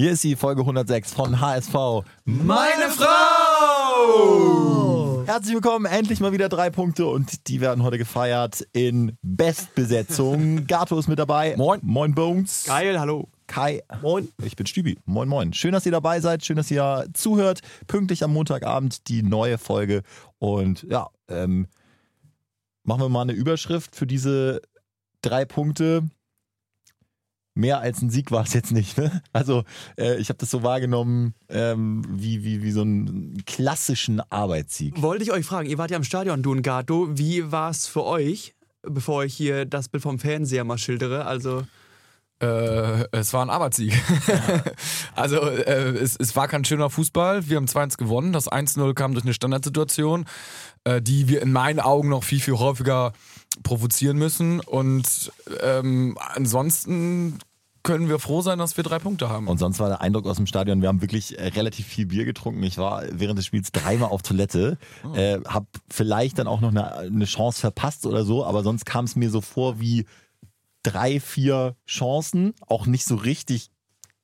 Hier 0.00 0.12
ist 0.12 0.24
die 0.24 0.34
Folge 0.34 0.62
106 0.62 1.12
von 1.12 1.42
HSV. 1.42 1.74
Meine 2.24 2.88
Frau! 2.88 4.32
Herzlich 5.26 5.52
willkommen, 5.52 5.84
endlich 5.84 6.20
mal 6.20 6.32
wieder 6.32 6.48
drei 6.48 6.70
Punkte 6.70 7.04
und 7.04 7.48
die 7.48 7.60
werden 7.60 7.84
heute 7.84 7.98
gefeiert 7.98 8.66
in 8.72 9.18
Bestbesetzung. 9.20 10.66
Gato 10.68 10.98
ist 10.98 11.06
mit 11.06 11.18
dabei. 11.18 11.54
Moin. 11.58 11.80
Moin 11.82 12.14
Bones. 12.14 12.64
Geil, 12.64 12.98
hallo. 12.98 13.28
Kai. 13.46 13.82
Moin. 14.00 14.30
Ich 14.42 14.56
bin 14.56 14.64
Stübi. 14.64 14.98
Moin, 15.04 15.28
moin. 15.28 15.52
Schön, 15.52 15.72
dass 15.72 15.84
ihr 15.84 15.92
dabei 15.92 16.20
seid. 16.20 16.46
Schön, 16.46 16.56
dass 16.56 16.70
ihr 16.70 17.04
zuhört. 17.12 17.60
Pünktlich 17.86 18.24
am 18.24 18.32
Montagabend 18.32 19.06
die 19.08 19.22
neue 19.22 19.58
Folge. 19.58 20.00
Und 20.38 20.86
ja, 20.88 21.10
ähm, 21.28 21.66
machen 22.84 23.02
wir 23.02 23.10
mal 23.10 23.20
eine 23.20 23.32
Überschrift 23.32 23.94
für 23.94 24.06
diese 24.06 24.62
drei 25.20 25.44
Punkte. 25.44 26.08
Mehr 27.54 27.80
als 27.80 28.00
ein 28.00 28.10
Sieg 28.10 28.30
war 28.30 28.44
es 28.44 28.52
jetzt 28.54 28.70
nicht. 28.72 28.96
Ne? 28.96 29.22
Also 29.32 29.64
äh, 29.98 30.16
ich 30.16 30.28
habe 30.28 30.38
das 30.38 30.50
so 30.50 30.62
wahrgenommen 30.62 31.34
ähm, 31.48 32.04
wie, 32.08 32.44
wie, 32.44 32.62
wie 32.62 32.70
so 32.70 32.82
einen 32.82 33.42
klassischen 33.44 34.20
Arbeitssieg. 34.30 35.00
Wollte 35.02 35.24
ich 35.24 35.32
euch 35.32 35.44
fragen, 35.44 35.68
ihr 35.68 35.78
wart 35.78 35.90
ja 35.90 35.96
im 35.96 36.04
Stadion, 36.04 36.42
du 36.42 36.52
und 36.52 36.62
Gato. 36.62 37.08
Wie 37.10 37.50
war 37.50 37.70
es 37.70 37.86
für 37.86 38.04
euch, 38.04 38.54
bevor 38.82 39.24
ich 39.24 39.34
hier 39.34 39.64
das 39.64 39.88
Bild 39.88 40.02
vom 40.02 40.18
Fernseher 40.18 40.64
mal 40.64 40.78
schildere? 40.78 41.26
Also 41.26 41.64
Äh, 42.42 43.04
es 43.12 43.34
war 43.34 43.44
ein 43.44 43.50
Arbeitssieg. 43.50 43.92
also 45.14 45.40
äh, 45.40 45.90
es, 45.98 46.16
es 46.16 46.34
war 46.36 46.48
kein 46.48 46.64
schöner 46.64 46.88
Fußball. 46.88 47.48
Wir 47.48 47.56
haben 47.56 47.66
2-1 47.66 47.98
gewonnen. 47.98 48.32
Das 48.32 48.50
1-0 48.50 48.94
kam 48.94 49.12
durch 49.12 49.24
eine 49.24 49.34
Standardsituation, 49.34 50.24
äh, 50.84 51.02
die 51.02 51.28
wir 51.28 51.42
in 51.42 51.52
meinen 51.52 51.80
Augen 51.80 52.08
noch 52.08 52.24
viel, 52.24 52.40
viel 52.40 52.58
häufiger 52.58 53.12
provozieren 53.62 54.16
müssen. 54.16 54.60
Und 54.60 55.32
ähm, 55.62 56.16
ansonsten 56.34 57.38
können 57.82 58.08
wir 58.10 58.18
froh 58.18 58.42
sein, 58.42 58.58
dass 58.58 58.76
wir 58.76 58.84
drei 58.84 58.98
Punkte 58.98 59.30
haben. 59.30 59.48
Und 59.48 59.58
sonst 59.58 59.78
war 59.78 59.88
der 59.88 60.02
Eindruck 60.02 60.26
aus 60.26 60.36
dem 60.36 60.46
Stadion, 60.46 60.82
wir 60.82 60.88
haben 60.88 61.00
wirklich 61.00 61.38
äh, 61.38 61.48
relativ 61.48 61.86
viel 61.86 62.06
Bier 62.06 62.24
getrunken. 62.26 62.62
Ich 62.62 62.76
war 62.76 63.04
während 63.10 63.38
des 63.38 63.46
Spiels 63.46 63.72
dreimal 63.72 64.10
auf 64.10 64.22
Toilette, 64.22 64.76
Oh. 65.02 65.14
äh, 65.14 65.40
habe 65.46 65.66
vielleicht 65.88 66.38
dann 66.38 66.46
auch 66.46 66.60
noch 66.60 66.70
eine, 66.70 66.92
eine 66.94 67.24
Chance 67.24 67.58
verpasst 67.60 68.04
oder 68.04 68.24
so, 68.24 68.44
aber 68.44 68.62
sonst 68.62 68.84
kam 68.84 69.06
es 69.06 69.16
mir 69.16 69.30
so 69.30 69.40
vor 69.40 69.80
wie 69.80 70.04
drei, 70.82 71.20
vier 71.20 71.74
Chancen, 71.86 72.52
auch 72.66 72.84
nicht 72.86 73.04
so 73.06 73.14
richtig 73.14 73.70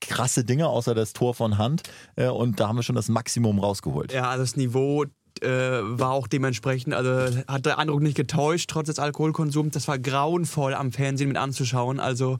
krasse 0.03 0.45
Dinge, 0.45 0.69
außer 0.69 0.95
das 0.95 1.15
Tor 1.15 1.33
von 1.35 1.57
Hand. 1.57 1.83
Äh, 2.17 2.29
und 2.29 2.61
da 2.61 2.69
haben 2.69 2.77
wir 2.77 2.83
schon 2.83 2.95
das 2.97 3.09
Maximum 3.09 3.59
rausgeholt. 3.59 4.13
ja, 4.13 4.29
also 4.29 4.43
das 4.43 4.57
Niveau 4.57 5.07
äh, 5.43 5.81
war 5.83 6.11
auch 6.11 6.27
dementsprechend, 6.27 6.95
also 6.95 7.37
hat 7.47 7.67
der 7.67 7.79
Eindruck 7.79 8.03
nicht 8.03 8.17
getäuscht, 8.17 8.71
trotz 8.71 8.87
des 8.87 8.99
Alkoholkonsums. 8.99 9.73
Das 9.73 9.89
war 9.89 9.99
grauenvoll 9.99 10.75
am 10.75 10.93
Fernsehen 10.93 11.29
mit 11.29 11.37
anzuschauen. 11.37 12.01
Also 12.01 12.39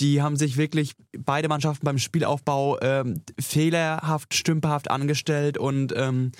die 0.00 0.22
haben 0.22 0.36
sich 0.36 0.56
wirklich 0.56 0.92
beide 1.16 1.48
Mannschaften 1.48 1.84
beim 1.84 1.98
Spielaufbau 1.98 2.78
ähm, 2.80 3.22
fehlerhaft, 3.40 4.34
stümperhaft 4.34 4.90
angestellt 4.90 5.58
und 5.58 5.94
ähm, 5.96 6.32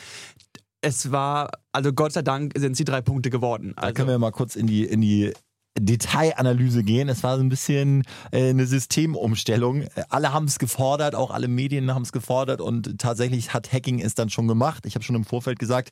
es 0.82 1.10
war, 1.10 1.50
also 1.72 1.92
Gott 1.92 2.12
sei 2.12 2.22
Dank 2.22 2.52
sind 2.56 2.72
es 2.72 2.78
die 2.78 2.84
drei 2.84 3.00
Punkte 3.00 3.30
geworden. 3.30 3.72
Da 3.76 3.82
Also, 3.82 3.94
können 3.94 4.08
wir 4.08 4.18
mal 4.18 4.30
kurz 4.30 4.56
in 4.56 4.66
die, 4.66 4.84
in 4.84 5.00
die 5.00 5.32
Detailanalyse 5.78 6.82
gehen. 6.82 7.08
Es 7.08 7.22
war 7.22 7.36
so 7.36 7.42
ein 7.42 7.48
bisschen 7.48 8.02
äh, 8.30 8.50
eine 8.50 8.66
Systemumstellung. 8.66 9.84
Alle 10.08 10.32
haben 10.32 10.46
es 10.46 10.58
gefordert, 10.58 11.14
auch 11.14 11.30
alle 11.30 11.48
Medien 11.48 11.94
haben 11.94 12.02
es 12.02 12.12
gefordert 12.12 12.60
und 12.60 12.98
tatsächlich 12.98 13.52
hat 13.54 13.72
Hacking 13.72 14.00
es 14.00 14.14
dann 14.14 14.30
schon 14.30 14.48
gemacht. 14.48 14.86
Ich 14.86 14.94
habe 14.94 15.04
schon 15.04 15.16
im 15.16 15.24
Vorfeld 15.24 15.58
gesagt, 15.58 15.90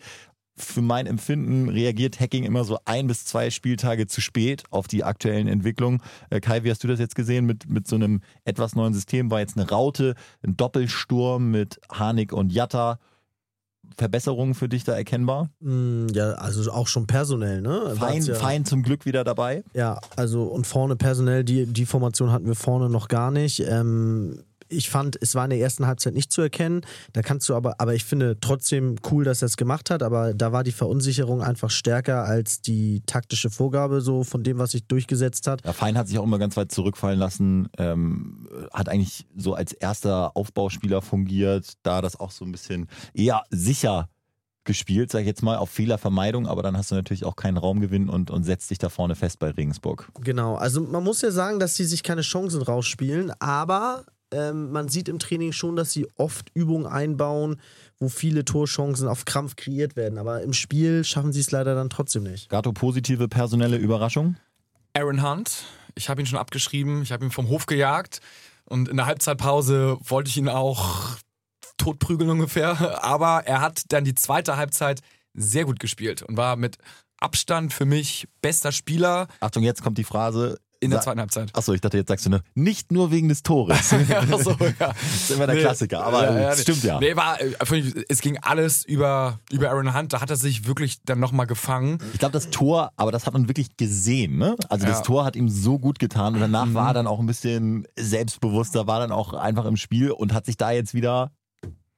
für 0.56 0.82
mein 0.82 1.06
Empfinden 1.06 1.68
reagiert 1.68 2.20
Hacking 2.20 2.44
immer 2.44 2.64
so 2.64 2.78
ein 2.84 3.06
bis 3.08 3.24
zwei 3.24 3.50
Spieltage 3.50 4.06
zu 4.06 4.20
spät 4.20 4.62
auf 4.70 4.86
die 4.86 5.02
aktuellen 5.02 5.48
Entwicklungen. 5.48 6.00
Äh, 6.30 6.40
Kai, 6.40 6.62
wie 6.62 6.70
hast 6.70 6.84
du 6.84 6.88
das 6.88 7.00
jetzt 7.00 7.16
gesehen 7.16 7.44
mit, 7.44 7.68
mit 7.68 7.88
so 7.88 7.96
einem 7.96 8.20
etwas 8.44 8.74
neuen 8.74 8.94
System? 8.94 9.30
War 9.30 9.40
jetzt 9.40 9.56
eine 9.56 9.68
Raute, 9.68 10.14
ein 10.42 10.56
Doppelsturm 10.56 11.50
mit 11.50 11.80
Harnik 11.90 12.32
und 12.32 12.52
Jatta. 12.52 12.98
Verbesserungen 13.96 14.54
für 14.54 14.68
dich 14.68 14.84
da 14.84 14.92
erkennbar? 14.94 15.50
Mm, 15.60 16.06
Ja, 16.12 16.32
also 16.32 16.70
auch 16.72 16.86
schon 16.86 17.06
personell, 17.06 17.60
ne? 17.62 17.94
Fein, 17.96 18.22
ja, 18.22 18.34
fein 18.34 18.64
zum 18.64 18.82
Glück 18.82 19.06
wieder 19.06 19.24
dabei. 19.24 19.64
Ja, 19.74 19.98
also 20.16 20.44
und 20.44 20.66
vorne 20.66 20.96
personell, 20.96 21.44
die, 21.44 21.66
die 21.66 21.86
Formation 21.86 22.32
hatten 22.32 22.46
wir 22.46 22.54
vorne 22.54 22.88
noch 22.88 23.08
gar 23.08 23.30
nicht. 23.30 23.60
Ähm, 23.60 24.40
ich 24.76 24.90
fand, 24.90 25.18
es 25.20 25.34
war 25.34 25.44
in 25.44 25.50
der 25.50 25.58
ersten 25.58 25.86
Halbzeit 25.86 26.14
nicht 26.14 26.32
zu 26.32 26.42
erkennen. 26.42 26.82
Da 27.12 27.22
kannst 27.22 27.48
du 27.48 27.54
aber, 27.54 27.80
aber 27.80 27.94
ich 27.94 28.04
finde 28.04 28.38
trotzdem 28.40 28.96
cool, 29.10 29.24
dass 29.24 29.42
er 29.42 29.46
es 29.46 29.56
gemacht 29.56 29.90
hat, 29.90 30.02
aber 30.02 30.34
da 30.34 30.52
war 30.52 30.64
die 30.64 30.72
Verunsicherung 30.72 31.42
einfach 31.42 31.70
stärker 31.70 32.24
als 32.24 32.60
die 32.60 33.02
taktische 33.06 33.50
Vorgabe, 33.50 34.00
so 34.00 34.24
von 34.24 34.42
dem, 34.42 34.58
was 34.58 34.72
sich 34.72 34.86
durchgesetzt 34.86 35.46
hat. 35.46 35.64
Ja, 35.64 35.72
Fein 35.72 35.96
hat 35.96 36.08
sich 36.08 36.18
auch 36.18 36.24
immer 36.24 36.38
ganz 36.38 36.56
weit 36.56 36.72
zurückfallen 36.72 37.18
lassen, 37.18 37.68
ähm, 37.78 38.48
hat 38.72 38.88
eigentlich 38.88 39.26
so 39.36 39.54
als 39.54 39.72
erster 39.72 40.36
Aufbauspieler 40.36 41.02
fungiert, 41.02 41.74
da 41.82 42.00
das 42.00 42.18
auch 42.18 42.30
so 42.30 42.44
ein 42.44 42.52
bisschen 42.52 42.88
eher 43.14 43.42
sicher 43.50 44.08
gespielt, 44.64 45.12
sag 45.12 45.20
ich 45.20 45.26
jetzt 45.26 45.42
mal, 45.42 45.56
auf 45.56 45.70
Fehlervermeidung, 45.70 46.46
aber 46.46 46.62
dann 46.62 46.76
hast 46.76 46.90
du 46.90 46.94
natürlich 46.94 47.24
auch 47.24 47.36
keinen 47.36 47.56
Raumgewinn 47.56 48.08
und, 48.08 48.30
und 48.30 48.44
setzt 48.44 48.70
dich 48.70 48.78
da 48.78 48.88
vorne 48.88 49.14
fest 49.14 49.38
bei 49.38 49.50
Regensburg. 49.50 50.08
Genau, 50.20 50.56
also 50.56 50.80
man 50.80 51.04
muss 51.04 51.20
ja 51.20 51.30
sagen, 51.30 51.60
dass 51.60 51.76
sie 51.76 51.84
sich 51.84 52.02
keine 52.02 52.22
Chancen 52.22 52.62
rausspielen, 52.62 53.32
aber 53.38 54.04
ähm, 54.34 54.70
man 54.72 54.88
sieht 54.88 55.08
im 55.08 55.18
Training 55.18 55.52
schon, 55.52 55.76
dass 55.76 55.92
sie 55.92 56.06
oft 56.16 56.50
Übungen 56.54 56.86
einbauen, 56.86 57.60
wo 57.98 58.08
viele 58.08 58.44
Torchancen 58.44 59.08
auf 59.08 59.24
Krampf 59.24 59.56
kreiert 59.56 59.96
werden. 59.96 60.18
Aber 60.18 60.42
im 60.42 60.52
Spiel 60.52 61.04
schaffen 61.04 61.32
sie 61.32 61.40
es 61.40 61.50
leider 61.50 61.74
dann 61.74 61.90
trotzdem 61.90 62.24
nicht. 62.24 62.48
Gato, 62.48 62.72
positive 62.72 63.28
personelle 63.28 63.76
Überraschung? 63.76 64.36
Aaron 64.94 65.22
Hunt, 65.22 65.64
ich 65.94 66.08
habe 66.08 66.20
ihn 66.20 66.26
schon 66.26 66.38
abgeschrieben, 66.38 67.02
ich 67.02 67.12
habe 67.12 67.24
ihn 67.24 67.30
vom 67.30 67.48
Hof 67.48 67.66
gejagt 67.66 68.20
und 68.64 68.88
in 68.88 68.96
der 68.96 69.06
Halbzeitpause 69.06 69.98
wollte 70.00 70.30
ich 70.30 70.36
ihn 70.36 70.48
auch 70.48 71.16
totprügeln 71.76 72.30
ungefähr, 72.30 73.02
aber 73.04 73.42
er 73.46 73.60
hat 73.60 73.82
dann 73.88 74.04
die 74.04 74.14
zweite 74.14 74.56
Halbzeit 74.56 75.00
sehr 75.34 75.64
gut 75.64 75.80
gespielt 75.80 76.22
und 76.22 76.36
war 76.36 76.56
mit 76.56 76.78
Abstand 77.18 77.72
für 77.72 77.86
mich 77.86 78.28
bester 78.42 78.70
Spieler 78.70 79.28
Achtung, 79.40 79.62
jetzt 79.62 79.82
kommt 79.82 79.98
die 79.98 80.04
Phrase. 80.04 80.58
In 80.84 80.90
der 80.90 81.00
zweiten 81.00 81.20
Halbzeit. 81.20 81.50
Achso, 81.54 81.72
ich 81.72 81.80
dachte, 81.80 81.96
jetzt 81.96 82.08
sagst 82.08 82.26
du 82.26 82.30
nur, 82.30 82.42
nicht 82.54 82.92
nur 82.92 83.10
wegen 83.10 83.28
des 83.28 83.42
Tores. 83.42 83.90
Ja, 84.08 84.26
so, 84.38 84.50
ja. 84.52 84.72
Das 84.78 85.02
ist 85.02 85.30
immer 85.30 85.46
der 85.46 85.56
Nee. 85.56 85.62
Klassiker, 85.62 86.04
aber 86.04 86.24
Ja, 86.24 86.40
ja, 86.50 86.56
stimmt 86.56 86.82
ja. 86.84 86.98
Nee, 87.00 87.16
war, 87.16 87.40
äh, 87.40 87.54
es 88.08 88.20
ging 88.20 88.38
alles 88.38 88.84
über, 88.84 89.40
über 89.50 89.70
Aaron 89.70 89.94
Hunt. 89.96 90.12
Da 90.12 90.20
hat 90.20 90.30
er 90.30 90.36
sich 90.36 90.66
wirklich 90.66 91.02
dann 91.04 91.18
nochmal 91.20 91.46
gefangen. 91.46 91.98
Ich 92.12 92.18
glaube, 92.18 92.32
das 92.32 92.50
Tor, 92.50 92.92
aber 92.96 93.10
das 93.12 93.26
hat 93.26 93.32
man 93.32 93.48
wirklich 93.48 93.76
gesehen, 93.76 94.36
ne? 94.38 94.56
Also 94.68 94.86
das 94.86 94.98
Ja. 94.98 95.02
Tor 95.04 95.24
hat 95.24 95.36
ihm 95.36 95.48
so 95.48 95.78
gut 95.78 95.98
getan 95.98 96.34
und 96.34 96.40
danach 96.40 96.66
Mhm. 96.66 96.74
war 96.74 96.88
er 96.88 96.94
dann 96.94 97.06
auch 97.06 97.18
ein 97.20 97.26
bisschen 97.26 97.86
selbstbewusster, 97.98 98.86
war 98.86 99.00
dann 99.00 99.12
auch 99.12 99.32
einfach 99.34 99.64
im 99.64 99.76
Spiel 99.76 100.10
und 100.10 100.32
hat 100.32 100.46
sich 100.46 100.56
da 100.56 100.70
jetzt 100.70 100.94
wieder 100.94 101.32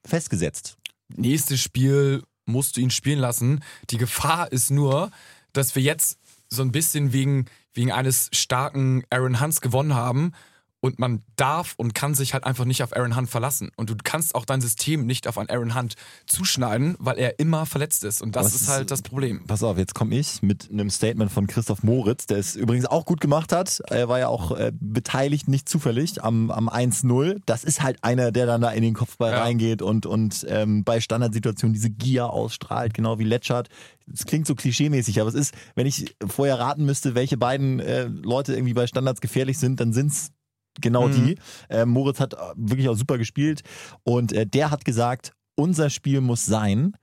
festgesetzt. 0.06 0.76
Nächstes 1.14 1.60
Spiel 1.60 2.22
musst 2.46 2.76
du 2.76 2.80
ihn 2.80 2.90
spielen 2.90 3.18
lassen. 3.18 3.60
Die 3.90 3.96
Gefahr 3.98 4.52
ist 4.52 4.70
nur, 4.70 5.10
dass 5.52 5.74
wir 5.74 5.82
jetzt 5.82 6.18
so 6.48 6.62
ein 6.62 6.72
bisschen 6.72 7.12
wegen, 7.12 7.46
wegen 7.72 7.92
eines 7.92 8.28
starken 8.32 9.04
Aaron 9.10 9.40
Hunts 9.40 9.60
gewonnen 9.60 9.94
haben. 9.94 10.32
Und 10.86 10.98
man 10.98 11.22
darf 11.36 11.74
und 11.76 11.94
kann 11.94 12.14
sich 12.14 12.32
halt 12.32 12.44
einfach 12.44 12.64
nicht 12.64 12.82
auf 12.82 12.94
Aaron 12.96 13.16
Hunt 13.16 13.28
verlassen. 13.28 13.70
Und 13.76 13.90
du 13.90 13.96
kannst 14.02 14.34
auch 14.34 14.44
dein 14.44 14.60
System 14.60 15.04
nicht 15.04 15.26
auf 15.26 15.36
einen 15.36 15.50
Aaron 15.50 15.74
Hunt 15.74 15.94
zuschneiden, 16.26 16.96
weil 16.98 17.18
er 17.18 17.38
immer 17.38 17.66
verletzt 17.66 18.04
ist. 18.04 18.22
Und 18.22 18.36
das 18.36 18.54
ist 18.54 18.62
ist- 18.62 18.68
halt 18.68 18.90
das 18.90 19.02
Problem. 19.02 19.44
Pass 19.46 19.62
auf, 19.62 19.78
jetzt 19.78 19.94
komme 19.94 20.14
ich 20.16 20.42
mit 20.42 20.70
einem 20.70 20.90
Statement 20.90 21.30
von 21.32 21.46
Christoph 21.46 21.82
Moritz, 21.82 22.26
der 22.26 22.38
es 22.38 22.56
übrigens 22.56 22.86
auch 22.86 23.04
gut 23.04 23.20
gemacht 23.20 23.52
hat. 23.52 23.80
Er 23.88 24.08
war 24.08 24.18
ja 24.18 24.28
auch 24.28 24.52
äh, 24.52 24.72
beteiligt, 24.78 25.48
nicht 25.48 25.68
zufällig, 25.68 26.22
am, 26.22 26.50
am 26.50 26.68
1-0. 26.68 27.40
Das 27.46 27.64
ist 27.64 27.82
halt 27.82 28.02
einer, 28.02 28.32
der 28.32 28.46
dann 28.46 28.60
da 28.60 28.70
in 28.70 28.82
den 28.82 28.94
Kopfball 28.94 29.32
Ja. 29.32 29.42
reingeht 29.42 29.82
und, 29.82 30.06
und 30.06 30.46
ähm, 30.48 30.84
bei 30.84 31.00
Standardsituationen 31.00 31.74
diese 31.74 31.90
Gier 31.90 32.30
ausstrahlt, 32.30 32.94
genau 32.94 33.18
wie 33.18 33.24
Letschert. 33.24 33.68
Es 34.12 34.24
klingt 34.24 34.46
so 34.46 34.54
klischeemäßig, 34.54 35.20
aber 35.20 35.28
es 35.28 35.34
ist, 35.34 35.54
wenn 35.74 35.86
ich 35.86 36.14
vorher 36.24 36.58
raten 36.60 36.84
müsste, 36.84 37.14
welche 37.16 37.36
beiden 37.36 37.80
äh, 37.80 38.04
Leute 38.04 38.52
irgendwie 38.54 38.74
bei 38.74 38.86
Standards 38.86 39.20
gefährlich 39.20 39.58
sind, 39.58 39.80
dann 39.80 39.92
sind 39.92 40.12
es 40.12 40.30
genau 40.80 41.08
Mhm. 41.08 41.12
die. 41.12 41.38
Äh, 41.68 41.84
Moritz 41.86 42.20
hat 42.20 42.34
äh, 42.34 42.36
wirklich 42.56 42.88
auch 42.88 42.96
super 42.96 43.18
gespielt 43.18 43.62
und 44.04 44.32
äh, 44.32 44.46
der 44.46 44.70
hat 44.70 44.84
gesagt, 44.84 45.32
unser 45.54 45.90
Spiel 45.90 46.20
muss 46.20 46.44
sein, 46.46 46.94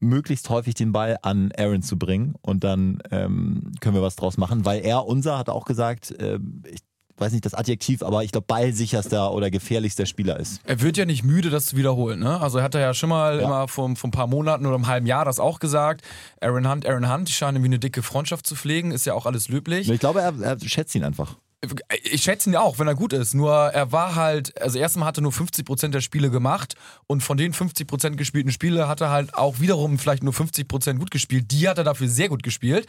möglichst 0.00 0.48
häufig 0.48 0.74
den 0.74 0.92
Ball 0.92 1.18
an 1.22 1.52
Aaron 1.58 1.82
zu 1.82 1.98
bringen 1.98 2.34
und 2.40 2.64
dann 2.64 3.02
ähm, 3.10 3.72
können 3.80 3.94
wir 3.94 4.02
was 4.02 4.16
draus 4.16 4.38
machen, 4.38 4.64
weil 4.64 4.80
er, 4.84 5.04
unser, 5.06 5.36
hat 5.38 5.50
auch 5.50 5.64
gesagt, 5.66 6.10
äh, 6.20 6.38
ich 6.70 6.80
weiß 7.18 7.32
nicht 7.32 7.44
das 7.44 7.52
Adjektiv, 7.52 8.02
aber 8.02 8.24
ich 8.24 8.32
glaube 8.32 8.46
ballsicherster 8.46 9.30
oder 9.34 9.50
gefährlichster 9.50 10.06
Spieler 10.06 10.40
ist. 10.40 10.62
Er 10.64 10.80
wird 10.80 10.96
ja 10.96 11.04
nicht 11.04 11.22
müde, 11.22 11.50
das 11.50 11.66
zu 11.66 11.76
wiederholen. 11.76 12.18
Ne? 12.20 12.40
Also 12.40 12.56
er 12.56 12.64
hat 12.64 12.74
ja 12.74 12.94
schon 12.94 13.10
mal 13.10 13.40
Ja. 13.40 13.44
immer 13.46 13.68
vor, 13.68 13.94
vor 13.94 14.08
ein 14.08 14.10
paar 14.10 14.26
Monaten 14.26 14.64
oder 14.64 14.74
einem 14.76 14.86
halben 14.86 15.04
Jahr 15.06 15.26
das 15.26 15.38
auch 15.38 15.58
gesagt. 15.58 16.00
Aaron 16.40 16.66
Hunt, 16.70 16.86
Aaron 16.86 17.12
Hunt, 17.12 17.28
die 17.28 17.32
scheinen 17.34 17.56
irgendwie 17.56 17.68
eine 17.74 17.78
dicke 17.78 18.02
Freundschaft 18.02 18.46
zu 18.46 18.56
pflegen, 18.56 18.90
ist 18.90 19.04
ja 19.04 19.12
auch 19.12 19.26
alles 19.26 19.48
löblich. 19.50 19.90
Ich 19.90 20.00
glaube, 20.00 20.22
er, 20.22 20.32
er 20.40 20.58
schätzt 20.60 20.94
ihn 20.94 21.04
einfach. 21.04 21.36
Ich 22.04 22.22
schätze 22.22 22.48
ihn 22.48 22.54
ja 22.54 22.60
auch, 22.60 22.78
wenn 22.78 22.86
er 22.86 22.94
gut 22.94 23.12
ist. 23.12 23.34
Nur 23.34 23.52
er 23.54 23.92
war 23.92 24.14
halt, 24.14 24.60
also 24.62 24.78
erstmal 24.78 25.06
hat 25.08 25.18
er 25.18 25.22
nur 25.22 25.32
50% 25.32 25.88
der 25.88 26.00
Spiele 26.00 26.30
gemacht 26.30 26.74
und 27.06 27.22
von 27.22 27.36
den 27.36 27.52
50% 27.52 28.16
gespielten 28.16 28.50
Spiele 28.50 28.88
hat 28.88 29.02
er 29.02 29.10
halt 29.10 29.34
auch 29.34 29.60
wiederum 29.60 29.98
vielleicht 29.98 30.22
nur 30.22 30.32
50% 30.32 30.98
gut 30.98 31.10
gespielt. 31.10 31.50
Die 31.50 31.68
hat 31.68 31.76
er 31.76 31.84
dafür 31.84 32.08
sehr 32.08 32.30
gut 32.30 32.42
gespielt. 32.42 32.86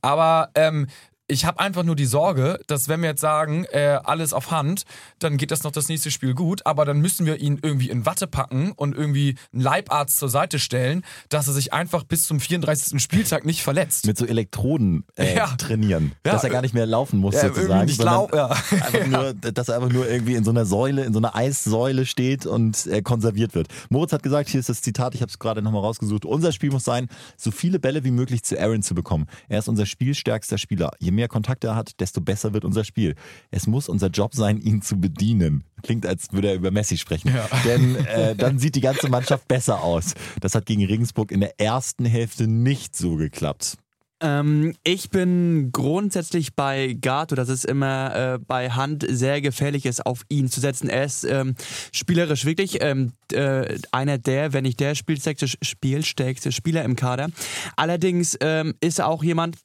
Aber 0.00 0.50
ähm, 0.54 0.86
ich 1.28 1.44
habe 1.44 1.58
einfach 1.60 1.82
nur 1.82 1.96
die 1.96 2.04
Sorge, 2.06 2.60
dass 2.68 2.88
wenn 2.88 3.00
wir 3.02 3.08
jetzt 3.10 3.20
sagen, 3.20 3.64
äh, 3.72 3.98
alles 4.04 4.32
auf 4.32 4.50
Hand, 4.52 4.84
dann 5.18 5.36
geht 5.38 5.50
das 5.50 5.64
noch 5.64 5.72
das 5.72 5.88
nächste 5.88 6.10
Spiel 6.12 6.34
gut, 6.34 6.64
aber 6.66 6.84
dann 6.84 7.00
müssen 7.00 7.26
wir 7.26 7.40
ihn 7.40 7.58
irgendwie 7.62 7.90
in 7.90 8.06
Watte 8.06 8.26
packen 8.28 8.72
und 8.72 8.94
irgendwie 8.96 9.36
einen 9.52 9.62
Leibarzt 9.62 10.18
zur 10.18 10.28
Seite 10.28 10.58
stellen, 10.60 11.02
dass 11.28 11.48
er 11.48 11.54
sich 11.54 11.72
einfach 11.72 12.04
bis 12.04 12.24
zum 12.24 12.38
34. 12.38 13.02
Spieltag 13.02 13.44
nicht 13.44 13.62
verletzt. 13.62 14.06
Mit 14.06 14.16
so 14.18 14.24
Elektroden 14.26 15.04
äh, 15.16 15.34
Ja. 15.36 15.46
trainieren, 15.56 16.12
Ja, 16.24 16.32
dass 16.32 16.44
er 16.44 16.50
gar 16.50 16.62
nicht 16.62 16.74
mehr 16.74 16.86
laufen 16.86 17.18
muss 17.18 17.34
Ja, 17.34 17.48
sozusagen. 17.48 17.86
nicht 17.86 18.00
lau- 18.02 18.30
ja. 18.32 18.46
Einfach 18.50 19.06
nur, 19.06 19.34
dass 19.34 19.68
er 19.68 19.76
einfach 19.76 19.90
nur 19.90 20.08
irgendwie 20.08 20.34
in 20.34 20.44
so 20.44 20.50
einer 20.50 20.64
Säule, 20.64 21.04
in 21.04 21.12
so 21.12 21.18
einer 21.18 21.34
Eissäule 21.34 22.06
steht 22.06 22.46
und 22.46 22.86
äh, 22.86 23.02
konserviert 23.02 23.54
wird. 23.56 23.66
Moritz 23.90 24.12
hat 24.12 24.22
gesagt, 24.22 24.48
hier 24.48 24.60
ist 24.60 24.68
das 24.68 24.80
Zitat, 24.80 25.14
ich 25.16 25.22
habe 25.22 25.30
es 25.30 25.38
gerade 25.40 25.60
nochmal 25.60 25.80
rausgesucht, 25.82 26.24
unser 26.24 26.52
Spiel 26.52 26.70
muss 26.70 26.84
sein, 26.84 27.08
so 27.36 27.50
viele 27.50 27.80
Bälle 27.80 28.04
wie 28.04 28.10
möglich 28.12 28.44
zu 28.44 28.56
Aaron 28.60 28.82
zu 28.82 28.94
bekommen. 28.94 29.26
Er 29.48 29.58
ist 29.58 29.68
unser 29.68 29.86
spielstärkster 29.86 30.58
Spieler. 30.58 30.92
Je 31.00 31.15
mehr 31.16 31.28
Kontakte 31.28 31.68
er 31.68 31.74
hat, 31.74 31.98
desto 32.00 32.20
besser 32.20 32.52
wird 32.54 32.64
unser 32.64 32.84
Spiel. 32.84 33.16
Es 33.50 33.66
muss 33.66 33.88
unser 33.88 34.08
Job 34.08 34.34
sein, 34.34 34.58
ihn 34.58 34.82
zu 34.82 35.00
bedienen. 35.00 35.64
Klingt, 35.82 36.06
als 36.06 36.32
würde 36.32 36.48
er 36.48 36.54
über 36.54 36.70
Messi 36.70 36.96
sprechen. 36.96 37.34
Ja. 37.34 37.48
Denn 37.64 37.96
äh, 37.96 38.36
dann 38.36 38.58
sieht 38.58 38.76
die 38.76 38.80
ganze 38.80 39.08
Mannschaft 39.08 39.48
besser 39.48 39.82
aus. 39.82 40.14
Das 40.40 40.54
hat 40.54 40.66
gegen 40.66 40.84
Regensburg 40.84 41.32
in 41.32 41.40
der 41.40 41.60
ersten 41.60 42.04
Hälfte 42.04 42.46
nicht 42.46 42.96
so 42.96 43.16
geklappt. 43.16 43.76
Ähm, 44.20 44.74
ich 44.82 45.10
bin 45.10 45.70
grundsätzlich 45.72 46.54
bei 46.54 46.96
Gato, 46.98 47.34
dass 47.34 47.50
es 47.50 47.64
immer 47.64 48.34
äh, 48.34 48.38
bei 48.38 48.70
Hand 48.70 49.04
sehr 49.06 49.42
gefährlich 49.42 49.84
ist, 49.84 50.06
auf 50.06 50.22
ihn 50.28 50.48
zu 50.48 50.60
setzen. 50.60 50.88
Er 50.88 51.04
ist 51.04 51.24
ähm, 51.24 51.54
spielerisch 51.92 52.46
wirklich 52.46 52.78
ähm, 52.80 53.12
äh, 53.32 53.78
einer 53.92 54.16
der, 54.16 54.54
wenn 54.54 54.64
nicht 54.64 54.80
der 54.80 54.94
spielstärkste, 54.94 55.48
spielstärkste 55.60 56.50
Spieler 56.50 56.84
im 56.84 56.96
Kader. 56.96 57.28
Allerdings 57.76 58.38
ähm, 58.40 58.74
ist 58.80 59.00
er 59.00 59.08
auch 59.08 59.22
jemand, 59.22 59.58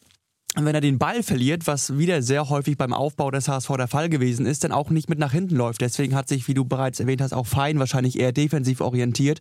wenn 0.55 0.75
er 0.75 0.81
den 0.81 0.99
Ball 0.99 1.23
verliert, 1.23 1.65
was 1.65 1.97
wieder 1.97 2.21
sehr 2.21 2.49
häufig 2.49 2.77
beim 2.77 2.91
Aufbau 2.93 3.31
des 3.31 3.47
HSV 3.47 3.69
der 3.77 3.87
Fall 3.87 4.09
gewesen 4.09 4.45
ist, 4.45 4.63
dann 4.65 4.73
auch 4.73 4.89
nicht 4.89 5.09
mit 5.09 5.17
nach 5.17 5.31
hinten 5.31 5.55
läuft. 5.55 5.79
Deswegen 5.79 6.13
hat 6.13 6.27
sich, 6.27 6.47
wie 6.49 6.53
du 6.53 6.65
bereits 6.65 6.99
erwähnt 6.99 7.21
hast, 7.21 7.31
auch 7.33 7.47
Fein 7.47 7.79
wahrscheinlich 7.79 8.19
eher 8.19 8.33
defensiv 8.33 8.81
orientiert, 8.81 9.39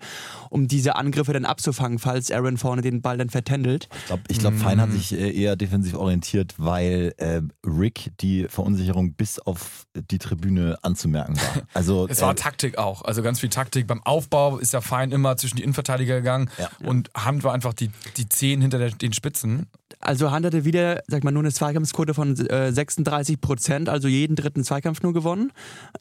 um 0.50 0.68
diese 0.68 0.94
Angriffe 0.94 1.32
dann 1.32 1.44
abzufangen, 1.44 1.98
falls 1.98 2.30
Aaron 2.30 2.58
vorne 2.58 2.82
den 2.82 3.02
Ball 3.02 3.18
dann 3.18 3.28
vertändelt. 3.28 3.88
Ich 4.00 4.06
glaube, 4.06 4.22
glaub, 4.38 4.54
Fein 4.54 4.80
hat 4.80 4.92
sich 4.92 5.12
äh, 5.12 5.30
eher 5.32 5.56
defensiv 5.56 5.94
orientiert, 5.94 6.54
weil 6.58 7.12
äh, 7.16 7.42
Rick 7.66 8.12
die 8.20 8.46
Verunsicherung 8.48 9.14
bis 9.14 9.40
auf 9.40 9.86
die 10.10 10.18
Tribüne 10.18 10.78
anzumerken 10.82 11.36
war. 11.36 11.62
Also 11.74 12.06
Es 12.08 12.20
war 12.20 12.32
äh, 12.32 12.34
Taktik 12.36 12.78
auch, 12.78 13.02
also 13.02 13.22
ganz 13.22 13.40
viel 13.40 13.48
Taktik. 13.48 13.86
Beim 13.86 14.02
Aufbau 14.04 14.58
ist 14.58 14.72
der 14.74 14.82
Fein 14.82 15.10
immer 15.12 15.36
zwischen 15.36 15.56
die 15.56 15.62
Innenverteidiger 15.62 16.16
gegangen 16.16 16.50
Ja. 16.58 16.68
und 16.86 17.10
Hand 17.16 17.42
war 17.42 17.52
einfach 17.52 17.74
die, 17.74 17.90
die 18.16 18.28
Zehn 18.28 18.60
hinter 18.60 18.78
der, 18.78 18.90
den 18.90 19.12
Spitzen. 19.12 19.66
Also 20.00 20.30
Hand 20.30 20.46
hatte 20.46 20.64
wieder, 20.64 21.02
sag 21.06 21.24
mal, 21.24 21.30
nur 21.30 21.42
eine 21.42 21.52
Zweikampfquote 21.52 22.14
von 22.14 22.34
äh, 22.48 22.72
36 22.72 23.40
Prozent, 23.40 23.88
also 23.88 24.08
jeden 24.08 24.34
dritten 24.34 24.64
Zweikampf 24.64 25.02
nur 25.02 25.12
gewonnen. 25.12 25.52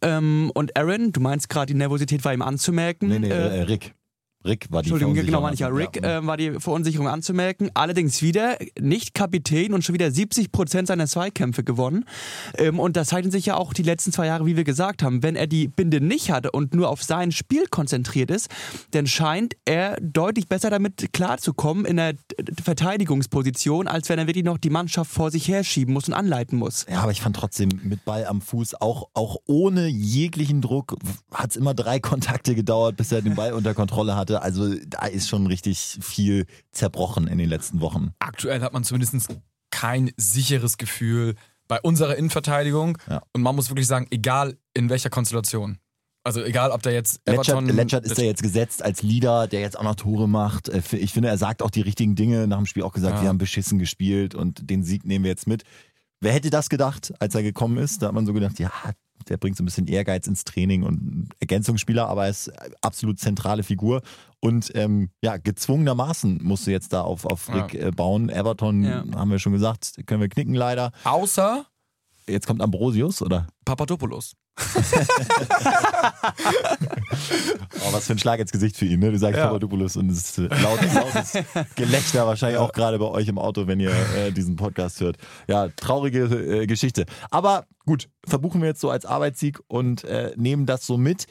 Ähm, 0.01 0.51
und 0.54 0.78
Aaron, 0.78 1.12
du 1.12 1.19
meinst 1.19 1.50
gerade, 1.50 1.68
die 1.68 1.78
Nervosität 1.78 2.24
war 2.24 2.34
ihm 2.34 2.42
anzumerken. 2.42 3.10
nee, 3.10 3.19
nee, 3.19 3.30
äh, 3.30 3.60
äh, 3.60 3.62
Rick. 3.63 3.94
Rick 4.45 4.68
war 4.71 4.81
die 4.81 4.89
Entschuldigung, 4.89 5.13
genau, 5.25 5.41
meine 5.41 5.53
ich 5.53 5.59
ja. 5.59 5.68
Rick 5.68 5.97
Ja. 6.01 6.19
äh, 6.19 6.25
war 6.25 6.38
die 6.38 6.51
Verunsicherung 6.59 7.09
anzumerken. 7.09 7.69
Allerdings 7.74 8.21
wieder 8.21 8.57
nicht 8.80 9.13
Kapitän 9.13 9.74
und 9.74 9.83
schon 9.83 9.94
wieder 9.94 10.09
70 10.12 10.53
Prozent 10.53 10.88
seiner 10.88 11.07
Zweikämpfe 11.07 11.65
gewonnen. 11.65 12.06
Ähm, 12.57 12.80
und 12.80 12.95
das 12.95 13.09
zeichnet 13.09 13.33
sich 13.33 13.47
ja 13.47 13.56
auch 13.56 13.74
die 13.74 13.83
letzten 13.83 14.13
zwei 14.13 14.27
Jahre, 14.27 14.45
wie 14.45 14.56
wir 14.56 14.63
gesagt 14.63 15.03
haben. 15.03 15.24
Wenn 15.24 15.36
er 15.36 15.45
die 15.45 15.68
Binde 15.68 16.00
nicht 16.00 16.31
hatte 16.31 16.51
und 16.51 16.74
nur 16.74 16.88
auf 16.88 17.03
sein 17.03 17.33
Spiel 17.33 17.65
konzentriert 17.68 18.31
ist, 18.31 18.50
dann 18.91 19.07
scheint 19.07 19.56
er 19.65 19.97
deutlich 20.01 20.47
besser 20.47 20.69
damit 20.69 21.12
klarzukommen 21.12 21.83
in 21.83 21.97
der 21.97 22.13
Verteidigungsposition, 22.63 23.88
als 23.89 24.07
wenn 24.07 24.19
er 24.19 24.27
wirklich 24.27 24.45
noch 24.45 24.57
die 24.57 24.69
Mannschaft 24.69 25.12
vor 25.12 25.31
sich 25.31 25.50
herschieben 25.50 25.94
muss 25.94 26.07
und 26.07 26.13
anleiten 26.13 26.57
muss. 26.57 26.86
Ja, 26.89 27.01
aber 27.01 27.12
ich 27.12 27.21
fand 27.21 27.36
trotzdem 27.36 27.69
mit 27.83 28.06
Ball 28.06 28.25
am 28.25 28.39
Fuß, 28.39 28.75
auch, 28.75 29.09
auch 29.13 29.36
ohne 29.47 29.88
jeglichen 29.88 30.62
Druck, 30.62 30.95
hat 31.33 31.51
es 31.51 31.56
immer 31.57 31.74
drei 31.74 32.00
Kontakte 32.00 32.56
gedauert, 32.56 32.95
bis 32.95 33.12
er 33.12 33.21
den 33.21 33.36
Ball 33.36 33.51
unter 33.51 33.74
Kontrolle 33.74 34.15
hatte. 34.15 34.29
Also 34.38 34.76
da 34.88 35.06
ist 35.06 35.28
schon 35.30 35.48
richtig 35.48 35.98
viel 36.02 36.46
zerbrochen 36.72 37.28
in 37.28 37.38
den 37.38 37.50
letzten 37.50 37.81
Wochen. 37.81 38.12
Aktuell 38.20 38.62
hat 38.62 38.74
man 38.74 38.84
zumindest 38.84 39.28
kein 39.72 40.12
sicheres 40.18 40.78
Gefühl 40.78 41.36
bei 41.68 41.80
unserer 41.81 42.16
Innenverteidigung. 42.16 42.98
Ja. 43.10 43.22
Und 43.34 43.42
man 43.42 43.56
muss 43.56 43.70
wirklich 43.70 43.88
sagen, 43.88 44.08
egal 44.12 44.58
in 44.74 44.90
welcher 44.90 45.10
Konstellation. 45.10 45.78
Also 46.24 46.44
egal, 46.44 46.72
ob 46.72 46.81
da 46.84 46.90
jetzt 46.90 47.22
Everton... 47.26 47.68
Letschert 47.68 48.06
ist 48.06 48.18
ja 48.18 48.26
jetzt 48.26 48.44
gesetzt 48.44 48.84
als 48.84 49.02
Leader, 49.04 49.48
der 49.48 49.62
jetzt 49.62 49.80
auch 49.80 49.84
noch 49.84 49.96
Tore 49.96 50.28
macht. 50.28 50.68
Äh, 50.68 50.82
Ich 50.98 51.14
finde, 51.14 51.30
er 51.30 51.38
sagt 51.38 51.62
auch 51.62 51.70
die 51.70 51.82
richtigen 51.82 52.16
Dinge. 52.16 52.46
Nach 52.46 52.58
dem 52.58 52.66
Spiel 52.66 52.84
auch 52.84 52.92
gesagt, 52.92 53.16
Ja. 53.18 53.22
wir 53.22 53.30
haben 53.30 53.38
beschissen 53.38 53.80
gespielt 53.80 54.36
und 54.36 54.70
den 54.70 54.84
Sieg 54.84 55.06
nehmen 55.06 55.24
wir 55.24 55.32
jetzt 55.32 55.48
mit. 55.48 55.64
Wer 56.21 56.33
hätte 56.33 56.50
das 56.50 56.69
gedacht, 56.69 57.13
als 57.19 57.33
er 57.36 57.44
gekommen 57.44 57.77
ist? 57.77 58.01
Da 58.01 58.07
hat 58.07 58.13
man 58.13 58.25
so 58.25 58.33
gedacht, 58.33 58.60
ja, 58.60 58.71
der 59.27 59.38
bringt 59.38 59.57
so 59.57 59.63
ein 59.63 59.66
bisschen 59.66 59.88
Ehrgeiz 59.88 60.27
ins 60.27 60.44
Training 60.44 60.83
und 60.83 61.30
Ergänzungsspieler, 61.39 62.07
aber 62.07 62.25
er 62.25 62.30
ist 62.30 62.51
absolut 62.81 63.19
zentrale 63.19 63.63
Figur. 63.63 64.01
Und 64.42 64.71
ähm, 64.75 65.10
ja, 65.21 65.38
gezwungenermaßen 65.38 66.39
musst 66.44 66.68
du 66.68 66.71
jetzt 66.71 66.94
da 66.94 67.01
auf, 67.01 67.25
auf 67.25 67.54
Rick 67.54 67.74
äh, 67.74 67.92
bauen. 67.92 68.30
Everton, 68.30 68.83
Ja. 68.83 69.04
haben 69.16 69.31
wir 69.31 69.39
schon 69.39 69.54
gesagt, 69.54 70.00
können 70.07 70.21
wir 70.21 70.30
knicken 70.30 70.56
leider. 70.56 70.92
Außer 71.04 71.66
Jetzt 72.27 72.45
kommt 72.45 72.62
Ambrosius, 72.62 73.22
oder? 73.24 73.48
Papadopoulos. 73.65 74.36
Oh, 77.86 77.94
was 77.94 78.08
für 78.08 78.14
ein 78.14 78.20
Schlag 78.20 78.40
ins 78.40 78.52
Gesicht 78.52 78.76
für 78.78 78.86
ihn, 78.86 79.00
ne? 79.00 79.12
Du 79.12 79.18
sagst 79.18 79.38
Ja. 79.38 79.48
Papadopoulos 79.48 79.96
und 79.98 80.10
es 80.12 80.18
ist 80.18 80.38
äh, 80.38 80.48
laut, 80.62 80.80
lautes 80.94 81.34
Gelächter 81.76 82.28
wahrscheinlich 82.28 82.60
auch 82.60 82.72
gerade 82.72 83.00
bei 83.00 83.06
euch 83.06 83.28
im 83.28 83.38
Auto, 83.38 83.68
wenn 83.68 83.80
ihr 83.80 83.92
äh, 84.18 84.32
diesen 84.32 84.56
Podcast 84.56 85.00
hört. 85.02 85.18
Ja, 85.48 85.70
traurige 85.70 86.24
äh, 86.24 86.68
Geschichte. 86.68 87.06
Aber 87.32 87.66
gut, 87.86 88.10
verbuchen 88.26 88.62
wir 88.62 88.70
jetzt 88.70 88.82
so 88.82 88.90
als 88.90 89.06
Arbeitssieg 89.06 89.60
und 89.68 90.04
äh, 90.04 90.34
nehmen 90.36 90.66
das 90.66 90.86
so 90.86 90.98
mit 90.98 91.26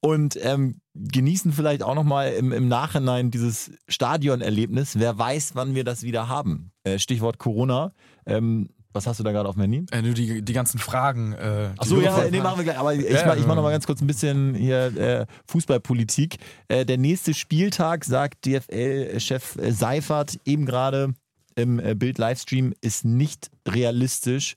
und 0.00 0.38
ähm, 0.42 0.80
genießen 0.94 1.52
vielleicht 1.52 1.82
auch 1.82 1.94
nochmal 1.94 2.32
im, 2.32 2.52
im 2.52 2.68
Nachhinein 2.68 3.30
dieses 3.30 3.72
Stadionerlebnis. 3.88 4.98
Wer 4.98 5.18
weiß, 5.18 5.54
wann 5.54 5.74
wir 5.74 5.84
das 5.84 6.02
wieder 6.02 6.28
haben. 6.28 6.72
Äh, 6.84 6.98
Stichwort 6.98 7.38
Corona. 7.38 7.92
Ähm, 8.26 8.68
was 8.96 9.06
hast 9.06 9.20
du 9.20 9.24
da 9.24 9.30
gerade 9.32 9.48
auf 9.48 9.54
dem 9.54 9.62
Handy? 9.62 9.86
Äh, 9.92 10.02
nur 10.02 10.14
die, 10.14 10.42
die 10.42 10.52
ganzen 10.52 10.78
Fragen. 10.78 11.32
Äh, 11.34 11.70
Achso, 11.78 12.00
ja, 12.00 12.28
nee, 12.30 12.40
machen 12.40 12.58
wir 12.58 12.64
gleich. 12.64 12.78
Aber 12.78 12.94
ich, 12.94 13.08
Ja, 13.08 13.26
mach, 13.26 13.36
ich 13.36 13.46
mach 13.46 13.54
noch 13.54 13.56
ja. 13.56 13.62
mal 13.62 13.70
ganz 13.70 13.86
kurz 13.86 14.00
ein 14.00 14.06
bisschen 14.06 14.54
hier 14.54 14.96
äh, 14.96 15.26
Fußballpolitik. 15.46 16.38
Äh, 16.68 16.84
der 16.84 16.98
nächste 16.98 17.34
Spieltag, 17.34 18.04
sagt 18.04 18.46
DFL-Chef 18.46 19.56
äh, 19.56 19.72
Seifert 19.72 20.38
eben 20.44 20.66
gerade 20.66 21.14
im 21.54 21.78
äh, 21.78 21.94
Bild-Livestream, 21.94 22.74
ist 22.80 23.04
nicht 23.04 23.50
realistisch 23.68 24.56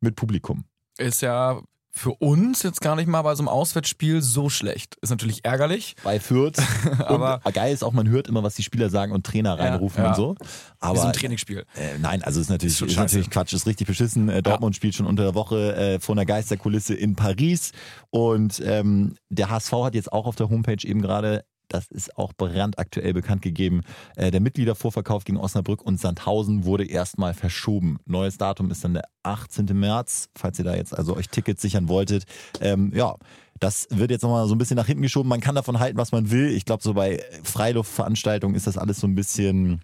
mit 0.00 0.16
Publikum. 0.16 0.64
Ist 0.98 1.22
ja 1.22 1.60
für 1.96 2.10
uns 2.10 2.64
jetzt 2.64 2.80
gar 2.80 2.96
nicht 2.96 3.06
mal 3.06 3.22
bei 3.22 3.36
so 3.36 3.42
einem 3.42 3.48
Auswärtsspiel 3.48 4.20
so 4.20 4.48
schlecht. 4.48 4.96
Ist 5.00 5.10
natürlich 5.10 5.44
ärgerlich, 5.44 5.94
Bei 6.02 6.18
Fürth. 6.18 6.60
aber 6.98 7.40
und, 7.44 7.54
geil 7.54 7.72
ist 7.72 7.84
auch, 7.84 7.92
man 7.92 8.08
hört 8.08 8.26
immer, 8.26 8.42
was 8.42 8.56
die 8.56 8.64
Spieler 8.64 8.90
sagen 8.90 9.12
und 9.12 9.24
Trainer 9.24 9.56
reinrufen 9.56 10.02
ja. 10.02 10.10
und 10.10 10.16
so. 10.16 10.34
Aber 10.80 10.98
so 10.98 11.06
ein 11.06 11.12
Trainingsspiel. 11.12 11.64
Äh, 11.76 11.98
nein, 12.00 12.24
also 12.24 12.40
ist 12.40 12.50
natürlich, 12.50 12.80
Ist 12.80 12.90
ist 12.90 12.96
natürlich 12.96 13.30
Quatsch, 13.30 13.52
ist 13.52 13.68
richtig 13.68 13.86
beschissen. 13.86 14.28
Äh, 14.28 14.42
Dortmund 14.42 14.74
spielt 14.74 14.96
schon 14.96 15.06
unter 15.06 15.22
der 15.22 15.34
Woche 15.36 15.76
äh, 15.76 16.00
vor 16.00 16.16
einer 16.16 16.26
Geisterkulisse 16.26 16.94
in 16.94 17.14
Paris 17.14 17.70
und 18.10 18.60
ähm, 18.64 19.14
der 19.28 19.50
HSV 19.50 19.72
hat 19.84 19.94
jetzt 19.94 20.12
auch 20.12 20.26
auf 20.26 20.34
der 20.34 20.50
Homepage 20.50 20.84
eben 20.84 21.00
gerade, 21.00 21.44
das 21.68 21.86
ist 21.88 22.16
auch 22.16 22.32
brandaktuell 22.34 23.12
bekannt 23.12 23.42
gegeben, 23.42 23.82
äh, 24.16 24.30
der 24.30 24.40
Mitgliedervorverkauf 24.40 25.24
gegen 25.24 25.38
Osnabrück 25.38 25.82
und 25.82 26.00
Sandhausen 26.00 26.64
wurde 26.64 26.86
erstmal 26.86 27.34
verschoben. 27.34 27.98
Neues 28.06 28.38
Datum 28.38 28.70
ist 28.70 28.84
dann 28.84 28.94
der 28.94 29.04
18. 29.22 29.66
März, 29.78 30.28
falls 30.36 30.58
ihr 30.58 30.64
da 30.64 30.74
jetzt 30.74 30.96
also 30.96 31.16
euch 31.16 31.28
Tickets 31.28 31.62
sichern 31.62 31.88
wolltet. 31.88 32.24
Ähm, 32.60 32.92
ja, 32.94 33.16
das 33.60 33.86
wird 33.90 34.10
jetzt 34.10 34.22
nochmal 34.22 34.46
so 34.48 34.54
ein 34.54 34.58
bisschen 34.58 34.76
nach 34.76 34.86
hinten 34.86 35.02
geschoben. 35.02 35.28
Man 35.28 35.40
kann 35.40 35.54
davon 35.54 35.78
halten, 35.78 35.96
was 35.96 36.12
man 36.12 36.30
will. 36.30 36.48
Ich 36.48 36.64
glaube, 36.64 36.82
so 36.82 36.94
bei 36.94 37.22
Freiluftveranstaltungen 37.42 38.56
ist 38.56 38.66
das 38.66 38.76
alles 38.78 38.98
so 39.00 39.06
ein 39.06 39.14
bisschen 39.14 39.80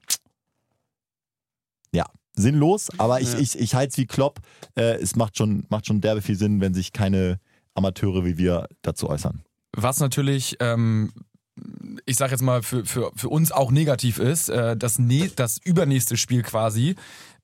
ja, 1.93 2.05
sinnlos, 2.35 2.89
aber 2.99 3.21
ich, 3.21 3.33
Ja. 3.33 3.39
ich, 3.39 3.59
ich 3.59 3.75
halte 3.75 3.91
es 3.93 3.99
wie 3.99 4.07
Klopp. 4.07 4.41
Äh, 4.77 4.97
es 5.01 5.17
macht 5.17 5.37
schon, 5.37 5.67
macht 5.71 5.87
schon 5.87 6.01
derbe 6.01 6.23
viel 6.23 6.37
Sinn, 6.37 6.61
wenn 6.61 6.75
sich 6.75 6.93
keine 6.93 7.41
Amateure 7.75 8.25
wie 8.25 8.37
wir 8.39 8.69
dazu 8.83 9.09
äußern. 9.09 9.43
Was 9.73 10.01
natürlich, 10.01 10.57
ähm, 10.61 11.13
ich 12.07 12.17
sag 12.17 12.31
jetzt 12.31 12.43
mal, 12.43 12.63
für, 12.63 12.85
für, 12.85 13.11
für 13.15 13.29
uns 13.29 13.53
auch 13.53 13.71
negativ 13.71 14.19
ist, 14.19 14.49
äh, 14.49 14.77
das, 14.77 14.99
ne 14.99 15.31
das 15.35 15.59
übernächste 15.65 16.17
Spiel 16.17 16.43
quasi 16.43 16.97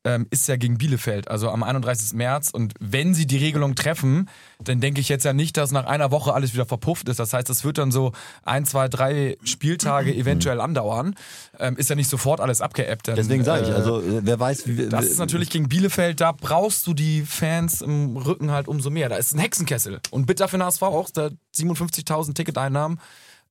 ähm, 0.07 0.27
ist 0.31 0.47
ja 0.47 0.57
gegen 0.57 0.79
Bielefeld, 0.79 1.29
also 1.29 1.51
am 1.51 1.63
31. 1.63 2.15
März. 2.15 2.51
Und 2.51 2.75
wenn 2.79 3.13
sie 3.13 3.27
die 3.27 3.39
Regelung 3.39 3.75
treffen, 3.75 4.31
dann 4.63 4.81
denke 4.81 5.01
ich 5.01 5.09
jetzt 5.09 5.25
ja 5.25 5.33
nicht, 5.33 5.57
dass 5.57 5.73
nach 5.73 5.85
einer 5.85 6.13
Woche 6.13 6.33
alles 6.33 6.55
wieder 6.55 6.65
verpufft 6.65 7.09
ist. 7.09 7.19
Das 7.19 7.33
heißt, 7.33 7.51
es 7.51 7.65
wird 7.65 7.79
dann 7.79 7.91
so 7.91 8.13
ein, 8.45 8.65
zwei, 8.65 8.89
drei 8.89 9.37
Spieltage 9.43 10.15
eventuell 10.15 10.61
andauern. 10.61 11.17
Ähm, 11.59 11.77
ist 11.77 11.91
ja 11.91 11.97
nicht 11.97 12.09
sofort 12.09 12.41
alles 12.41 12.61
abgeebbt. 12.61 13.09
denn, 13.09 13.17
Deswegen 13.17 13.43
sage 13.43 13.65
ich, 13.65 13.71
äh, 13.71 13.73
also 13.73 14.01
äh, 14.01 14.21
wer 14.23 14.39
weiß, 14.39 14.69
wie 14.69 14.89
Das 14.89 15.07
ist 15.07 15.19
natürlich 15.19 15.51
gegen 15.51 15.69
Bielefeld, 15.69 16.21
da 16.21 16.33
brauchst 16.33 16.87
du 16.87 16.95
die 16.95 17.23
Fans 17.23 17.83
im 17.83 18.17
Rücken 18.17 18.53
halt 18.53 18.69
umso 18.69 18.91
mehr. 18.91 19.09
Da 19.09 19.17
ist 19.17 19.35
ein 19.35 19.41
Hexenkessel. 19.41 20.01
Und 20.11 20.27
bitter 20.27 20.47
für 20.47 20.57
den 20.57 20.65
HSV 20.65 20.83
auch, 20.83 21.11
da 21.11 21.31
57.000 21.57 22.35
Ticketeinnahmen, 22.35 23.01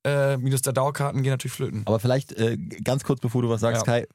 äh, 0.06 0.38
minus 0.38 0.62
der 0.62 0.74
Dauerkarten 0.74 1.24
gehen 1.24 1.32
natürlich 1.32 1.54
flöten. 1.54 1.82
Aber 1.86 2.00
vielleicht 2.00 2.32
äh, 2.34 2.58
ganz 2.84 3.04
kurz, 3.04 3.20
bevor 3.20 3.42
du 3.42 3.50
was 3.50 3.62
sagst, 3.62 3.86
Ja. 3.88 4.02
Kai, 4.02 4.08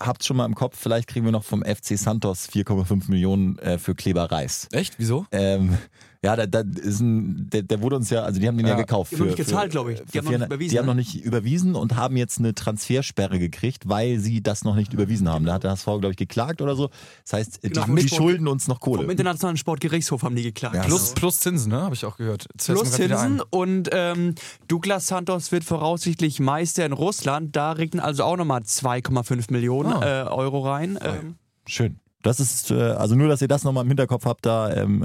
habt's 0.00 0.26
schon 0.26 0.36
mal 0.36 0.46
im 0.46 0.54
Kopf, 0.54 0.78
vielleicht 0.78 1.08
kriegen 1.08 1.24
wir 1.26 1.32
noch 1.32 1.44
vom 1.44 1.62
FC 1.62 1.98
Santos 1.98 2.48
4,5 2.48 3.10
Millionen 3.10 3.58
äh, 3.58 3.78
für 3.78 3.94
Kleber 3.94 4.30
Reis. 4.30 4.68
Echt? 4.72 4.94
Wieso? 4.98 5.26
Ähm, 5.32 5.76
ja, 6.24 6.36
da, 6.36 6.46
da 6.46 6.60
ist 6.60 7.00
ein, 7.00 7.50
der, 7.50 7.62
der 7.62 7.80
wurde 7.82 7.96
uns 7.96 8.08
ja, 8.10 8.22
also 8.22 8.38
die 8.40 8.46
haben 8.46 8.56
den 8.56 8.66
ja, 8.66 8.74
Ja. 8.74 8.78
gekauft. 8.80 9.10
Die 9.10 9.16
haben 9.16 9.20
noch 9.22 9.36
nicht 9.36 9.36
gezahlt, 9.44 9.72
glaube 9.72 9.92
ich. 9.94 10.00
Die 10.02 10.18
für 10.18 10.18
haben 10.18 10.24
noch 10.26 10.34
nicht 10.34 10.40
400 10.40 10.46
überwiesen, 10.48 10.70
Die 10.70 10.78
haben 10.78 10.86
ne? 10.86 10.90
noch 10.92 10.96
nicht 10.96 11.14
überwiesen 11.24 11.74
und 11.74 11.96
haben 11.96 12.16
jetzt 12.16 12.38
eine 12.38 12.54
Transfersperre 12.54 13.38
gekriegt, 13.40 13.88
weil 13.88 14.18
sie 14.20 14.40
das 14.42 14.62
noch 14.64 14.76
nicht 14.76 14.92
überwiesen 14.92 15.28
haben. 15.28 15.44
Da 15.44 15.54
hat 15.54 15.64
der 15.64 15.72
HSV, 15.72 15.84
glaube 15.84 16.10
ich, 16.10 16.16
geklagt 16.16 16.62
oder 16.62 16.76
so. 16.76 16.90
Das 17.24 17.32
heißt, 17.32 17.62
Genau, 17.62 17.74
die, 17.80 17.86
vom 17.86 17.96
die 17.96 18.06
Sport- 18.08 18.16
schulden 18.22 18.46
uns 18.48 18.68
noch 18.68 18.80
Vom 18.80 18.94
Kohle. 18.98 19.10
Internationalen 19.10 19.56
Sportgerichtshof 19.56 20.22
haben 20.22 20.36
die 20.36 20.44
geklagt. 20.44 20.76
Ja, 20.76 20.82
Plus, 20.82 21.08
so. 21.08 21.14
plus 21.14 21.40
Zinsen, 21.40 21.70
ne? 21.72 21.82
Habe 21.82 21.94
ich 21.96 22.04
auch 22.04 22.16
gehört. 22.16 22.46
Fällt's 22.56 22.80
Plus 22.82 22.92
Zinsen 22.92 23.40
und 23.50 23.88
ähm, 23.92 24.36
Douglas 24.68 25.08
Santos 25.08 25.50
wird 25.50 25.64
voraussichtlich 25.64 26.38
Meister 26.38 26.86
in 26.86 26.92
Russland. 26.92 27.56
Da 27.56 27.72
regnen 27.72 28.00
also 28.00 28.22
auch 28.22 28.36
nochmal 28.36 28.60
2,5 28.60 29.50
Millionen 29.52 29.92
Ah. 29.92 30.22
äh, 30.22 30.28
Euro 30.28 30.60
rein. 30.60 30.98
Ähm, 31.02 31.34
Schön. 31.66 31.98
Das 32.22 32.38
ist, 32.38 32.70
äh, 32.70 32.74
also 32.74 33.16
nur, 33.16 33.26
dass 33.26 33.42
ihr 33.42 33.48
das 33.48 33.64
nochmal 33.64 33.82
im 33.82 33.88
Hinterkopf 33.88 34.26
habt, 34.26 34.46
da 34.46 34.72
ähm, 34.72 35.04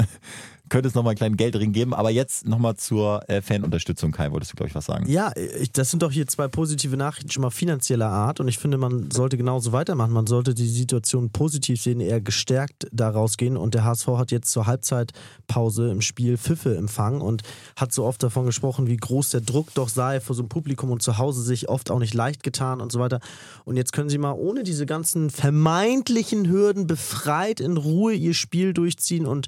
könnte 0.70 0.90
es 0.90 0.96
nochmal 0.96 1.12
einen 1.12 1.18
kleinen 1.18 1.38
Geldring 1.38 1.72
geben. 1.72 1.94
Aber 1.94 2.10
jetzt 2.10 2.48
nochmal 2.48 2.76
zur 2.76 3.28
äh, 3.30 3.42
Fanunterstützung. 3.42 4.12
Kai, 4.12 4.32
wolltest 4.32 4.52
du, 4.52 4.56
glaube 4.56 4.70
ich, 4.70 4.76
was 4.76 4.86
sagen? 4.86 5.10
Ja, 5.10 5.32
ich, 5.36 5.72
das 5.72 5.92
sind 5.92 6.04
doch 6.04 6.12
hier 6.12 6.28
zwei 6.28 6.48
positive 6.48 6.98
Nachrichten 6.98 7.32
schon 7.32 7.42
mal 7.42 7.50
finanzieller 7.50 8.10
Art 8.10 8.40
und 8.40 8.48
ich 8.48 8.58
finde, 8.58 8.78
man 8.78 9.12
sollte 9.12 9.38
genauso 9.38 9.72
weitermachen. 9.72 10.12
Man 10.12 10.28
sollte 10.28 10.54
die 10.54 10.68
Situation 10.68 11.30
positiv 11.30 11.82
sehen, 11.82 12.00
eher 12.00 12.22
gestärkt 12.22 12.88
da 12.92 13.10
rausgehen 13.10 13.58
und 13.58 13.74
der 13.74 13.84
HSV 13.84 14.08
hat 14.10 14.32
jetzt 14.32 14.52
zur 14.52 14.68
Halbzeitpause 14.68 15.90
im 15.90 16.02
Spiel 16.02 16.38
Pfiffe 16.38 16.76
empfangen 16.76 17.22
und 17.22 17.44
hat 17.76 17.94
so 17.94 18.06
oft 18.06 18.22
davon 18.24 18.46
gesprochen, 18.46 18.88
wie 18.88 18.98
groß 18.98 19.30
der 19.30 19.42
Druck 19.42 19.74
doch 19.74 19.90
sei 19.90 20.20
vor 20.20 20.36
so 20.36 20.42
einem 20.42 20.50
Publikum 20.50 20.92
und 20.92 21.02
zu 21.02 21.18
Hause 21.18 21.42
sich 21.42 21.70
oft 21.70 21.92
auch 21.92 22.00
nicht 22.00 22.14
leicht 22.14 22.44
getan 22.44 22.82
und 22.82 22.92
so 22.92 23.00
weiter. 23.00 23.20
Und 23.66 23.78
jetzt 23.78 23.94
können 23.94 24.10
sie 24.10 24.18
mal 24.18 24.34
ohne 24.34 24.64
diese 24.64 24.86
ganzen 24.86 25.30
vermeintlichen 25.30 26.50
Hürden 26.50 26.88
befreit 26.88 27.60
in 27.60 27.78
Ruhe 27.78 28.14
ihr 28.14 28.34
Spiel 28.34 28.74
durchziehen 28.74 29.26
und 29.26 29.48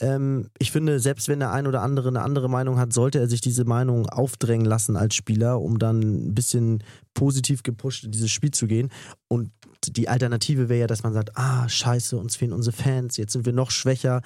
ähm, 0.00 0.50
ich 0.58 0.72
finde, 0.72 1.00
selbst 1.00 1.28
wenn 1.28 1.40
der 1.40 1.52
ein 1.52 1.66
oder 1.66 1.82
andere 1.82 2.08
eine 2.08 2.22
andere 2.22 2.48
Meinung 2.48 2.78
hat, 2.78 2.92
sollte 2.92 3.18
er 3.18 3.28
sich 3.28 3.40
diese 3.40 3.64
Meinung 3.64 4.08
aufdrängen 4.08 4.66
lassen 4.66 4.96
als 4.96 5.14
Spieler, 5.14 5.60
um 5.60 5.78
dann 5.78 6.00
ein 6.00 6.34
bisschen 6.34 6.82
positiv 7.14 7.62
gepusht 7.62 8.04
in 8.04 8.12
dieses 8.12 8.30
Spiel 8.30 8.50
zu 8.50 8.66
gehen. 8.66 8.90
Und 9.28 9.50
die 9.86 10.08
Alternative 10.08 10.68
wäre 10.68 10.80
ja, 10.80 10.86
dass 10.86 11.02
man 11.02 11.12
sagt, 11.12 11.36
ah, 11.36 11.68
scheiße, 11.68 12.16
uns 12.16 12.36
fehlen 12.36 12.52
unsere 12.52 12.76
Fans, 12.76 13.16
jetzt 13.16 13.32
sind 13.32 13.46
wir 13.46 13.52
noch 13.52 13.70
schwächer. 13.70 14.22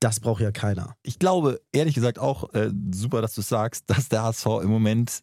Das 0.00 0.20
braucht 0.20 0.42
ja 0.42 0.50
keiner. 0.50 0.94
Ich 1.02 1.18
glaube, 1.18 1.60
ehrlich 1.72 1.94
gesagt 1.94 2.18
auch, 2.18 2.52
äh, 2.52 2.70
super, 2.92 3.22
dass 3.22 3.34
du 3.34 3.42
sagst, 3.42 3.84
dass 3.86 4.08
der 4.08 4.22
HSV 4.22 4.46
im 4.62 4.68
Moment 4.68 5.22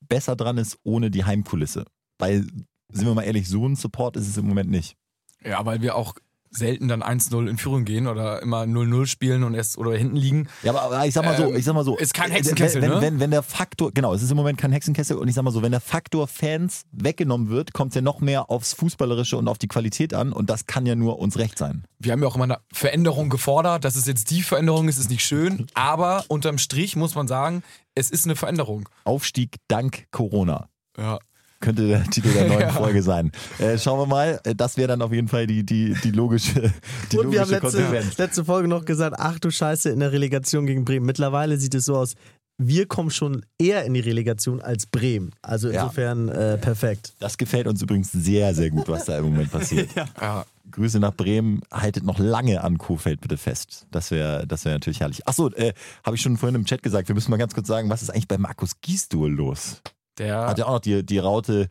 besser 0.00 0.36
dran 0.36 0.58
ist 0.58 0.78
ohne 0.84 1.10
die 1.10 1.24
Heimkulisse. 1.24 1.84
Weil, 2.18 2.46
sind 2.92 3.06
wir 3.06 3.14
mal 3.14 3.22
ehrlich, 3.22 3.48
so 3.48 3.66
ein 3.66 3.74
Support 3.74 4.16
ist 4.16 4.28
es 4.28 4.36
im 4.36 4.46
Moment 4.46 4.70
nicht. 4.70 4.96
Ja, 5.42 5.64
weil 5.66 5.82
wir 5.82 5.96
auch 5.96 6.14
selten 6.56 6.88
dann 6.88 7.02
1-0 7.02 7.48
in 7.48 7.58
Führung 7.58 7.84
gehen 7.84 8.06
oder 8.06 8.42
immer 8.42 8.62
0-0 8.62 9.06
spielen 9.06 9.44
und 9.44 9.54
erst 9.54 9.78
oder 9.78 9.92
hinten 9.96 10.16
liegen. 10.16 10.48
Ja, 10.62 10.74
aber, 10.74 11.06
ich 11.06 11.14
sag 11.14 11.24
mal 11.24 11.36
so, 11.36 11.50
Ähm, 11.50 11.56
ich 11.56 11.64
sag 11.64 11.74
mal 11.74 11.84
so. 11.84 11.96
ist 11.96 12.14
kein 12.14 12.30
äh, 12.30 12.34
Hexenkessel, 12.34 12.82
wenn, 12.82 12.90
ne? 12.90 13.00
wenn, 13.00 13.20
wenn 13.20 13.30
der 13.30 13.42
Faktor, 13.42 13.92
genau, 13.92 14.14
es 14.14 14.22
ist 14.22 14.30
im 14.30 14.36
Moment 14.36 14.58
kein 14.58 14.72
Hexenkessel 14.72 15.16
und 15.16 15.28
ich 15.28 15.34
sag 15.34 15.42
mal 15.42 15.50
so, 15.50 15.62
wenn 15.62 15.72
der 15.72 15.80
Faktor 15.80 16.28
Fans 16.28 16.84
weggenommen 16.92 17.48
wird, 17.48 17.72
kommt 17.72 17.90
es 17.90 17.96
ja 17.96 18.02
noch 18.02 18.20
mehr 18.20 18.50
aufs 18.50 18.72
Fußballerische 18.74 19.36
und 19.36 19.48
auf 19.48 19.58
die 19.58 19.68
Qualität 19.68 20.14
an 20.14 20.32
und 20.32 20.50
das 20.50 20.66
kann 20.66 20.86
ja 20.86 20.94
nur 20.94 21.18
uns 21.18 21.38
recht 21.38 21.58
sein. 21.58 21.84
Wir 21.98 22.12
haben 22.12 22.22
ja 22.22 22.28
auch 22.28 22.36
immer 22.36 22.44
eine 22.44 22.58
Veränderung 22.72 23.30
gefordert. 23.30 23.84
Dass 23.84 23.96
es 23.96 24.06
jetzt 24.06 24.30
die 24.30 24.42
Veränderung 24.42 24.88
ist, 24.88 24.98
ist 24.98 25.10
nicht 25.10 25.24
schön. 25.24 25.66
Aber 25.74 26.24
unterm 26.28 26.58
Strich 26.58 26.96
muss 26.96 27.14
man 27.14 27.28
sagen, 27.28 27.62
es 27.94 28.10
ist 28.10 28.24
eine 28.24 28.36
Veränderung. 28.36 28.88
Aufstieg 29.04 29.56
dank 29.68 30.06
Corona. 30.10 30.68
Ja. 30.96 31.18
Könnte 31.64 31.88
der 31.88 32.04
Titel 32.10 32.32
der 32.32 32.46
neuen 32.48 32.60
Ja. 32.60 32.68
Folge 32.70 33.02
sein. 33.02 33.32
Äh, 33.58 33.78
schauen 33.78 33.98
wir 33.98 34.06
mal. 34.06 34.40
Äh, 34.44 34.54
Das 34.54 34.76
wäre 34.76 34.88
dann 34.88 35.02
auf 35.02 35.12
jeden 35.12 35.28
Fall 35.28 35.46
die, 35.46 35.64
die, 35.64 35.94
die 36.04 36.10
logische, 36.10 36.52
die 37.12 37.18
und 37.18 37.32
wir 37.32 37.40
haben 37.40 37.50
logische 37.50 37.52
letzte, 37.52 37.82
Konsequenz. 37.82 38.18
letzte 38.18 38.44
Folge 38.44 38.68
noch 38.68 38.84
gesagt, 38.84 39.16
ach 39.18 39.38
du 39.38 39.50
Scheiße, 39.50 39.90
in 39.90 40.00
der 40.00 40.12
Relegation 40.12 40.66
gegen 40.66 40.84
Bremen. 40.84 41.06
Mittlerweile 41.06 41.56
sieht 41.56 41.74
es 41.74 41.86
so 41.86 41.96
aus, 41.96 42.14
wir 42.58 42.86
kommen 42.86 43.10
schon 43.10 43.44
eher 43.58 43.84
in 43.84 43.94
die 43.94 44.00
Relegation 44.00 44.60
als 44.60 44.86
Bremen. 44.86 45.32
Also 45.42 45.70
Ja. 45.70 45.82
insofern 45.82 46.28
äh, 46.28 46.56
perfekt. 46.58 47.14
Das 47.18 47.36
gefällt 47.38 47.66
uns 47.66 47.82
übrigens 47.82 48.12
sehr, 48.12 48.54
sehr 48.54 48.70
gut, 48.70 48.86
was 48.88 49.06
da 49.06 49.18
im 49.18 49.24
Moment 49.24 49.50
passiert. 49.50 49.88
ja. 50.20 50.44
Grüße 50.70 50.98
nach 51.00 51.14
Bremen. 51.14 51.62
Haltet 51.72 52.04
noch 52.04 52.18
lange 52.18 52.62
an 52.62 52.78
Kofeld 52.78 53.20
bitte 53.20 53.36
fest. 53.38 53.86
Das 53.90 54.10
wäre 54.10 54.46
das 54.46 54.64
wär 54.64 54.72
natürlich 54.74 55.00
herrlich. 55.00 55.26
Achso, 55.26 55.48
äh, 55.50 55.72
habe 56.04 56.14
ich 56.16 56.22
schon 56.22 56.36
vorhin 56.36 56.54
im 56.54 56.64
Chat 56.64 56.82
gesagt. 56.82 57.08
Wir 57.08 57.14
müssen 57.14 57.30
mal 57.30 57.36
ganz 57.38 57.54
kurz 57.54 57.66
sagen, 57.68 57.90
was 57.90 58.02
ist 58.02 58.10
eigentlich 58.10 58.28
bei 58.28 58.38
Markus 58.38 58.80
Giestuhl 58.80 59.32
los? 59.32 59.80
Der, 60.18 60.46
Hat 60.46 60.58
ja 60.58 60.66
auch 60.66 60.72
noch 60.74 60.80
die, 60.80 61.04
die 61.04 61.18
Raute 61.18 61.68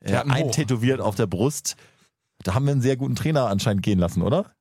äh, 0.00 0.14
eintätowiert 0.16 1.00
auf 1.00 1.14
der 1.14 1.26
Brust. 1.26 1.76
Da 2.42 2.54
haben 2.54 2.66
wir 2.66 2.72
einen 2.72 2.82
sehr 2.82 2.96
guten 2.96 3.16
Trainer 3.16 3.46
anscheinend 3.48 3.82
gehen 3.82 3.98
lassen, 3.98 4.22
oder? 4.22 4.52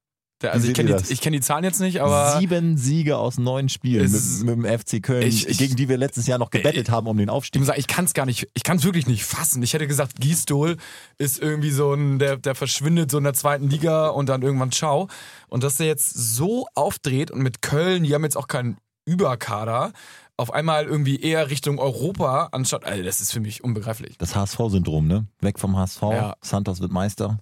der, 0.42 0.52
also 0.52 0.68
ich 0.68 0.74
kenne 0.74 0.94
die, 1.02 1.14
ich 1.14 1.22
kenn 1.22 1.32
die 1.32 1.40
Zahlen 1.40 1.64
jetzt 1.64 1.80
nicht, 1.80 2.02
aber 2.02 2.38
Sieben 2.40 2.78
Siege 2.78 3.18
aus 3.18 3.38
neun 3.38 3.70
Spielen 3.70 4.12
mit, 4.12 4.44
mit 4.58 4.66
dem 4.66 4.80
FC 4.80 5.02
Köln, 5.02 5.26
Ich- 5.26 5.48
ich- 5.48 5.58
gegen 5.58 5.78
die 5.78 5.88
wir 5.88 5.98
letztes 5.98 6.28
Jahr 6.28 6.38
noch 6.40 6.50
gebettet 6.50 6.90
haben 6.90 7.08
um 7.08 7.16
den 7.16 7.28
ich 7.28 7.32
Aufstieg. 7.32 7.64
sagen, 7.64 7.80
ich 7.80 7.88
kann 7.88 8.04
es 8.04 8.14
gar 8.14 8.26
nicht, 8.26 8.50
ich 8.54 8.64
kann 8.64 8.76
es 8.78 8.84
wirklich 8.84 9.08
nicht 9.08 9.24
fassen. 9.24 9.64
Ich 9.64 9.74
hätte 9.74 9.88
gesagt, 9.88 10.20
Gießdol 10.20 10.76
ist 11.18 11.40
irgendwie 11.42 11.72
so 11.72 11.94
ein, 11.94 12.20
der, 12.20 12.36
der 12.36 12.54
verschwindet 12.54 13.12
so 13.12 13.18
in 13.18 13.24
der 13.24 13.34
zweiten 13.34 13.70
Liga 13.70 14.10
und 14.10 14.28
dann 14.28 14.42
irgendwann 14.42 14.74
ciao. 14.74 15.08
Und 15.48 15.64
dass 15.64 15.76
der 15.76 15.88
jetzt 15.88 16.14
so 16.14 16.68
aufdreht 16.76 17.32
und 17.32 17.40
mit 17.42 17.62
Köln, 17.62 18.04
die 18.04 18.14
haben 18.14 18.24
jetzt 18.26 18.36
auch 18.38 18.48
keinen 18.50 18.76
Überkader, 19.06 19.94
auf 20.38 20.54
einmal 20.54 20.86
irgendwie 20.86 21.20
eher 21.20 21.50
Richtung 21.50 21.80
Europa, 21.80 22.50
anstatt, 22.52 22.86
also 22.86 23.04
das 23.04 23.22
ist 23.22 23.32
für 23.32 23.40
mich 23.40 23.64
unbegreiflich. 23.64 24.18
Das 24.18 24.36
HSV-Syndrom, 24.36 25.08
ne? 25.08 25.28
Weg 25.40 25.60
vom 25.60 25.78
HSV, 25.78 26.02
Ja. 26.02 26.36
Santos 26.42 26.82
wird 26.82 26.92
Meister, 26.92 27.40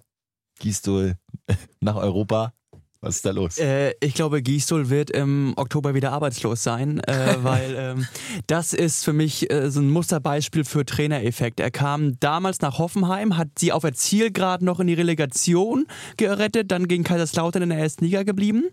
Giestuhl 0.60 1.16
nach 1.80 1.96
Europa. 1.96 2.52
Was 3.04 3.16
ist 3.16 3.26
da 3.26 3.32
los? 3.32 3.58
Äh, 3.58 3.92
ich 4.00 4.14
glaube, 4.14 4.40
Gisdol 4.40 4.88
wird 4.88 5.10
im 5.10 5.52
Oktober 5.56 5.94
wieder 5.94 6.12
arbeitslos 6.12 6.62
sein, 6.62 7.00
äh, 7.00 7.36
weil 7.42 7.74
ähm, 7.76 8.06
das 8.46 8.72
ist 8.72 9.04
für 9.04 9.12
mich 9.12 9.50
äh, 9.50 9.70
so 9.70 9.80
ein 9.80 9.90
Musterbeispiel 9.90 10.64
für 10.64 10.86
Trainereffekt. 10.86 11.60
Er 11.60 11.70
kam 11.70 12.18
damals 12.20 12.60
nach 12.62 12.78
Hoffenheim, 12.78 13.36
hat 13.36 13.48
sie 13.58 13.72
auf 13.72 13.82
der 13.82 13.92
Zielgrad 13.92 14.62
noch 14.62 14.80
in 14.80 14.86
die 14.86 14.94
Relegation 14.94 15.86
gerettet, 16.16 16.70
dann 16.70 16.88
gegen 16.88 17.04
Kaiserslautern 17.04 17.62
in 17.62 17.68
der 17.68 17.78
ersten 17.78 18.06
Liga 18.06 18.22
geblieben, 18.22 18.64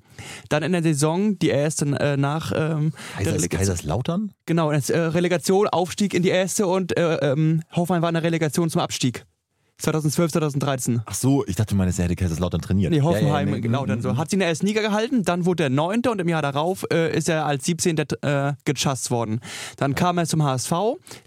dann 0.48 0.64
in 0.64 0.72
der 0.72 0.84
Saison 0.84 1.38
die 1.38 1.50
erste 1.50 1.86
äh, 2.00 2.16
nach 2.16 2.54
ähm, 2.56 2.94
Kaisers. 3.18 3.50
Kaiserslautern? 3.50 4.32
Genau, 4.46 4.72
äh, 4.72 4.78
Relegation, 4.78 5.68
Aufstieg 5.68 6.14
in 6.14 6.24
die 6.24 6.30
erste 6.30 6.68
und 6.68 6.98
äh, 6.98 7.16
ähm, 7.18 7.64
Hoffenheim 7.74 8.02
war 8.02 8.10
in 8.10 8.16
der 8.16 8.24
Relegation 8.24 8.70
zum 8.70 8.80
Abstieg. 8.80 9.26
2012, 9.82 10.32
2013. 10.34 11.02
Ach 11.06 11.14
so, 11.14 11.46
ich 11.48 11.56
dachte 11.56 11.76
mal, 11.76 11.88
er 11.88 11.94
hätte 11.94 12.16
Kaiserslautern 12.16 12.62
trainiert. 12.62 12.92
Nee, 12.92 13.02
Hoffenheim, 13.02 13.48
Ja, 13.48 13.52
ja, 13.52 13.56
nee, 13.56 13.62
genau, 13.62 13.84
mm, 13.84 13.88
dann 13.88 14.02
so. 14.02 14.14
mm. 14.14 14.18
Hat 14.18 14.30
sie 14.30 14.36
in 14.36 14.40
der 14.40 14.50
ersten 14.50 14.66
Liga 14.68 14.82
gehalten, 14.82 15.24
dann 15.24 15.46
wurde 15.46 15.64
er 15.64 15.70
Neunter 15.70 16.12
und 16.12 16.20
im 16.20 16.28
Jahr 16.30 16.42
darauf 16.42 16.86
äh, 16.92 17.16
ist 17.18 17.30
er 17.30 17.46
als 17.46 17.66
17. 17.66 17.98
Äh, 18.22 18.54
gechast 18.66 19.12
worden. 19.12 19.40
Dann 19.78 19.96
kam 19.96 20.18
er 20.18 20.26
zum 20.26 20.44
HSV, 20.44 20.72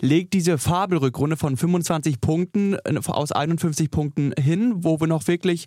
legt 0.00 0.32
diese 0.32 0.58
Fabelrückrunde 0.58 1.36
von 1.36 1.56
25 1.56 2.20
Punkten 2.20 2.74
äh, 2.74 3.00
aus 3.06 3.32
51 3.32 3.90
Punkten 3.90 4.32
hin, 4.38 4.74
wo 4.78 5.00
wir 5.00 5.06
noch 5.06 5.26
wirklich 5.26 5.66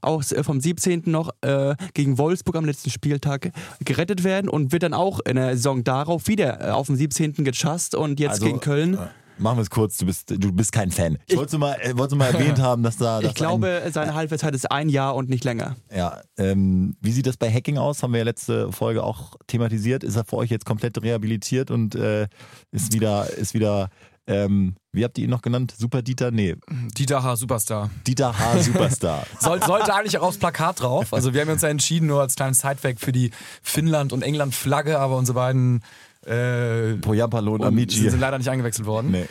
aus, 0.00 0.32
äh, 0.32 0.42
vom 0.44 0.60
17. 0.60 1.02
noch 1.06 1.30
äh, 1.42 1.74
gegen 1.94 2.18
Wolfsburg 2.18 2.56
am 2.56 2.64
letzten 2.64 2.90
Spieltag 2.90 3.50
gerettet 3.84 4.24
werden 4.24 4.48
und 4.48 4.72
wird 4.72 4.82
dann 4.82 4.94
auch 4.94 5.20
in 5.20 5.36
der 5.36 5.56
Saison 5.56 5.84
darauf 5.84 6.28
wieder 6.28 6.60
äh, 6.60 6.70
auf 6.70 6.86
dem 6.86 6.96
17. 6.96 7.32
gechast 7.44 7.94
und 7.94 8.20
jetzt 8.20 8.30
Also, 8.32 8.46
gegen 8.46 8.60
Köln. 8.60 8.98
Machen 9.38 9.58
wir 9.58 9.62
es 9.62 9.70
kurz, 9.70 9.96
du 9.96 10.06
bist, 10.06 10.30
du 10.30 10.52
bist 10.52 10.72
kein 10.72 10.90
Fan. 10.90 11.18
Ich 11.26 11.36
wollte 11.36 11.58
mal, 11.58 11.76
äh, 11.80 11.96
wollte 11.96 12.16
mal 12.16 12.26
erwähnt 12.34 12.60
haben, 12.60 12.82
dass 12.82 12.96
da. 12.96 13.20
Dass 13.20 13.30
Ich 13.30 13.34
glaube, 13.34 13.82
seine 13.92 14.14
Halbwertszeit 14.14 14.54
ist 14.54 14.70
ein 14.70 14.88
Jahr 14.88 15.14
und 15.14 15.28
nicht 15.28 15.44
länger. 15.44 15.76
Ein, 15.88 15.98
ja, 15.98 16.20
ähm, 16.36 16.96
wie 17.00 17.12
sieht 17.12 17.26
das 17.26 17.36
bei 17.36 17.50
Hacking 17.52 17.78
aus? 17.78 18.02
Haben 18.02 18.12
wir 18.12 18.18
ja 18.18 18.24
letzte 18.24 18.72
Folge 18.72 19.02
auch 19.02 19.34
thematisiert. 19.46 20.04
Ist 20.04 20.16
er 20.16 20.24
für 20.24 20.36
euch 20.36 20.50
jetzt 20.50 20.64
komplett 20.64 21.00
rehabilitiert 21.02 21.70
und 21.70 21.94
äh, 21.94 22.26
ist 22.72 22.92
wieder, 22.92 23.30
ist 23.30 23.54
wieder, 23.54 23.90
ähm, 24.26 24.74
wie 24.92 25.04
habt 25.04 25.16
ihr 25.18 25.24
ihn 25.24 25.30
noch 25.30 25.42
genannt? 25.42 25.74
Super 25.76 26.02
Dieter? 26.02 26.30
Nee, 26.30 26.56
Dieter 26.98 27.22
H. 27.22 27.36
Superstar. 27.36 27.90
Dieter 28.06 28.38
H. 28.38 28.58
Superstar. 28.62 29.26
Soll, 29.40 29.62
sollte 29.62 29.94
eigentlich 29.94 30.18
auch 30.18 30.28
aufs 30.28 30.38
Plakat 30.38 30.82
drauf. 30.82 31.14
Also 31.14 31.32
wir 31.32 31.40
haben 31.40 31.50
uns 31.50 31.62
ja 31.62 31.68
entschieden, 31.70 32.08
nur 32.08 32.20
als 32.20 32.34
kleinen 32.34 32.54
Sidefact 32.54 33.00
für 33.00 33.12
die 33.12 33.30
Finnland- 33.62 34.12
und 34.12 34.22
England-Flagge, 34.22 34.98
aber 34.98 35.16
unsere 35.16 35.36
beiden 35.36 35.82
äh, 36.26 36.94
Poyampalo 36.94 37.52
und 37.52 37.60
sind, 37.60 37.68
Amici. 37.68 38.10
sind 38.10 38.20
leider 38.20 38.38
nicht 38.38 38.50
eingewechselt 38.50 38.86
worden. 38.86 39.10
Nee. 39.10 39.26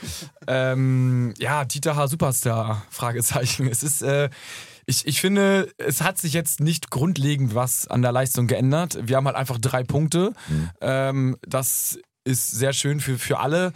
Ähm, 0.47 1.33
ja, 1.37 1.65
Dieter 1.65 1.95
H. 1.95 2.07
Superstar, 2.07 2.85
Fragezeichen. 2.89 3.67
Es 3.67 3.83
ist, 3.83 4.01
äh, 4.01 4.29
ich, 4.85 5.05
ich 5.05 5.19
finde, 5.19 5.69
es 5.77 6.01
hat 6.01 6.17
sich 6.17 6.33
jetzt 6.33 6.61
nicht 6.61 6.89
grundlegend 6.89 7.53
was 7.55 7.87
an 7.87 8.01
der 8.01 8.11
Leistung 8.13 8.47
geändert. 8.47 8.97
Wir 9.03 9.17
haben 9.17 9.25
halt 9.25 9.35
einfach 9.35 9.57
drei 9.57 9.83
Punkte. 9.83 10.33
Ähm, 10.79 11.37
das 11.45 11.99
ist 12.23 12.51
sehr 12.51 12.73
schön 12.73 12.99
für, 12.99 13.17
für 13.17 13.39
alle. 13.39 13.73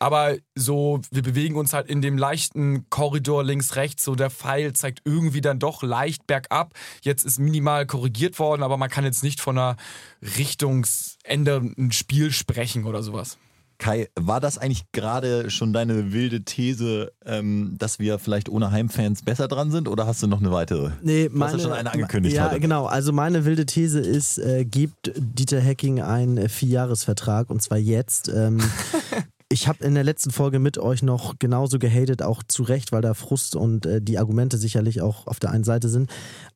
Aber 0.00 0.36
so, 0.54 1.00
wir 1.10 1.22
bewegen 1.22 1.56
uns 1.56 1.74
halt 1.74 1.86
in 1.88 2.00
dem 2.00 2.16
leichten 2.16 2.88
Korridor 2.88 3.44
links-rechts. 3.44 4.02
So 4.02 4.14
der 4.14 4.30
Pfeil 4.30 4.72
zeigt 4.72 5.02
irgendwie 5.04 5.42
dann 5.42 5.58
doch 5.58 5.82
leicht 5.82 6.26
bergab. 6.26 6.72
Jetzt 7.02 7.24
ist 7.24 7.38
minimal 7.38 7.86
korrigiert 7.86 8.38
worden, 8.38 8.62
aber 8.62 8.78
man 8.78 8.88
kann 8.88 9.04
jetzt 9.04 9.22
nicht 9.22 9.40
von 9.40 9.58
einer 9.58 9.76
richtungsändernden 10.22 11.92
Spiel 11.92 12.32
sprechen 12.32 12.86
oder 12.86 13.02
sowas. 13.02 13.36
Kai, 13.76 14.08
war 14.18 14.40
das 14.40 14.58
eigentlich 14.58 14.84
gerade 14.92 15.50
schon 15.50 15.72
deine 15.72 16.12
wilde 16.12 16.44
These, 16.44 17.12
ähm, 17.24 17.76
dass 17.78 17.98
wir 17.98 18.18
vielleicht 18.18 18.48
ohne 18.50 18.70
Heimfans 18.70 19.22
besser 19.22 19.48
dran 19.48 19.70
sind 19.70 19.88
oder 19.88 20.06
hast 20.06 20.22
du 20.22 20.26
noch 20.26 20.40
eine 20.40 20.50
weitere? 20.50 20.90
Nee, 21.02 21.28
du 21.28 21.36
meine, 21.36 21.52
hast 21.52 21.58
ja 21.60 21.64
schon 21.68 21.72
eine 21.72 21.90
angekündigt 21.90 22.36
Ja, 22.36 22.50
heute. 22.50 22.60
genau. 22.60 22.86
Also 22.86 23.12
meine 23.12 23.46
wilde 23.46 23.64
These 23.64 24.00
ist, 24.00 24.36
äh, 24.38 24.64
gibt 24.66 25.12
Dieter 25.16 25.60
Hecking 25.60 26.00
einen 26.02 26.48
Vierjahresvertrag 26.48 27.48
und 27.48 27.62
zwar 27.62 27.78
jetzt. 27.78 28.28
Ähm, 28.28 28.60
ich 29.52 29.66
habe 29.66 29.84
in 29.84 29.94
der 29.94 30.04
letzten 30.04 30.30
Folge 30.30 30.60
mit 30.60 30.78
euch 30.78 31.02
noch 31.02 31.40
genauso 31.40 31.80
gehatet, 31.80 32.22
auch 32.22 32.44
zu 32.44 32.62
Recht, 32.62 32.92
weil 32.92 33.02
da 33.02 33.14
Frust 33.14 33.56
und 33.56 33.84
äh, 33.84 34.00
die 34.00 34.16
Argumente 34.16 34.56
sicherlich 34.56 35.02
auch 35.02 35.26
auf 35.26 35.40
der 35.40 35.50
einen 35.50 35.64
Seite 35.64 35.88
sind. 35.88 36.08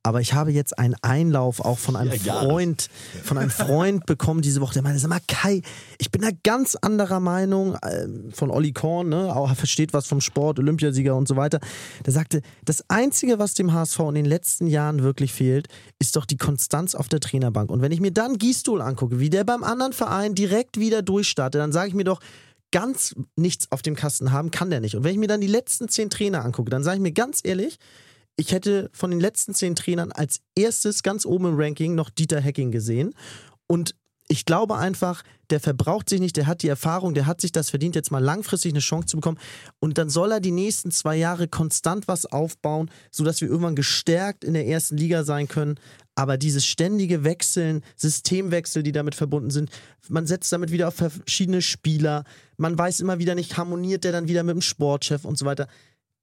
Aber 0.04 0.20
ich 0.20 0.32
habe 0.32 0.52
jetzt 0.52 0.78
einen 0.78 0.94
Einlauf 1.02 1.60
auch 1.60 1.78
von 1.78 1.96
einem 1.96 2.12
Ja, 2.12 2.18
ja. 2.18 2.40
Freund, 2.42 2.88
von 3.24 3.36
einem 3.36 3.50
Freund 3.50 4.06
bekommen 4.06 4.42
diese 4.42 4.60
Woche, 4.60 4.74
der 4.74 4.82
meinte, 4.82 5.00
sag 5.00 5.08
mal 5.08 5.18
Kai, 5.26 5.62
ich 5.98 6.12
bin 6.12 6.22
da 6.22 6.28
ganz 6.44 6.76
anderer 6.76 7.18
Meinung 7.18 7.74
äh, 7.74 8.06
von 8.32 8.48
Olli 8.50 8.70
Korn, 8.70 9.08
ne, 9.08 9.34
auch 9.34 9.52
versteht 9.56 9.92
was 9.92 10.06
vom 10.06 10.20
Sport, 10.20 10.60
Olympiasieger 10.60 11.16
und 11.16 11.26
so 11.26 11.34
weiter. 11.34 11.58
Der 12.06 12.12
sagte, 12.12 12.42
das 12.64 12.84
Einzige, 12.88 13.40
was 13.40 13.54
dem 13.54 13.72
HSV 13.72 13.98
in 14.10 14.14
den 14.14 14.24
letzten 14.24 14.68
Jahren 14.68 15.02
wirklich 15.02 15.32
fehlt, 15.32 15.66
ist 15.98 16.14
doch 16.14 16.26
die 16.26 16.36
Konstanz 16.36 16.94
auf 16.94 17.08
der 17.08 17.18
Trainerbank. 17.18 17.70
Und 17.70 17.82
wenn 17.82 17.90
ich 17.90 18.00
mir 18.00 18.12
dann 18.12 18.38
Gisdol 18.38 18.80
angucke, 18.80 19.18
wie 19.18 19.30
der 19.30 19.42
beim 19.42 19.64
anderen 19.64 19.92
Verein 19.92 20.36
direkt 20.36 20.78
wieder 20.78 21.02
durchstartet, 21.02 21.60
dann 21.60 21.72
sage 21.72 21.88
ich 21.88 21.94
mir 21.94 22.04
doch, 22.04 22.20
ganz 22.74 23.14
nichts 23.36 23.70
auf 23.70 23.82
dem 23.82 23.94
Kasten 23.94 24.32
haben 24.32 24.50
kann 24.50 24.68
der 24.68 24.80
nicht. 24.80 24.96
Und 24.96 25.04
wenn 25.04 25.12
ich 25.12 25.18
mir 25.18 25.28
dann 25.28 25.40
die 25.40 25.46
letzten 25.46 25.88
zehn 25.88 26.10
Trainer 26.10 26.44
angucke, 26.44 26.70
dann 26.70 26.82
sage 26.82 26.96
ich 26.96 27.02
mir 27.02 27.12
ganz 27.12 27.40
ehrlich, 27.44 27.78
ich 28.34 28.50
hätte 28.50 28.90
von 28.92 29.12
den 29.12 29.20
letzten 29.20 29.54
zehn 29.54 29.76
Trainern 29.76 30.10
als 30.10 30.40
erstes 30.56 31.04
ganz 31.04 31.24
oben 31.24 31.46
im 31.46 31.54
Ranking 31.56 31.94
noch 31.94 32.10
Dieter 32.10 32.40
Hecking 32.40 32.72
gesehen. 32.72 33.14
Und 33.68 33.94
ich 34.26 34.44
glaube 34.44 34.76
einfach, 34.76 35.22
der 35.50 35.60
verbraucht 35.60 36.08
sich 36.08 36.18
nicht, 36.18 36.36
der 36.36 36.48
hat 36.48 36.64
die 36.64 36.68
Erfahrung, 36.68 37.14
der 37.14 37.26
hat 37.26 37.40
sich 37.40 37.52
das 37.52 37.70
verdient, 37.70 37.94
jetzt 37.94 38.10
mal 38.10 38.18
langfristig 38.18 38.72
eine 38.72 38.80
Chance 38.80 39.06
zu 39.06 39.18
bekommen. 39.18 39.38
Und 39.78 39.96
dann 39.96 40.10
soll 40.10 40.32
er 40.32 40.40
die 40.40 40.50
nächsten 40.50 40.90
zwei 40.90 41.14
Jahre 41.14 41.46
konstant 41.46 42.08
was 42.08 42.26
aufbauen, 42.26 42.90
sodass 43.12 43.40
wir 43.40 43.48
irgendwann 43.48 43.76
gestärkt 43.76 44.42
in 44.42 44.54
der 44.54 44.66
ersten 44.66 44.96
Liga 44.96 45.22
sein 45.22 45.46
können. 45.46 45.78
Aber 46.16 46.38
dieses 46.38 46.66
ständige 46.66 47.22
Wechseln, 47.22 47.82
Systemwechsel, 47.94 48.82
die 48.82 48.92
damit 48.92 49.14
verbunden 49.14 49.50
sind, 49.50 49.70
man 50.08 50.26
setzt 50.26 50.52
damit 50.52 50.72
wieder 50.72 50.88
auf 50.88 50.94
verschiedene 50.94 51.62
Spieler, 51.62 52.24
man 52.56 52.78
weiß 52.78 53.00
immer 53.00 53.18
wieder 53.18 53.34
nicht, 53.34 53.56
harmoniert 53.56 54.04
der 54.04 54.12
dann 54.12 54.28
wieder 54.28 54.42
mit 54.42 54.54
dem 54.54 54.62
Sportchef 54.62 55.24
und 55.24 55.38
so 55.38 55.44
weiter. 55.44 55.68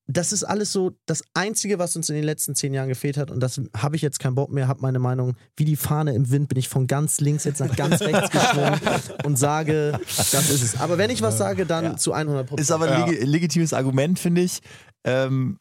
Das 0.08 0.34
ist 0.34 0.44
alles 0.44 0.74
so 0.74 0.92
das 1.06 1.24
Einzige, 1.34 1.80
was 1.80 1.96
uns 1.96 2.10
in 2.10 2.16
den 2.16 2.26
letzten 2.26 2.56
zehn 2.56 2.74
Jahren 2.74 2.90
gefehlt 2.90 3.18
hat. 3.18 3.32
Und 3.32 3.40
das 3.40 3.62
habe 3.78 3.96
ich 3.96 4.02
jetzt 4.02 4.20
keinen 4.20 4.36
Bock 4.36 4.52
mehr, 4.52 4.68
habe 4.68 4.82
meine 4.82 5.00
Meinung, 5.00 5.38
wie 5.56 5.64
die 5.64 5.76
Fahne 5.76 6.14
im 6.16 6.30
Wind, 6.32 6.50
bin 6.50 6.58
ich 6.58 6.68
von 6.68 6.88
ganz 6.88 7.22
links 7.22 7.44
jetzt 7.44 7.60
nach 7.60 7.76
ganz 7.76 8.02
rechts 8.02 8.30
geschwungen 8.32 8.80
und 9.24 9.38
sage, 9.38 10.00
das 10.18 10.50
ist 10.50 10.64
es. 10.64 10.80
Aber 10.82 10.98
wenn 10.98 11.12
ich 11.12 11.22
was 11.22 11.38
sage, 11.38 11.66
dann 11.66 11.98
zu 11.98 12.14
100 12.14 12.48
Prozent. 12.48 12.62
Ist 12.62 12.72
aber 12.72 12.92
ein 12.92 13.10
legi 13.10 13.24
legitimes 13.24 13.74
Argument, 13.74 14.20
finde 14.20 14.42
ich. 14.42 14.60
Ähm, 15.04 15.60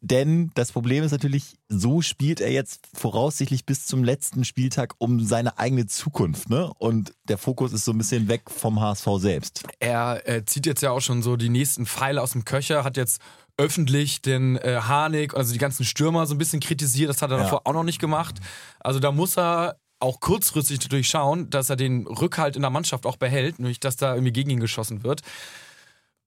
denn 0.00 0.50
das 0.54 0.72
Problem 0.72 1.02
ist 1.02 1.12
natürlich, 1.12 1.54
so 1.68 2.02
spielt 2.02 2.40
er 2.40 2.50
jetzt 2.52 2.86
voraussichtlich 2.94 3.64
bis 3.64 3.86
zum 3.86 4.04
letzten 4.04 4.44
Spieltag 4.44 4.94
um 4.98 5.20
seine 5.24 5.58
eigene 5.58 5.86
Zukunft. 5.86 6.48
Ne? 6.50 6.70
Und 6.78 7.12
der 7.28 7.38
Fokus 7.38 7.72
ist 7.72 7.84
so 7.84 7.92
ein 7.92 7.98
bisschen 7.98 8.28
weg 8.28 8.50
vom 8.50 8.80
HSV 8.80 9.06
selbst. 9.18 9.62
Er 9.80 10.28
äh, 10.28 10.44
zieht 10.44 10.66
jetzt 10.66 10.82
ja 10.82 10.90
auch 10.92 11.00
schon 11.00 11.22
so 11.22 11.36
die 11.36 11.48
nächsten 11.48 11.86
Pfeile 11.86 12.22
aus 12.22 12.32
dem 12.32 12.44
Köcher, 12.44 12.84
hat 12.84 12.96
jetzt 12.96 13.20
öffentlich 13.58 14.20
den 14.20 14.56
äh, 14.56 14.80
Harnik, 14.82 15.34
also 15.34 15.52
die 15.52 15.58
ganzen 15.58 15.84
Stürmer 15.84 16.26
so 16.26 16.34
ein 16.34 16.38
bisschen 16.38 16.60
kritisiert. 16.60 17.08
Das 17.08 17.22
hat 17.22 17.30
er 17.30 17.38
Ja. 17.38 17.44
davor 17.44 17.62
auch 17.64 17.72
noch 17.72 17.84
nicht 17.84 17.98
gemacht. 18.00 18.36
Also 18.80 19.00
da 19.00 19.12
muss 19.12 19.36
er 19.38 19.76
auch 19.98 20.20
kurzfristig 20.20 20.78
natürlich 20.80 21.08
schauen, 21.08 21.48
dass 21.48 21.70
er 21.70 21.76
den 21.76 22.06
Rückhalt 22.06 22.54
in 22.54 22.62
der 22.62 22.70
Mannschaft 22.70 23.06
auch 23.06 23.16
behält, 23.16 23.58
nicht, 23.58 23.82
dass 23.82 23.96
da 23.96 24.14
irgendwie 24.14 24.32
gegen 24.32 24.50
ihn 24.50 24.60
geschossen 24.60 25.02
wird. 25.04 25.22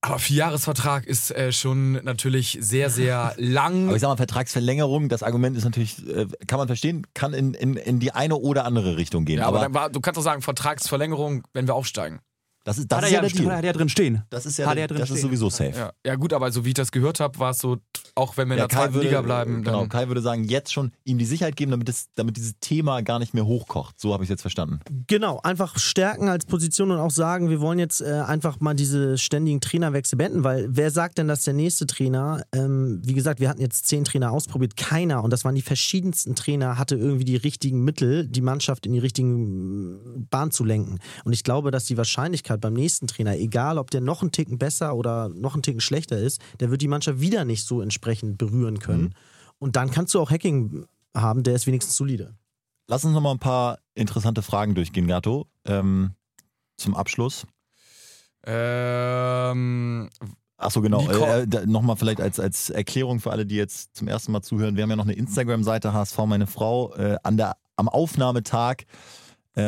Aber 0.02 0.18
Vierjahresvertrag 0.18 1.06
ist 1.06 1.30
äh, 1.30 1.52
schon 1.52 1.92
natürlich 2.04 2.56
sehr, 2.60 2.88
sehr 2.88 3.34
lang. 3.36 3.88
Aber 3.88 3.96
ich 3.96 4.00
sag 4.00 4.08
mal, 4.08 4.16
Vertragsverlängerung, 4.16 5.10
das 5.10 5.22
Argument 5.22 5.56
ist 5.58 5.64
natürlich, 5.64 6.06
äh, 6.08 6.26
kann 6.46 6.58
man 6.58 6.68
verstehen, 6.68 7.06
kann 7.12 7.34
in, 7.34 7.52
in, 7.52 7.76
in 7.76 8.00
die 8.00 8.12
eine 8.12 8.36
oder 8.36 8.64
andere 8.64 8.96
Richtung 8.96 9.26
gehen. 9.26 9.40
ja, 9.40 9.46
aber, 9.46 9.58
aber 9.58 9.64
dann 9.66 9.74
war, 9.74 9.90
du 9.90 10.00
kannst 10.00 10.16
doch 10.16 10.22
sagen, 10.22 10.40
Vertragsverlängerung, 10.40 11.46
wenn 11.52 11.66
wir 11.66 11.74
aufsteigen. 11.74 12.20
Das 12.64 12.78
ist, 12.78 12.92
das 12.92 12.98
hat, 12.98 13.04
ist 13.04 13.10
er 13.10 13.16
ja 13.16 13.22
ja, 13.22 13.28
der 13.28 13.38
Deal. 13.42 13.52
hat 13.56 13.62
er 13.64 13.66
ja 13.68 13.72
drin 13.72 13.88
stehen. 13.88 14.22
Das 14.30 14.44
ist 14.46 14.58
ja 14.58 14.66
Hat 14.66 14.76
der, 14.76 14.84
er 14.84 14.88
drin 14.88 14.98
das 14.98 15.10
ist 15.10 15.18
stehen. 15.18 15.28
sowieso 15.28 15.48
safe. 15.50 15.72
Ja, 15.76 15.92
ja 16.04 16.14
gut, 16.16 16.32
aber 16.32 16.52
so 16.52 16.64
wie 16.64 16.68
ich 16.68 16.74
das 16.74 16.92
gehört 16.92 17.18
habe, 17.20 17.38
war 17.38 17.50
es 17.50 17.58
so, 17.58 17.78
auch 18.14 18.36
wenn 18.36 18.48
wir 18.48 18.54
in 18.54 18.60
Ja, 18.60 18.66
der 18.66 18.76
zweiten 18.76 19.00
Liga 19.00 19.22
bleiben, 19.22 19.62
genau, 19.62 19.86
Kai 19.86 20.08
würde 20.08 20.20
sagen, 20.20 20.44
jetzt 20.44 20.70
schon 20.72 20.92
ihm 21.04 21.16
die 21.16 21.24
Sicherheit 21.24 21.56
geben, 21.56 21.70
damit, 21.70 21.88
es, 21.88 22.08
damit 22.16 22.36
dieses 22.36 22.58
Thema 22.60 23.00
gar 23.00 23.18
nicht 23.18 23.32
mehr 23.32 23.46
hochkocht. 23.46 23.98
So 23.98 24.12
habe 24.12 24.24
ich 24.24 24.28
es 24.28 24.30
jetzt 24.34 24.42
verstanden. 24.42 24.80
Genau, 25.06 25.40
einfach 25.42 25.78
stärken 25.78 26.28
als 26.28 26.44
Position 26.44 26.90
und 26.90 26.98
auch 26.98 27.10
sagen, 27.10 27.48
wir 27.48 27.60
wollen 27.60 27.78
jetzt 27.78 28.02
äh, 28.02 28.22
einfach 28.26 28.60
mal 28.60 28.74
diese 28.74 29.16
ständigen 29.16 29.60
Trainerwechsel 29.62 30.18
beenden, 30.18 30.44
weil 30.44 30.66
wer 30.68 30.90
sagt 30.90 31.16
denn, 31.16 31.28
dass 31.28 31.44
der 31.44 31.54
nächste 31.54 31.86
Trainer, 31.86 32.42
ähm, 32.52 33.00
wie 33.04 33.14
gesagt, 33.14 33.40
wir 33.40 33.48
hatten 33.48 33.62
jetzt 33.62 33.86
zehn 33.86 34.04
Trainer 34.04 34.32
ausprobiert, 34.32 34.76
keiner, 34.76 35.24
und 35.24 35.32
das 35.32 35.44
waren 35.46 35.54
die 35.54 35.62
verschiedensten 35.62 36.34
Trainer, 36.34 36.76
hatte 36.76 36.96
irgendwie 36.96 37.24
die 37.24 37.36
richtigen 37.36 37.82
Mittel, 37.84 38.26
die 38.26 38.42
Mannschaft 38.42 38.84
in 38.84 38.92
die 38.92 38.98
richtigen 38.98 40.26
Bahn 40.28 40.50
zu 40.50 40.62
lenken. 40.64 40.98
Und 41.24 41.32
ich 41.32 41.42
glaube, 41.42 41.70
dass 41.70 41.86
die 41.86 41.96
Wahrscheinlichkeit 41.96 42.49
beim 42.58 42.72
nächsten 42.72 43.06
Trainer, 43.06 43.36
egal 43.36 43.78
ob 43.78 43.90
der 43.90 44.00
noch 44.00 44.22
einen 44.22 44.32
Ticken 44.32 44.58
besser 44.58 44.96
oder 44.96 45.28
noch 45.28 45.54
einen 45.54 45.62
Ticken 45.62 45.80
schlechter 45.80 46.18
ist, 46.18 46.40
der 46.60 46.70
wird 46.70 46.82
die 46.82 46.88
Mannschaft 46.88 47.20
wieder 47.20 47.44
nicht 47.44 47.64
so 47.64 47.80
entsprechend 47.80 48.38
berühren 48.38 48.78
können. 48.78 49.14
Und 49.58 49.76
dann 49.76 49.90
kannst 49.90 50.14
du 50.14 50.20
auch 50.20 50.30
Hacking 50.30 50.86
haben, 51.14 51.42
der 51.42 51.54
ist 51.54 51.66
wenigstens 51.66 51.96
solide. 51.96 52.34
Lass 52.86 53.04
uns 53.04 53.14
noch 53.14 53.20
mal 53.20 53.32
ein 53.32 53.38
paar 53.38 53.78
interessante 53.94 54.42
Fragen 54.42 54.74
durchgehen, 54.74 55.06
Gato. 55.06 55.46
Ähm, 55.64 56.14
zum 56.76 56.96
Abschluss. 56.96 57.46
ähm, 58.44 60.08
Achso, 60.56 60.82
genau. 60.82 61.08
Äh, 61.08 61.46
Nochmal 61.66 61.96
vielleicht 61.96 62.20
als, 62.20 62.38
als 62.38 62.68
Erklärung 62.68 63.20
für 63.20 63.30
alle, 63.30 63.46
die 63.46 63.56
jetzt 63.56 63.96
zum 63.96 64.08
ersten 64.08 64.32
Mal 64.32 64.42
zuhören. 64.42 64.76
Wir 64.76 64.82
haben 64.82 64.90
ja 64.90 64.96
noch 64.96 65.04
eine 65.04 65.14
Instagram-Seite, 65.14 65.92
HSV 65.92 66.18
meine 66.26 66.46
Frau. 66.46 66.94
Äh, 66.94 67.16
an 67.22 67.36
der, 67.36 67.56
am 67.76 67.88
Aufnahmetag 67.88 68.84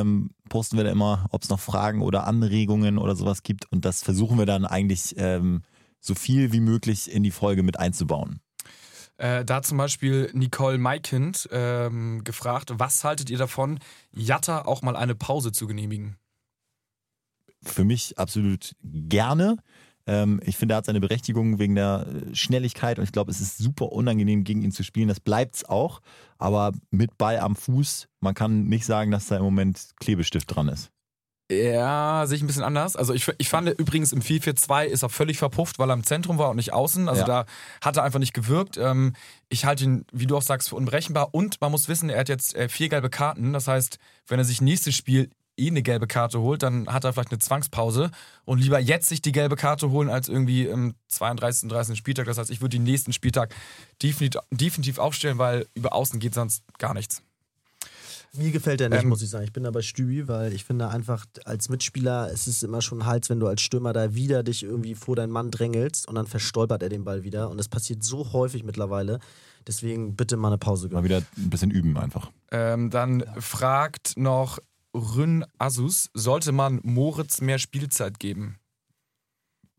ähm, 0.00 0.30
posten 0.48 0.76
wir 0.76 0.84
da 0.84 0.90
immer, 0.90 1.26
ob 1.30 1.42
es 1.42 1.48
noch 1.48 1.60
Fragen 1.60 2.02
oder 2.02 2.26
Anregungen 2.26 2.98
oder 2.98 3.16
sowas 3.16 3.42
gibt. 3.42 3.70
Und 3.70 3.84
das 3.84 4.02
versuchen 4.02 4.38
wir 4.38 4.46
dann 4.46 4.64
eigentlich 4.64 5.14
ähm, 5.18 5.62
so 6.00 6.14
viel 6.14 6.52
wie 6.52 6.60
möglich 6.60 7.10
in 7.10 7.22
die 7.22 7.30
Folge 7.30 7.62
mit 7.62 7.78
einzubauen. 7.78 8.40
Äh, 9.18 9.44
da 9.44 9.56
hat 9.56 9.66
zum 9.66 9.78
Beispiel 9.78 10.30
Nicole 10.32 10.78
Maikind 10.78 11.48
ähm, 11.52 12.24
gefragt, 12.24 12.72
was 12.74 13.04
haltet 13.04 13.30
ihr 13.30 13.38
davon, 13.38 13.78
Jatta 14.10 14.62
auch 14.62 14.82
mal 14.82 14.96
eine 14.96 15.14
Pause 15.14 15.52
zu 15.52 15.66
genehmigen? 15.66 16.16
Für 17.62 17.84
mich 17.84 18.18
absolut 18.18 18.74
gerne. 18.82 19.58
Ähm, 20.06 20.40
ich 20.44 20.56
finde, 20.56 20.74
er 20.74 20.78
hat 20.78 20.86
seine 20.86 21.00
Berechtigung 21.00 21.58
wegen 21.58 21.74
der 21.74 22.06
äh, 22.08 22.34
Schnelligkeit 22.34 22.98
und 22.98 23.04
ich 23.04 23.12
glaube, 23.12 23.30
es 23.30 23.40
ist 23.40 23.58
super 23.58 23.92
unangenehm, 23.92 24.44
gegen 24.44 24.62
ihn 24.62 24.72
zu 24.72 24.82
spielen. 24.82 25.08
Das 25.08 25.20
bleibt 25.20 25.56
es 25.56 25.64
auch. 25.64 26.00
Aber 26.38 26.72
mit 26.90 27.16
Ball 27.18 27.38
am 27.38 27.54
Fuß, 27.56 28.08
man 28.20 28.34
kann 28.34 28.64
nicht 28.64 28.84
sagen, 28.84 29.10
dass 29.10 29.26
da 29.26 29.36
im 29.36 29.44
Moment 29.44 29.90
Klebestift 30.00 30.54
dran 30.54 30.68
ist. 30.68 30.90
Ja, 31.50 32.24
sehe 32.26 32.36
ich 32.36 32.42
ein 32.42 32.46
bisschen 32.46 32.62
anders. 32.62 32.96
Also 32.96 33.12
ich, 33.12 33.30
ich 33.36 33.48
fand 33.50 33.68
übrigens 33.68 34.12
im 34.12 34.22
4-4-2 34.22 34.84
ist 34.86 35.02
er 35.02 35.10
völlig 35.10 35.36
verpufft, 35.38 35.78
weil 35.78 35.90
er 35.90 35.94
im 35.94 36.04
Zentrum 36.04 36.38
war 36.38 36.50
und 36.50 36.56
nicht 36.56 36.72
außen. 36.72 37.08
Also 37.08 37.20
Ja. 37.22 37.26
da 37.26 37.44
hat 37.82 37.96
er 37.98 38.04
einfach 38.04 38.20
nicht 38.20 38.32
gewirkt. 38.32 38.78
Ähm, 38.78 39.14
ich 39.50 39.66
halte 39.66 39.84
ihn, 39.84 40.06
wie 40.12 40.26
du 40.26 40.36
auch 40.36 40.42
sagst, 40.42 40.70
für 40.70 40.76
unberechenbar. 40.76 41.34
Und 41.34 41.60
man 41.60 41.70
muss 41.70 41.88
wissen, 41.88 42.08
er 42.08 42.20
hat 42.20 42.28
jetzt 42.30 42.54
äh, 42.56 42.68
vier 42.70 42.88
gelbe 42.88 43.10
Karten. 43.10 43.52
Das 43.52 43.68
heißt, 43.68 43.98
wenn 44.28 44.38
er 44.38 44.44
sich 44.46 44.62
nächstes 44.62 44.94
Spiel 44.94 45.28
eh 45.56 45.68
eine 45.68 45.82
gelbe 45.82 46.06
Karte 46.06 46.40
holt, 46.40 46.62
dann 46.62 46.88
hat 46.88 47.04
er 47.04 47.12
vielleicht 47.12 47.30
eine 47.30 47.38
Zwangspause 47.38 48.10
und 48.44 48.58
lieber 48.58 48.78
jetzt 48.78 49.08
sich 49.08 49.22
die 49.22 49.32
gelbe 49.32 49.56
Karte 49.56 49.90
holen, 49.90 50.08
als 50.08 50.28
irgendwie 50.28 50.66
im 50.66 50.94
32. 51.08 51.68
30. 51.68 51.98
Spieltag. 51.98 52.26
Das 52.26 52.38
heißt, 52.38 52.50
ich 52.50 52.60
würde 52.60 52.76
den 52.76 52.84
nächsten 52.84 53.12
Spieltag 53.12 53.54
definitiv, 54.02 54.40
definitiv 54.50 54.98
aufstellen, 54.98 55.38
weil 55.38 55.66
über 55.74 55.92
außen 55.92 56.20
geht 56.20 56.34
sonst 56.34 56.62
gar 56.78 56.94
nichts. 56.94 57.22
Mir 58.34 58.50
gefällt 58.50 58.80
er 58.80 58.88
nicht, 58.88 59.02
Ähm, 59.02 59.10
muss 59.10 59.20
ich 59.20 59.28
sagen. 59.28 59.44
Ich 59.44 59.52
bin 59.52 59.62
da 59.62 59.70
bei 59.70 59.82
Stübi, 59.82 60.26
weil 60.26 60.54
ich 60.54 60.64
finde 60.64 60.88
einfach, 60.88 61.26
als 61.44 61.68
Mitspieler, 61.68 62.30
es 62.32 62.48
ist 62.48 62.62
immer 62.62 62.80
schon 62.80 63.04
Hals, 63.04 63.28
wenn 63.28 63.38
du 63.38 63.46
als 63.46 63.60
Stürmer 63.60 63.92
da 63.92 64.14
wieder 64.14 64.42
dich 64.42 64.62
irgendwie 64.62 64.94
vor 64.94 65.16
deinen 65.16 65.30
Mann 65.32 65.50
drängelst 65.50 66.08
und 66.08 66.14
dann 66.14 66.26
verstolpert 66.26 66.82
er 66.82 66.88
den 66.88 67.04
Ball 67.04 67.24
wieder. 67.24 67.50
Und 67.50 67.58
das 67.58 67.68
passiert 67.68 68.02
so 68.02 68.32
häufig 68.32 68.64
mittlerweile. 68.64 69.18
Deswegen 69.66 70.16
bitte 70.16 70.38
mal 70.38 70.48
eine 70.48 70.56
Pause 70.56 70.86
Mal 70.88 71.02
gönnen. 71.02 71.04
wieder 71.04 71.22
ein 71.36 71.50
bisschen 71.50 71.70
üben 71.70 71.96
einfach. 71.98 72.30
Ähm, 72.50 72.88
dann 72.88 73.22
fragt 73.38 74.14
noch 74.16 74.58
Rün 74.94 75.44
Asus, 75.58 76.10
sollte 76.14 76.52
man 76.52 76.80
Moritz 76.82 77.40
mehr 77.40 77.58
Spielzeit 77.58 78.18
geben? 78.18 78.58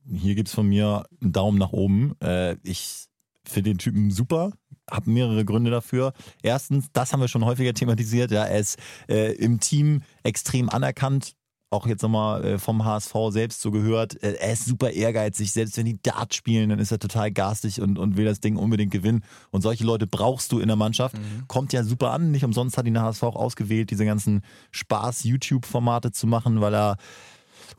Hier 0.06 0.36
gibt 0.36 0.50
es 0.50 0.56
von 0.56 0.68
mir 0.68 1.06
einen 1.22 1.32
Daumen 1.32 1.58
nach 1.58 1.72
oben. 1.72 2.16
Äh, 2.22 2.58
ich 2.64 3.06
finde 3.46 3.72
den 3.72 3.78
Typen 3.78 4.12
super. 4.12 4.52
Habe 4.90 5.10
mehrere 5.10 5.46
Gründe 5.46 5.72
dafür. 5.72 6.14
Erstens, 6.42 6.88
das 6.92 7.14
haben 7.14 7.22
wir 7.22 7.28
schon 7.28 7.46
häufiger 7.46 7.74
thematisiert. 7.74 8.32
Ja, 8.32 8.44
er 8.44 8.60
ist 8.60 8.78
äh, 9.08 9.34
im 9.34 9.60
Team 9.60 10.02
extrem 10.24 10.70
anerkannt. 10.70 11.36
Auch 11.74 11.88
jetzt 11.88 12.04
nochmal 12.04 12.46
äh, 12.46 12.60
vom 12.60 12.86
HSV 12.86 13.14
selbst 13.30 13.62
so 13.62 13.72
gehört. 13.72 14.22
Äh, 14.22 14.34
er 14.34 14.54
ist 14.54 14.66
super 14.66 14.92
ehrgeizig. 14.92 15.52
Selbst 15.52 15.76
wenn 15.78 15.86
die 15.86 16.02
Dart 16.02 16.34
spielen, 16.34 16.70
dann 16.70 16.80
ist 16.80 16.92
er 16.92 17.00
total 17.00 17.32
garstig 17.32 17.82
und, 17.82 17.98
und 17.98 18.16
will 18.16 18.26
das 18.26 18.40
Ding 18.40 18.58
unbedingt 18.58 18.92
gewinnen. 18.92 19.24
Und 19.52 19.62
solche 19.62 19.84
Leute 19.84 20.06
brauchst 20.06 20.52
du 20.52 20.60
in 20.60 20.68
der 20.68 20.78
Mannschaft. 20.78 21.16
Kommt 21.48 21.74
ja 21.74 21.84
super 21.84 22.12
an. 22.12 22.32
Nicht 22.32 22.46
umsonst 22.46 22.78
hat 22.78 22.86
ihn 22.86 22.94
der 22.94 23.04
HSV 23.04 23.24
auch 23.24 23.36
ausgewählt, 23.36 23.90
diese 23.90 24.06
ganzen 24.06 24.42
Spaß-YouTube-Formate 24.72 26.12
zu 26.12 26.28
machen, 26.28 26.62
weil 26.62 26.76
er 26.76 26.98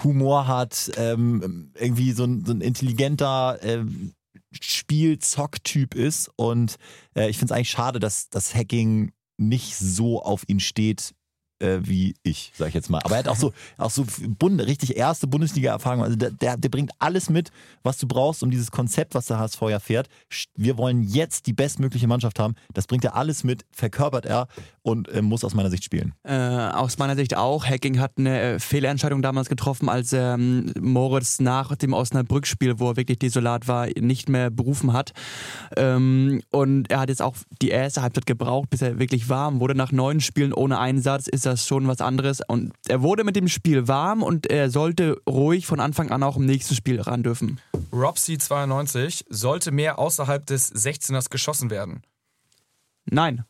Humor 0.02 0.48
hat, 0.48 0.90
ähm, 0.96 1.70
irgendwie 1.78 2.12
so 2.12 2.24
ein, 2.24 2.44
so 2.44 2.52
ein 2.52 2.61
intelligenter 2.61 3.59
ähm, 3.62 4.12
Spiel-Zock-Typ 4.61 5.94
ist. 5.94 6.30
Und 6.37 6.76
äh, 7.14 7.30
ich 7.30 7.38
finde 7.38 7.52
es 7.52 7.57
eigentlich 7.57 7.70
schade, 7.70 8.00
dass 8.00 8.28
das 8.28 8.54
Hacking 8.54 9.12
nicht 9.37 9.76
so 9.76 10.22
auf 10.22 10.44
ihn 10.48 10.61
steht, 10.61 11.14
äh, 11.60 11.78
wie 11.82 12.14
ich, 12.22 12.52
sag 12.56 12.68
ich 12.68 12.74
jetzt 12.74 12.90
mal. 12.90 13.00
Aber 13.04 13.14
er 13.14 13.20
hat 13.20 13.28
auch 13.28 13.36
so, 13.36 13.52
auch 13.78 13.90
so 13.90 14.04
Bund, 14.38 14.60
richtig 14.60 14.96
erste 14.96 15.26
Bundesliga-Erfahrung. 15.26 16.02
Also 16.02 16.16
der, 16.16 16.30
der, 16.30 16.56
der 16.56 16.68
bringt 16.68 16.92
alles 16.98 17.30
mit, 17.30 17.50
was 17.82 17.98
du 17.98 18.06
brauchst, 18.06 18.42
um 18.42 18.50
dieses 18.50 18.70
Konzept, 18.70 19.14
was 19.14 19.26
der 19.26 19.38
HSV 19.38 19.62
ja 19.62 19.80
fährt. 19.80 20.08
Wir 20.56 20.76
wollen 20.76 21.02
jetzt 21.02 21.46
die 21.46 21.52
bestmögliche 21.52 22.06
Mannschaft 22.06 22.38
haben. 22.38 22.54
Das 22.72 22.86
bringt 22.86 23.04
er 23.04 23.16
alles 23.16 23.44
mit, 23.44 23.64
verkörpert 23.72 24.26
er 24.26 24.48
und 24.82 25.08
äh, 25.08 25.22
muss 25.22 25.44
aus 25.44 25.54
meiner 25.54 25.70
Sicht 25.70 25.84
spielen. 25.84 26.14
Äh, 26.24 26.34
aus 26.34 26.98
meiner 26.98 27.16
Sicht 27.16 27.36
auch. 27.36 27.64
Hacking 27.64 27.98
hat 28.00 28.12
eine 28.18 28.40
äh, 28.40 28.58
Fehlentscheidung 28.58 29.22
damals 29.22 29.48
getroffen, 29.48 29.88
als 29.88 30.12
ähm, 30.12 30.72
Moritz 30.80 31.40
nach 31.40 31.74
dem 31.76 31.92
Osnabrück-Spiel, 31.92 32.78
wo 32.78 32.90
er 32.90 32.96
wirklich 32.96 33.18
desolat 33.18 33.68
war, 33.68 33.88
nicht 33.98 34.28
mehr 34.28 34.50
berufen 34.50 34.92
hat. 34.92 35.12
Ähm, 35.76 36.42
und 36.50 36.90
er 36.90 37.00
hat 37.00 37.08
jetzt 37.08 37.22
auch 37.22 37.36
die 37.62 37.70
erste 37.70 38.02
Halbzeit 38.02 38.26
gebraucht, 38.26 38.70
bis 38.70 38.82
er 38.82 38.98
wirklich 38.98 39.28
warm 39.28 39.60
wurde. 39.60 39.74
Nach 39.74 39.92
neun 39.92 40.20
Spielen 40.20 40.52
ohne 40.52 40.78
Einsatz 40.78 41.26
ist 41.28 41.46
das 41.46 41.53
schon 41.56 41.86
was 41.86 42.00
anderes. 42.00 42.40
Und 42.46 42.72
er 42.88 43.02
wurde 43.02 43.24
mit 43.24 43.36
dem 43.36 43.48
Spiel 43.48 43.88
warm 43.88 44.22
und 44.22 44.46
er 44.46 44.70
sollte 44.70 45.20
ruhig 45.28 45.66
von 45.66 45.80
Anfang 45.80 46.10
an 46.10 46.22
auch 46.22 46.36
im 46.36 46.46
nächsten 46.46 46.74
Spiel 46.74 47.00
ran 47.00 47.22
dürfen. 47.22 47.60
Robsy92 47.92 49.24
sollte 49.28 49.70
mehr 49.70 49.98
außerhalb 49.98 50.44
des 50.44 50.74
16ers 50.74 51.30
geschossen 51.30 51.70
werden. 51.70 52.02
Nein. 53.06 53.44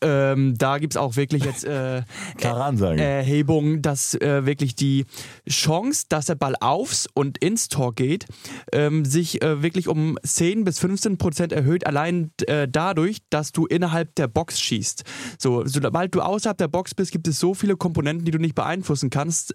Ähm, 0.00 0.56
da 0.58 0.78
gibt 0.78 0.94
es 0.94 0.96
auch 0.96 1.16
wirklich 1.16 1.44
jetzt 1.44 1.64
äh, 1.64 2.02
Ansage. 2.42 3.00
Erhebungen, 3.00 3.82
dass 3.82 4.14
äh, 4.14 4.44
wirklich 4.44 4.74
die 4.74 5.06
Chance, 5.48 6.06
dass 6.08 6.26
der 6.26 6.34
Ball 6.34 6.54
aufs 6.60 7.06
und 7.14 7.38
ins 7.38 7.68
Tor 7.68 7.94
geht, 7.94 8.26
ähm, 8.72 9.04
sich 9.04 9.42
äh, 9.42 9.62
wirklich 9.62 9.88
um 9.88 10.18
10 10.22 10.64
bis 10.64 10.78
15 10.80 11.18
Prozent 11.18 11.52
erhöht, 11.52 11.86
allein 11.86 12.32
äh, 12.46 12.66
dadurch, 12.68 13.18
dass 13.30 13.52
du 13.52 13.66
innerhalb 13.66 14.14
der 14.16 14.26
Box 14.28 14.60
schießt. 14.60 15.04
So, 15.38 15.64
sobald 15.66 16.14
du 16.14 16.20
außerhalb 16.20 16.58
der 16.58 16.68
Box 16.68 16.94
bist, 16.94 17.12
gibt 17.12 17.28
es 17.28 17.38
so 17.38 17.54
viele 17.54 17.76
Komponenten, 17.76 18.24
die 18.24 18.32
du 18.32 18.38
nicht 18.38 18.54
beeinflussen 18.54 19.10
kannst 19.10 19.54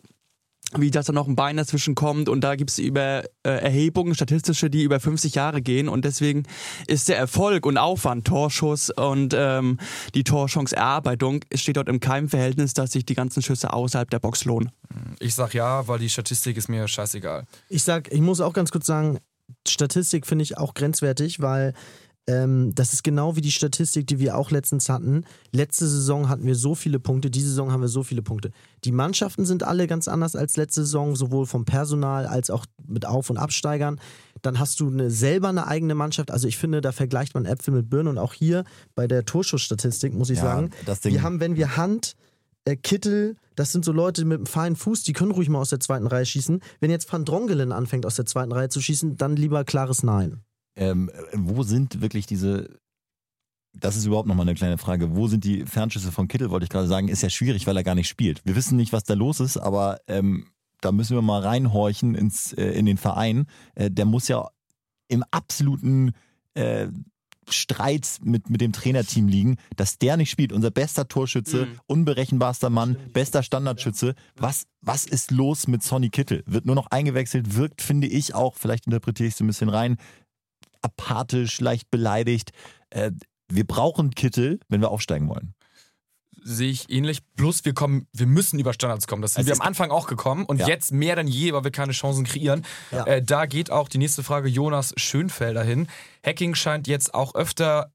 wie 0.78 0.92
dass 0.92 1.08
da 1.08 1.14
noch 1.14 1.28
ein 1.28 1.36
Bein 1.36 1.58
dazwischen 1.58 1.96
kommt 1.96 2.30
und 2.30 2.42
da 2.42 2.56
gibt 2.56 2.70
es 2.70 2.80
über 2.80 3.24
äh, 3.44 3.50
Erhebungen, 3.50 4.16
statistische, 4.16 4.70
die 4.70 4.84
über 4.84 5.00
50 5.00 5.36
Jahre 5.36 5.62
gehen 5.62 5.90
und 5.90 6.06
deswegen 6.06 6.44
ist 6.88 7.10
der 7.10 7.18
Erfolg 7.18 7.66
und 7.66 7.78
Aufwand, 7.78 8.26
Torschuss 8.26 8.90
und 8.90 9.34
ähm, 9.36 9.80
die 10.16 10.24
Torchanceerarbeitung 10.24 11.42
steht 11.54 11.78
dort 11.78 11.90
im 11.90 12.00
Keimverhältnis, 12.00 12.74
dass 12.74 12.92
sich 12.92 13.06
die 13.06 13.16
ganzen 13.16 13.42
Schüsse 13.42 13.74
außerhalb 13.74 14.10
der 14.10 14.20
Box 14.20 14.46
lohnen. 14.46 14.72
Ich 15.20 15.36
sag 15.36 15.54
ja, 15.54 15.88
weil 15.88 16.00
die 16.00 16.10
Statistik 16.10 16.58
ist 16.58 16.70
mir 16.70 16.88
scheißegal. 16.88 17.46
Ich 17.70 17.84
sag, 17.84 18.12
ich 18.12 18.22
muss 18.22 18.42
auch 18.42 18.54
ganz 18.54 18.72
kurz 18.72 18.86
sagen, 18.86 19.20
Statistik 19.68 20.26
finde 20.26 20.44
ich 20.44 20.58
auch 20.58 20.74
grenzwertig, 20.74 21.42
weil 21.42 21.74
ähm, 22.28 22.74
das 22.76 22.94
ist 22.94 23.04
genau 23.04 23.36
wie 23.36 23.42
die 23.42 23.52
Statistik, 23.52 24.06
die 24.08 24.20
wir 24.20 24.38
auch 24.38 24.52
letztens 24.52 24.90
hatten. 24.90 25.26
Letzte 25.52 25.88
Saison 25.88 26.30
hatten 26.30 26.46
wir 26.46 26.56
so 26.56 26.76
viele 26.76 27.00
Punkte, 27.00 27.32
diese 27.32 27.50
Saison 27.50 27.72
haben 27.72 27.82
wir 27.82 27.88
so 27.88 28.04
viele 28.04 28.22
Punkte. 28.22 28.52
Die 28.84 28.92
Mannschaften 28.92 29.46
sind 29.46 29.64
alle 29.64 29.88
ganz 29.88 30.08
anders 30.08 30.36
als 30.36 30.56
letzte 30.56 30.82
Saison, 30.82 31.16
sowohl 31.16 31.46
vom 31.46 31.66
Personal 31.66 32.28
als 32.28 32.50
auch 32.50 32.66
mit 32.86 33.06
Auf- 33.06 33.30
und 33.30 33.38
Absteigern. 33.38 34.00
Dann 34.44 34.60
hast 34.60 34.80
du 34.80 34.88
eine, 34.88 35.10
selber 35.10 35.50
eine 35.50 35.68
eigene 35.68 35.96
Mannschaft. 35.96 36.32
Also 36.32 36.48
ich 36.48 36.58
finde, 36.58 36.82
da 36.82 36.92
vergleicht 36.92 37.34
man 37.34 37.46
Äpfel 37.46 37.74
mit 37.74 37.90
Birnen 37.90 38.10
und 38.10 38.18
auch 38.18 38.34
hier 38.34 38.66
bei 38.96 39.08
der 39.08 39.26
Torschussstatistik 39.26 40.14
muss 40.14 40.30
ich 40.30 40.38
Ja, 40.38 40.44
sagen, 40.44 40.72
wir 41.04 41.24
haben, 41.24 41.40
wenn 41.40 41.56
wir 41.56 41.76
Hand, 41.76 42.16
äh, 42.66 42.76
Kittel, 42.76 43.36
das 43.56 43.72
sind 43.72 43.84
so 43.84 43.92
Leute 43.92 44.26
mit 44.26 44.38
einem 44.38 44.46
feinen 44.46 44.76
Fuß, 44.76 45.04
die 45.04 45.14
können 45.14 45.32
ruhig 45.32 45.50
mal 45.50 45.60
aus 45.60 45.70
der 45.70 45.80
zweiten 45.80 46.08
Reihe 46.08 46.26
schießen. 46.26 46.62
Wenn 46.80 46.92
jetzt 46.92 47.12
Van 47.12 47.26
Drongelen 47.26 47.72
anfängt, 47.72 48.06
aus 48.06 48.16
der 48.16 48.26
zweiten 48.26 48.52
Reihe 48.52 48.70
zu 48.70 48.82
schießen, 48.82 49.18
dann 49.18 49.36
lieber 49.36 49.64
klares 49.64 50.04
Nein. 50.04 50.42
Ähm, 50.82 51.12
wo 51.34 51.64
sind 51.64 52.02
wirklich 52.02 52.26
diese. 52.26 52.70
Das 53.74 53.96
ist 53.96 54.06
überhaupt 54.06 54.28
nochmal 54.28 54.48
eine 54.48 54.56
kleine 54.56 54.78
Frage. 54.78 55.16
Wo 55.16 55.28
sind 55.28 55.44
die 55.46 55.66
Fernschüsse 55.66 56.12
von 56.12 56.28
Kittel, 56.28 56.50
wollte 56.50 56.66
ich 56.66 56.70
gerade 56.70 56.88
sagen, 56.88 57.08
ist 57.08 57.22
ja 57.24 57.30
schwierig, 57.30 57.68
weil 57.68 57.78
er 57.78 57.84
gar 57.86 57.96
nicht 57.96 58.10
spielt. 58.10 58.42
Wir 58.46 58.56
wissen 58.56 58.76
nicht, 58.76 58.92
was 58.92 59.04
da 59.04 59.14
los 59.14 59.40
ist, 59.40 59.56
aber 59.58 60.00
ähm, 60.08 60.48
da 60.82 60.92
müssen 60.92 61.16
wir 61.16 61.22
mal 61.22 61.42
reinhorchen 61.42 62.16
ins, 62.16 62.52
äh, 62.54 62.72
in 62.72 62.86
den 62.86 62.98
Verein. 62.98 63.46
Äh, 63.76 63.90
der 63.90 64.06
muss 64.06 64.28
ja 64.28 64.50
im 65.08 65.24
absoluten 65.32 66.12
äh, 66.56 66.88
Streit 67.48 68.18
mit, 68.24 68.50
mit 68.50 68.60
dem 68.62 68.74
Trainerteam 68.74 69.28
liegen, 69.28 69.58
dass 69.78 69.98
der 69.98 70.18
nicht 70.18 70.30
spielt. 70.32 70.52
Unser 70.52 70.72
bester 70.72 71.08
Torschütze, 71.08 71.66
Mhm. 71.66 71.80
unberechenbarster 71.88 72.70
Mann, 72.70 72.98
bester 73.14 73.42
Standardschütze. 73.42 74.16
Was, 74.36 74.66
was 74.82 75.06
ist 75.06 75.32
los 75.32 75.68
mit 75.68 75.82
Sonny 75.82 76.10
Kittel? 76.10 76.44
Wird 76.46 76.66
nur 76.66 76.76
noch 76.76 76.88
eingewechselt, 76.92 77.56
wirkt, 77.56 77.82
finde 77.82 78.08
ich 78.08 78.36
auch, 78.36 78.56
vielleicht 78.58 78.86
interpretiere 78.86 79.28
ich 79.28 79.36
es 79.36 79.40
ein 79.42 79.48
bisschen 79.48 79.70
rein, 79.70 79.98
apathisch, 80.82 81.60
leicht 81.60 81.90
beleidigt. 81.92 82.52
Äh, 82.90 83.12
wir 83.50 83.66
brauchen 83.66 84.12
Kittel, 84.12 84.60
wenn 84.70 84.82
wir 84.82 84.90
aufsteigen 84.92 85.28
wollen. 85.30 85.54
Sehe 86.44 86.72
ich 86.72 86.90
ähnlich. 86.90 87.20
Plus 87.36 87.66
wir 87.66 87.74
kommen, 87.74 88.08
wir 88.14 88.26
müssen 88.26 88.58
über 88.60 88.74
Standards 88.74 89.06
kommen. 89.06 89.22
Das 89.22 89.34
sind 89.36 89.46
wir 89.46 89.54
am 89.54 89.62
Anfang 89.62 89.92
auch 89.92 90.08
gekommen 90.08 90.46
und 90.46 90.60
Ja. 90.60 90.68
jetzt 90.68 90.92
mehr 90.92 91.16
denn 91.16 91.28
je, 91.28 91.54
weil 91.54 91.64
wir 91.64 91.72
keine 91.72 91.92
Chancen 91.92 92.24
kreieren. 92.24 92.66
Ja. 92.92 93.06
Äh, 93.06 93.22
da 93.22 93.46
geht 93.46 93.70
auch 93.70 93.88
die 93.90 94.00
nächste 94.00 94.24
Frage 94.24 94.48
Jonas 94.50 94.94
Schönfelder 94.98 95.64
hin. 95.64 95.88
Hacking 96.26 96.56
scheint 96.56 96.88
jetzt 96.88 97.14
auch 97.14 97.36
öfter 97.36 97.92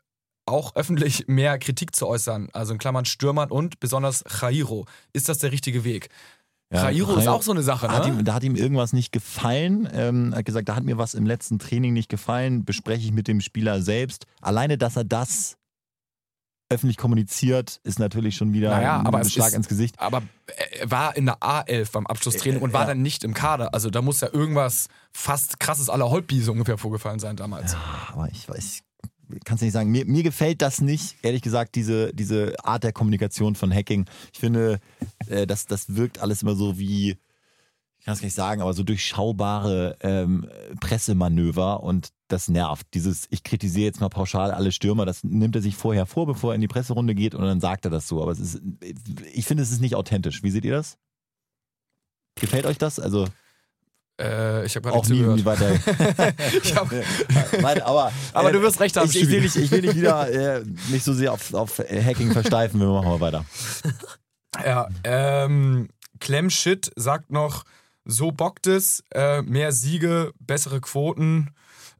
auch 0.48 0.76
öffentlich 0.76 1.26
mehr 1.26 1.58
Kritik 1.58 1.96
zu 1.96 2.06
äußern. 2.06 2.48
Also 2.52 2.72
in 2.72 2.78
Klammern 2.78 3.04
Stürmern 3.04 3.50
und 3.50 3.80
besonders 3.80 4.22
Jairo. 4.40 4.86
Ist 5.12 5.28
das 5.28 5.38
der 5.38 5.50
richtige 5.50 5.82
Weg? 5.82 6.08
Jairo 6.72 7.14
ist 7.16 7.28
auch 7.28 7.42
so 7.42 7.52
eine 7.52 7.62
Sache, 7.62 7.88
Hat 7.88 8.06
ne? 8.06 8.12
ihm, 8.20 8.24
da 8.24 8.34
hat 8.34 8.42
ihm 8.44 8.56
irgendwas 8.56 8.92
nicht 8.92 9.12
gefallen. 9.12 9.88
Ähm, 9.92 10.34
hat 10.34 10.44
gesagt, 10.44 10.68
da 10.68 10.74
hat 10.74 10.84
mir 10.84 10.98
was 10.98 11.14
im 11.14 11.24
letzten 11.24 11.58
Training 11.58 11.92
nicht 11.92 12.08
gefallen. 12.08 12.64
Bespreche 12.64 13.04
ich 13.04 13.12
mit 13.12 13.28
dem 13.28 13.40
Spieler 13.40 13.82
selbst. 13.82 14.26
Alleine, 14.40 14.76
dass 14.76 14.96
er 14.96 15.04
das 15.04 15.56
öffentlich 16.68 16.96
kommuniziert, 16.96 17.78
ist 17.84 18.00
natürlich 18.00 18.34
schon 18.36 18.52
wieder 18.52 18.70
Naja, 18.70 19.00
aber 19.04 19.18
ein 19.18 19.22
es 19.26 19.32
Schlag 19.32 19.48
ist- 19.50 19.54
ins 19.54 19.68
Gesicht. 19.68 19.94
Aber 20.00 20.22
er 20.80 20.90
war 20.90 21.16
in 21.16 21.26
der 21.26 21.36
A11 21.38 21.92
beim 21.92 22.06
Abschlusstraining 22.08 22.60
und 22.60 22.72
war 22.72 22.80
ja. 22.82 22.86
dann 22.88 23.02
nicht 23.02 23.22
im 23.22 23.34
Kader. 23.34 23.72
Also 23.72 23.88
da 23.88 24.02
muss 24.02 24.20
ja 24.20 24.28
irgendwas 24.32 24.88
fast 25.12 25.60
krasses 25.60 25.88
aller 25.88 26.10
Holtby 26.10 26.40
so 26.40 26.50
ungefähr 26.50 26.76
vorgefallen 26.78 27.20
sein 27.20 27.36
damals. 27.36 27.76
Aber 28.12 28.28
ich 28.32 28.48
weiß, 28.48 28.82
kannst 29.44 29.62
du 29.62 29.66
nicht 29.66 29.72
sagen. 29.72 29.90
Mir, 29.90 30.04
mir 30.06 30.22
gefällt 30.22 30.62
das 30.62 30.80
nicht, 30.80 31.16
ehrlich 31.22 31.42
gesagt, 31.42 31.74
diese, 31.74 32.12
diese 32.12 32.54
Art 32.64 32.84
der 32.84 32.92
Kommunikation 32.92 33.54
von 33.54 33.72
Hacking. 33.72 34.06
Ich 34.32 34.40
finde, 34.40 34.80
äh, 35.28 35.46
das, 35.46 35.66
das 35.66 35.96
wirkt 35.96 36.18
alles 36.20 36.42
immer 36.42 36.54
so 36.54 36.78
wie, 36.78 37.18
ich 37.98 38.04
kann 38.04 38.14
es 38.14 38.20
gar 38.20 38.26
nicht 38.26 38.34
sagen, 38.34 38.62
aber 38.62 38.72
so 38.72 38.82
durchschaubare 38.82 39.96
ähm, 40.00 40.48
Pressemanöver 40.80 41.82
und 41.82 42.12
das 42.28 42.48
nervt. 42.48 42.86
Dieses, 42.94 43.26
ich 43.30 43.42
kritisiere 43.42 43.86
jetzt 43.86 44.00
mal 44.00 44.08
pauschal 44.08 44.50
alle 44.50 44.72
Stürmer, 44.72 45.06
das 45.06 45.24
nimmt 45.24 45.56
er 45.56 45.62
sich 45.62 45.76
vorher 45.76 46.06
vor, 46.06 46.26
bevor 46.26 46.52
er 46.52 46.54
in 46.56 46.60
die 46.60 46.68
Presserunde 46.68 47.14
geht 47.14 47.34
und 47.34 47.44
dann 47.44 47.60
sagt 47.60 47.84
er 47.84 47.90
das 47.90 48.08
so. 48.08 48.22
Aber 48.22 48.32
es 48.32 48.40
ist, 48.40 48.60
ich 49.32 49.46
finde, 49.46 49.62
es 49.62 49.70
ist 49.70 49.80
nicht 49.80 49.94
authentisch. 49.94 50.42
Wie 50.42 50.50
seht 50.50 50.64
ihr 50.64 50.74
das? 50.74 50.98
Gefällt 52.34 52.66
euch 52.66 52.78
das? 52.78 53.00
Also 53.00 53.26
Äh, 54.20 54.64
ich 54.64 54.74
habe 54.76 54.88
gerade 54.88 54.98
auch 54.98 55.06
nicht 55.06 55.20
nie, 55.20 55.34
nie 55.34 55.44
weiter. 55.44 55.68
Hab, 56.74 56.90
aber, 57.86 58.12
Aber 58.32 58.48
äh, 58.48 58.52
du 58.52 58.62
wirst 58.62 58.80
recht 58.80 58.96
haben, 58.96 59.08
Ich, 59.10 59.20
ich, 59.20 59.28
will, 59.28 59.42
nicht, 59.42 59.56
ich 59.56 59.70
will 59.70 59.82
nicht 59.82 59.96
wieder 59.96 60.56
äh, 60.58 60.64
mich 60.88 61.04
so 61.04 61.12
sehr 61.12 61.32
auf, 61.32 61.52
auf 61.52 61.78
Hacking 61.78 62.32
versteifen. 62.32 62.80
Wir 62.80 62.86
machen 62.88 63.08
mal 63.08 63.20
weiter. 63.20 63.44
Ja, 64.64 64.88
ähm, 65.04 65.88
Clem 66.18 66.48
Shit 66.48 66.90
sagt 66.96 67.30
noch, 67.30 67.64
so 68.06 68.32
bockt 68.32 68.66
es, 68.66 69.02
äh, 69.12 69.42
mehr 69.42 69.72
Siege, 69.72 70.32
bessere 70.38 70.80
Quoten 70.80 71.50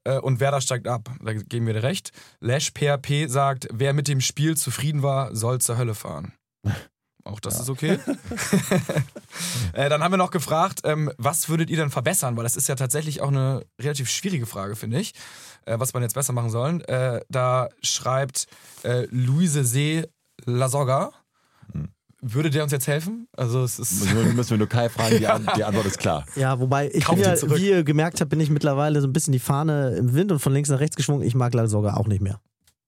äh, 0.04 0.18
und 0.18 0.40
Werder 0.40 0.60
steigt 0.60 0.88
ab. 0.88 1.10
Da 1.22 1.34
geben 1.34 1.66
wir 1.66 1.74
dir 1.74 1.82
recht. 1.82 2.12
Lash 2.40 2.70
PHP 2.70 3.28
sagt, 3.28 3.68
wer 3.72 3.92
mit 3.92 4.08
dem 4.08 4.20
Spiel 4.20 4.56
zufrieden 4.56 5.02
war, 5.02 5.34
soll 5.34 5.60
zur 5.60 5.76
Hölle 5.76 5.94
fahren. 5.94 6.32
Auch 7.26 7.40
das 7.40 7.60
ist 7.60 7.68
okay. 7.68 7.98
äh, 9.72 9.88
dann 9.88 10.02
haben 10.02 10.12
wir 10.12 10.18
noch 10.18 10.30
gefragt, 10.30 10.80
ähm, 10.84 11.10
was 11.18 11.48
würdet 11.48 11.70
ihr 11.70 11.76
denn 11.76 11.90
verbessern? 11.90 12.36
Weil 12.36 12.44
das 12.44 12.56
ist 12.56 12.68
ja 12.68 12.74
tatsächlich 12.74 13.20
auch 13.20 13.28
eine 13.28 13.64
relativ 13.80 14.08
schwierige 14.10 14.46
Frage, 14.46 14.76
finde 14.76 14.98
ich, 15.00 15.12
äh, 15.64 15.78
was 15.78 15.92
man 15.92 16.02
jetzt 16.02 16.14
besser 16.14 16.32
machen 16.32 16.50
sollen. 16.50 16.80
Äh, 16.82 17.20
da 17.28 17.68
schreibt 17.82 18.46
äh, 18.82 19.06
Luise 19.10 19.64
See 19.64 20.06
Lasogga. 20.44 21.10
Würde 22.22 22.50
der 22.50 22.62
uns 22.62 22.72
jetzt 22.72 22.86
helfen? 22.88 23.28
Also 23.36 23.62
es 23.62 23.78
ist. 23.78 24.12
Müssen 24.12 24.50
wir, 24.50 24.58
nur 24.58 24.68
Kai 24.68 24.88
fragen, 24.88 25.18
die, 25.18 25.26
An- 25.26 25.46
die 25.56 25.64
Antwort 25.64 25.86
ist 25.86 25.98
klar. 25.98 26.24
Ja, 26.34 26.58
wobei 26.58 26.90
ich 26.90 27.04
Kauft 27.04 27.22
bin 27.22 27.30
ja, 27.30 27.56
wie 27.56 27.68
ihr 27.68 27.84
gemerkt 27.84 28.20
habt, 28.20 28.30
bin 28.30 28.40
ich 28.40 28.50
mittlerweile 28.50 29.00
so 29.00 29.06
ein 29.06 29.12
bisschen 29.12 29.32
die 29.32 29.38
Fahne 29.38 29.90
im 29.96 30.14
Wind 30.14 30.32
und 30.32 30.38
von 30.38 30.52
links 30.52 30.70
nach 30.70 30.80
rechts 30.80 30.96
geschwungen. 30.96 31.22
Ich 31.26 31.34
mag 31.34 31.52
sogar 31.68 31.98
auch 31.98 32.06
nicht 32.06 32.22
mehr. 32.22 32.40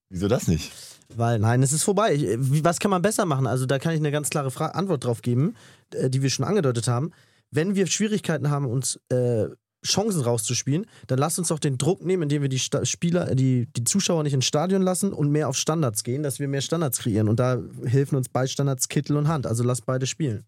Wieso 0.09 0.29
das 0.29 0.49
nicht? 0.49 0.73
Weil, 1.15 1.39
nein, 1.39 1.63
es 1.63 1.73
ist 1.73 1.85
vorbei. 1.85 2.37
Was 2.39 2.81
kann 2.81 2.91
man 2.91 3.03
besser 3.03 3.25
machen? 3.25 3.47
Also, 3.47 3.67
da 3.67 3.79
kann 3.79 3.93
ich 3.93 4.01
eine 4.01 4.11
ganz 4.11 4.31
klare 4.31 4.51
Fra 4.51 4.69
Antwort 4.69 5.05
drauf 5.05 5.23
geben, 5.23 5.55
äh, 5.95 6.11
die 6.11 6.23
wir 6.23 6.31
schon 6.31 6.45
angedeutet 6.45 6.89
haben. 6.89 7.13
Wenn 7.51 7.75
wir 7.75 7.87
Schwierigkeiten 7.87 8.51
haben, 8.51 8.67
uns 8.67 9.01
äh, 9.09 9.47
Chancen 9.85 10.23
rauszuspielen, 10.23 10.87
dann 11.07 11.19
lasst 11.19 11.39
uns 11.39 11.49
doch 11.49 11.59
den 11.59 11.79
Druck 11.79 12.05
nehmen, 12.05 12.25
indem 12.25 12.43
wir 12.43 12.51
die 12.51 12.59
Sta 12.59 12.85
Spieler, 12.85 13.31
äh, 13.31 13.37
die, 13.37 13.65
die 13.67 13.85
Zuschauer 13.85 14.23
nicht 14.23 14.35
ins 14.35 14.45
Stadion 14.45 14.83
lassen 14.83 15.15
und 15.15 15.31
mehr 15.31 15.49
auf 15.49 15.57
Standards 15.57 16.05
gehen, 16.05 16.23
dass 16.23 16.41
wir 16.41 16.49
mehr 16.49 16.61
Standards 16.61 16.99
kreieren. 16.99 17.27
Und 17.29 17.41
da 17.41 17.59
helfen 17.85 18.17
uns 18.17 18.29
bei 18.29 18.47
Standards 18.47 18.89
Kittel 18.89 19.17
und 19.17 19.29
Hand. 19.29 19.47
Also 19.47 19.65
lasst 19.65 19.87
beide 19.87 20.07
spielen. 20.07 20.45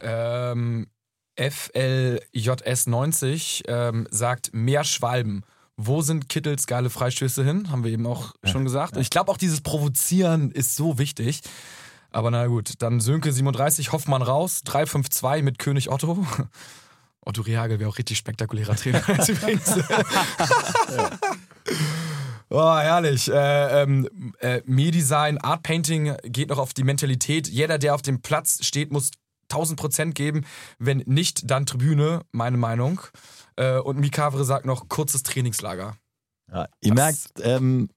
Ähm, 0.00 0.86
FLJS90 1.36 3.64
ähm, 3.68 4.08
sagt 4.10 4.54
mehr 4.54 4.84
Schwalben. 4.84 5.42
Wo 5.76 6.02
sind 6.02 6.28
Kittels 6.28 6.66
geile 6.66 6.88
Freistöße 6.88 7.44
hin? 7.44 7.70
Haben 7.70 7.84
wir 7.84 7.90
eben 7.90 8.06
auch 8.06 8.34
schon 8.44 8.64
gesagt. 8.64 8.96
Und 8.96 9.02
ich 9.02 9.10
glaube 9.10 9.30
auch 9.30 9.36
dieses 9.36 9.60
Provozieren 9.60 10.50
ist 10.52 10.76
so 10.76 10.98
wichtig. 10.98 11.40
Aber 12.10 12.30
na 12.30 12.46
gut, 12.46 12.74
dann 12.78 13.00
Sönke 13.00 13.32
37, 13.32 13.90
Hoffmann 13.90 14.22
raus, 14.22 14.60
352 14.64 15.42
mit 15.42 15.58
König 15.58 15.90
Otto. 15.90 16.24
Otto 17.20 17.42
Reagel 17.42 17.80
wäre 17.80 17.90
auch 17.90 17.98
richtig 17.98 18.18
spektakulärer 18.18 18.76
Trainer. 18.76 19.02
als 19.08 19.28
übrigens. 19.28 19.78
Oh, 22.50 22.76
herrlich. 22.76 23.28
Äh, 23.28 23.82
ähm, 23.82 24.08
äh, 24.38 24.60
Medesign, 24.64 25.38
Art 25.38 25.64
Painting 25.64 26.14
geht 26.22 26.50
noch 26.50 26.58
auf 26.58 26.72
die 26.72 26.84
Mentalität. 26.84 27.48
Jeder, 27.48 27.78
der 27.78 27.96
auf 27.96 28.02
dem 28.02 28.22
Platz 28.22 28.64
steht, 28.64 28.92
muss 28.92 29.10
1000 29.54 29.78
Prozent 29.78 30.14
geben. 30.14 30.44
Wenn 30.78 30.98
nicht, 31.06 31.50
dann 31.50 31.66
Tribüne, 31.66 32.22
meine 32.32 32.56
Meinung. 32.56 33.00
Äh, 33.56 33.78
und 33.78 33.98
Mikavre 34.00 34.44
sagt 34.44 34.66
noch 34.66 34.88
kurzes 34.88 35.22
Trainingslager. 35.22 35.96
Ja, 36.52 36.66
ihr 36.80 36.94
Das- 36.94 36.96
merkt, 36.96 37.18
ähm, 37.48 37.88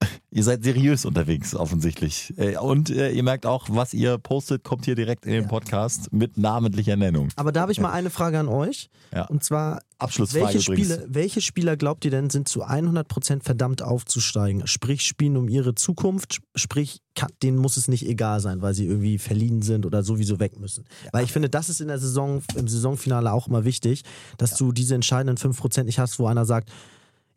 ihr 0.30 0.44
seid 0.44 0.62
seriös 0.62 1.04
unterwegs, 1.04 1.54
offensichtlich. 1.54 2.34
Äh, 2.36 2.56
Und 2.56 2.90
äh, 2.90 3.10
ihr 3.10 3.22
merkt 3.22 3.46
auch, 3.46 3.66
was 3.70 3.94
ihr 3.94 4.18
postet, 4.18 4.64
kommt 4.64 4.84
hier 4.84 4.94
direkt 4.94 5.26
in 5.26 5.32
den 5.32 5.48
Podcast 5.48 6.12
mit 6.12 6.36
namentlicher 6.36 6.96
Nennung. 6.96 7.28
Aber 7.36 7.52
da 7.52 7.62
habe 7.62 7.72
ich 7.72 7.80
mal 7.80 7.92
eine 7.92 8.10
Frage 8.10 8.38
an 8.38 8.48
euch. 8.48 8.90
Ja. 9.12 9.26
Und 9.26 9.42
zwar, 9.42 9.80
Abschlussfrage 9.98 10.54
welche. 10.54 10.60
Spiele, 10.60 11.06
welche 11.08 11.40
Spieler 11.40 11.76
glaubt 11.76 12.04
ihr 12.04 12.10
denn 12.10 12.30
sind 12.30 12.48
zu 12.48 12.64
100% 12.64 13.42
verdammt 13.42 13.82
aufzusteigen? 13.82 14.66
Sprich, 14.66 15.02
spielen 15.02 15.36
um 15.36 15.48
ihre 15.48 15.74
Zukunft, 15.74 16.40
sprich, 16.54 17.00
denen 17.42 17.58
muss 17.58 17.76
es 17.76 17.88
nicht 17.88 18.06
egal 18.06 18.40
sein, 18.40 18.62
weil 18.62 18.74
sie 18.74 18.86
irgendwie 18.86 19.18
verliehen 19.18 19.62
sind 19.62 19.86
oder 19.86 20.02
sowieso 20.02 20.38
weg 20.38 20.58
müssen. 20.60 20.84
Weil 21.12 21.24
ich 21.24 21.32
finde, 21.32 21.48
das 21.48 21.68
ist 21.68 21.80
in 21.80 21.88
der 21.88 21.98
Saison, 21.98 22.42
im 22.54 22.68
Saisonfinale 22.68 23.32
auch 23.32 23.48
immer 23.48 23.64
wichtig, 23.64 24.02
dass 24.36 24.56
du 24.56 24.70
diese 24.70 24.94
entscheidenden 24.94 25.36
5% 25.36 25.84
nicht 25.84 25.98
hast, 25.98 26.18
wo 26.18 26.26
einer 26.26 26.44
sagt, 26.44 26.70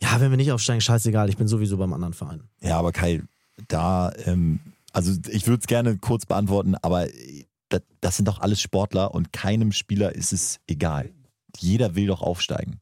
ja, 0.02 0.20
wenn 0.20 0.32
wir 0.32 0.38
nicht 0.38 0.52
aufsteigen, 0.52 0.82
scheißegal, 0.82 1.30
ich 1.30 1.38
bin 1.38 1.48
sowieso 1.48 1.78
beim 1.78 1.94
anderen 1.94 2.14
Verein. 2.14 2.44
Ja, 2.62 2.78
aber 2.78 2.92
Kai, 2.92 3.22
da, 3.68 4.12
ähm, 4.26 4.60
also 4.94 5.14
ich 5.30 5.48
würde 5.48 5.62
es 5.62 5.68
gerne 5.68 5.98
kurz 5.98 6.26
beantworten, 6.26 6.76
aber 6.82 7.08
das, 7.70 7.82
das 8.02 8.16
sind 8.18 8.28
doch 8.28 8.40
alles 8.40 8.62
Sportler 8.62 9.14
und 9.14 9.32
keinem 9.32 9.72
Spieler 9.72 10.14
ist 10.16 10.34
es 10.34 10.60
egal. 10.68 11.12
Jeder 11.58 11.96
will 11.96 12.08
doch 12.08 12.22
aufsteigen. 12.22 12.80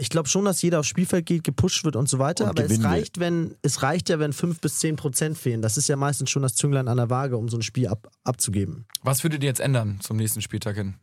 Ich 0.00 0.10
glaube 0.10 0.28
schon, 0.28 0.44
dass 0.44 0.62
jeder 0.62 0.78
aufs 0.78 0.88
Spielfeld 0.88 1.26
geht, 1.26 1.42
gepusht 1.42 1.84
wird 1.84 1.96
und 1.96 2.08
so 2.08 2.20
weiter, 2.20 2.44
Und 2.44 2.50
aber 2.50 2.64
es 2.64 2.84
reicht, 2.84 3.18
wenn, 3.18 3.56
es 3.62 3.82
reicht 3.82 4.08
ja, 4.08 4.20
wenn 4.20 4.32
5 4.32 4.60
bis 4.60 4.78
10 4.78 4.94
Prozent 4.94 5.36
fehlen. 5.36 5.60
Das 5.60 5.76
ist 5.76 5.88
ja 5.88 5.96
meistens 5.96 6.30
schon 6.30 6.42
das 6.42 6.54
Zünglein 6.54 6.86
an 6.86 6.98
der 6.98 7.10
Waage, 7.10 7.36
um 7.36 7.48
so 7.48 7.58
ein 7.58 7.62
Spiel 7.62 7.88
ab, 7.88 8.08
abzugeben. 8.22 8.86
Was 9.02 9.24
würdet 9.24 9.42
ihr 9.42 9.48
jetzt 9.48 9.58
ändern 9.58 9.98
zum 10.00 10.16
nächsten 10.16 10.40
Spieltag 10.40 10.76
hin? 10.76 10.94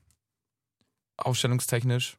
Aufstellungstechnisch? 1.17 2.17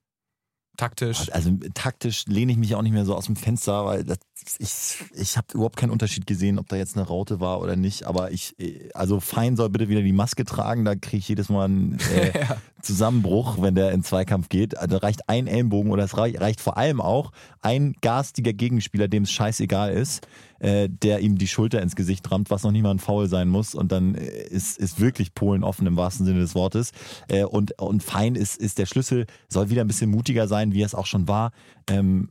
Taktisch? 0.77 1.33
Also 1.33 1.51
taktisch 1.75 2.27
lehne 2.27 2.53
ich 2.53 2.59
mich 2.59 2.75
auch 2.75 2.83
nicht 2.83 2.93
mehr 2.93 3.05
so 3.05 3.15
aus 3.15 3.27
dem 3.27 3.37
Fenster, 3.37 3.87
weil 3.87 4.05
das, 4.05 4.19
ich, 4.59 4.99
ich 5.15 5.37
habe 5.37 5.47
überhaupt 5.55 5.77
keinen 5.77 5.91
Unterschied 5.91 6.27
gesehen, 6.27 6.59
ob 6.59 6.69
da 6.69 6.77
jetzt 6.77 6.97
eine 6.97 7.07
Raute 7.07 7.41
war 7.41 7.61
oder 7.61 7.77
nicht. 7.77 8.05
Aber 8.05 8.31
ich, 8.31 8.59
äh, 8.59 8.91
also 8.95 9.21
Fein 9.21 9.57
soll 9.57 9.71
bitte 9.71 9.89
wieder 9.89 10.03
die 10.03 10.13
Maske 10.13 10.45
tragen, 10.45 10.85
da 10.85 10.95
kriege 10.95 11.19
ich 11.19 11.29
jedes 11.29 11.49
Mal 11.49 11.65
einen 11.65 11.99
äh, 12.15 12.33
Zusammenbruch, 12.83 13.61
wenn 13.61 13.75
der 13.75 13.93
in 13.93 14.03
Zweikampf 14.03 14.49
geht. 14.49 14.77
Also 14.77 14.99
da 14.99 15.07
reicht 15.07 15.29
ein 15.29 15.47
Ellenbogen 15.47 15.91
oder 15.91 16.05
es 16.05 16.17
reicht, 16.17 16.41
reicht 16.41 16.61
vor 16.61 16.77
allem 16.77 17.01
auch 17.01 17.33
ein 17.61 17.95
garstiger 18.01 18.53
Gegenspieler, 18.53 19.09
dem 19.09 19.25
es 19.25 19.33
scheißegal 19.33 19.93
ist, 19.93 20.27
äh, 20.61 20.89
der 20.89 21.21
ihm 21.21 21.39
die 21.39 21.49
Schulter 21.49 21.83
ins 21.83 21.97
Gesicht 21.97 22.31
rammt, 22.31 22.51
was 22.51 22.63
noch 22.63 22.73
nicht 22.73 22.83
mal 22.83 22.91
ein 22.91 22.99
Foul 22.99 23.29
sein 23.29 23.49
muss. 23.49 23.75
Und 23.75 23.93
dann 23.93 24.15
äh, 24.15 24.47
ist, 24.49 24.79
ist 24.79 25.01
wirklich 25.01 25.35
Polen 25.35 25.65
offen 25.65 25.87
im 25.87 25.97
wahrsten 25.97 26.27
Sinne 26.27 26.41
des 26.41 26.55
Wortes. 26.55 26.93
Äh, 27.29 27.45
und, 27.45 27.81
und 27.81 28.03
Fein 28.03 28.35
ist, 28.35 28.57
ist 28.57 28.79
der 28.79 28.87
Schlüssel, 28.87 29.27
soll 29.49 29.71
wieder 29.71 29.83
ein 29.83 29.89
bisschen 29.89 30.11
mutiger 30.11 30.49
sein, 30.49 30.73
wie 30.73 30.83
er 30.83 30.87
es 30.87 30.95
auch 30.95 31.07
schon 31.07 31.29
war. 31.29 31.53
Ähm, 31.89 32.31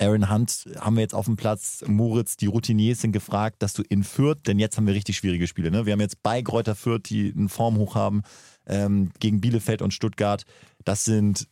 Aaron 0.00 0.30
Hunt 0.30 0.68
haben 0.78 0.96
wir 0.96 1.02
jetzt 1.02 1.14
auf 1.14 1.24
dem 1.24 1.36
Platz, 1.36 1.82
Moritz, 1.86 2.36
die 2.36 2.46
Routiniers 2.46 3.00
sind 3.00 3.12
gefragt, 3.12 3.56
dass 3.62 3.72
du 3.72 3.82
in 3.88 4.04
Fürth, 4.04 4.46
denn 4.46 4.58
jetzt 4.58 4.76
haben 4.76 4.86
wir 4.86 4.94
richtig 4.94 5.16
schwierige 5.16 5.48
Spiele. 5.48 5.70
Ne? 5.70 5.86
Wir 5.86 5.92
haben 5.92 6.00
jetzt 6.00 6.22
bei 6.22 6.40
Kräuter 6.40 6.76
Fürth, 6.76 7.02
die 7.08 7.32
einen 7.36 7.48
Formhoch 7.48 7.96
haben, 7.96 8.22
ähm, 8.66 9.10
gegen 9.18 9.40
Bielefeld 9.40 9.82
und 9.82 9.92
Stuttgart. 9.92 10.44
Das 10.84 11.04
sind, 11.04 11.48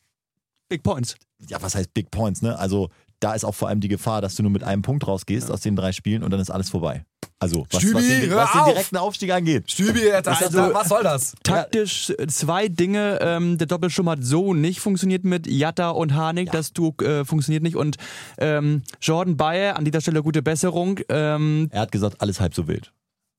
Big 0.68 0.82
Points. 0.82 1.16
ja, 1.48 1.60
was 1.60 1.74
heißt 1.74 1.94
Big 1.94 2.10
Points, 2.10 2.42
ne? 2.42 2.58
Also 2.58 2.90
da 3.20 3.34
ist 3.34 3.44
auch 3.44 3.54
vor 3.54 3.68
allem 3.68 3.80
die 3.80 3.88
Gefahr, 3.88 4.20
dass 4.20 4.34
du 4.34 4.42
nur 4.42 4.52
mit 4.52 4.62
einem 4.62 4.82
Punkt 4.82 5.06
rausgehst 5.06 5.50
aus 5.50 5.60
den 5.60 5.76
drei 5.76 5.92
Spielen 5.92 6.22
und 6.22 6.30
dann 6.30 6.40
ist 6.40 6.50
alles 6.50 6.70
vorbei. 6.70 7.04
Also, 7.38 7.66
was, 7.70 7.82
Stübi, 7.82 7.94
was, 7.94 8.06
den, 8.08 8.30
was 8.34 8.52
den 8.52 8.64
direkten 8.66 8.96
Aufstieg 8.96 9.30
angeht. 9.32 9.70
Stübi, 9.70 10.00
das, 10.22 10.42
Also- 10.42 10.72
was 10.74 10.88
soll 10.88 11.02
das? 11.02 11.34
Taktisch 11.42 12.12
zwei 12.28 12.68
Dinge. 12.68 13.18
Ähm, 13.20 13.58
der 13.58 13.66
Doppelsturm 13.66 14.08
hat 14.08 14.20
so 14.22 14.54
nicht 14.54 14.80
funktioniert 14.80 15.24
mit 15.24 15.46
Jatta 15.46 15.90
und 15.90 16.14
Harnik. 16.14 16.50
Das 16.52 16.72
Duo 16.72 16.94
äh, 17.02 17.24
funktioniert 17.24 17.62
nicht. 17.62 17.76
Und 17.76 17.96
ähm, 18.38 18.82
Jordan 19.02 19.36
Bayer, 19.36 19.76
an 19.76 19.84
dieser 19.84 20.00
Stelle 20.00 20.22
gute 20.22 20.42
Besserung. 20.42 21.00
Ähm, 21.08 21.68
Er 21.72 21.82
hat 21.82 21.92
gesagt, 21.92 22.20
alles 22.20 22.40
halb 22.40 22.54
so 22.54 22.68
wild. 22.68 22.92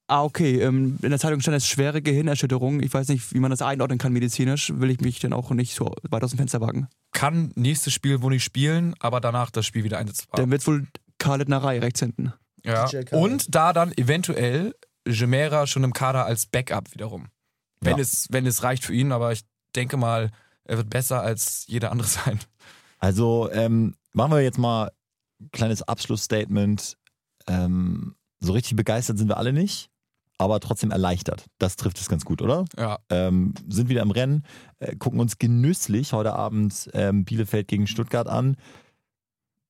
Ah, 0.07 0.23
okay. 0.23 0.59
Ähm, 0.61 0.97
in 1.01 1.09
der 1.09 1.19
Zeitung 1.19 1.39
stand 1.41 1.57
es 1.57 1.67
schwere 1.67 2.01
Gehirnerschütterung. 2.01 2.81
Ich 2.81 2.93
weiß 2.93 3.07
nicht, 3.09 3.33
wie 3.33 3.39
man 3.39 3.51
das 3.51 3.61
einordnen 3.61 3.99
kann 3.99 4.13
medizinisch. 4.13 4.71
Will 4.75 4.89
ich 4.89 5.01
mich 5.01 5.19
dann 5.19 5.33
auch 5.33 5.51
nicht 5.51 5.75
so 5.75 5.93
weit 6.09 6.23
aus 6.23 6.31
dem 6.31 6.37
Fenster 6.37 6.61
wagen. 6.61 6.87
Kann 7.13 7.51
nächstes 7.55 7.93
Spiel 7.93 8.21
wohl 8.21 8.31
nicht 8.31 8.43
spielen, 8.43 8.93
aber 8.99 9.21
danach 9.21 9.51
das 9.51 9.65
Spiel 9.65 9.83
wieder 9.83 9.97
einsetzbar. 9.97 10.37
Dann 10.37 10.51
wird 10.51 10.65
wohl 10.67 10.87
Khaled 11.19 11.49
Narei 11.49 11.79
rechts 11.79 11.99
hinten. 11.99 12.33
Ja. 12.63 12.89
Und 13.11 13.53
da 13.55 13.73
dann 13.73 13.91
eventuell 13.97 14.73
Gemera 15.05 15.67
schon 15.67 15.83
im 15.83 15.93
Kader 15.93 16.25
als 16.25 16.45
Backup 16.45 16.93
wiederum. 16.93 17.27
Wenn, 17.81 17.95
Ja. 17.97 18.01
es, 18.01 18.27
wenn 18.29 18.45
es 18.45 18.63
reicht 18.63 18.83
für 18.83 18.93
ihn, 18.93 19.11
aber 19.11 19.31
ich 19.31 19.41
denke 19.75 19.95
mal, 19.97 20.31
er 20.65 20.77
wird 20.77 20.89
besser 20.89 21.21
als 21.21 21.65
jeder 21.67 21.91
andere 21.91 22.07
sein. 22.25 22.39
Also 22.99 23.49
ähm, 23.51 23.95
machen 24.13 24.31
wir 24.31 24.41
jetzt 24.41 24.57
mal 24.57 24.91
ein 25.39 25.49
kleines 25.51 25.81
Abschlussstatement. 25.83 26.97
Ähm, 27.47 28.15
so 28.39 28.53
richtig 28.53 28.75
begeistert 28.75 29.17
sind 29.17 29.29
wir 29.29 29.37
alle 29.37 29.53
nicht, 29.53 29.89
aber 30.37 30.59
trotzdem 30.59 30.91
erleichtert. 30.91 31.45
Das 31.57 31.75
trifft 31.75 31.99
es 31.99 32.09
ganz 32.09 32.23
gut, 32.25 32.41
oder? 32.41 32.65
Ja. 32.77 32.99
Ähm, 33.09 33.53
sind 33.67 33.89
wieder 33.89 34.01
im 34.01 34.11
Rennen, 34.11 34.43
äh, 34.79 34.95
gucken 34.95 35.19
uns 35.19 35.37
genüsslich 35.37 36.13
heute 36.13 36.33
Abend 36.33 36.89
ähm, 36.93 37.25
Bielefeld 37.25 37.67
gegen 37.67 37.87
Stuttgart 37.87 38.27
an. 38.27 38.55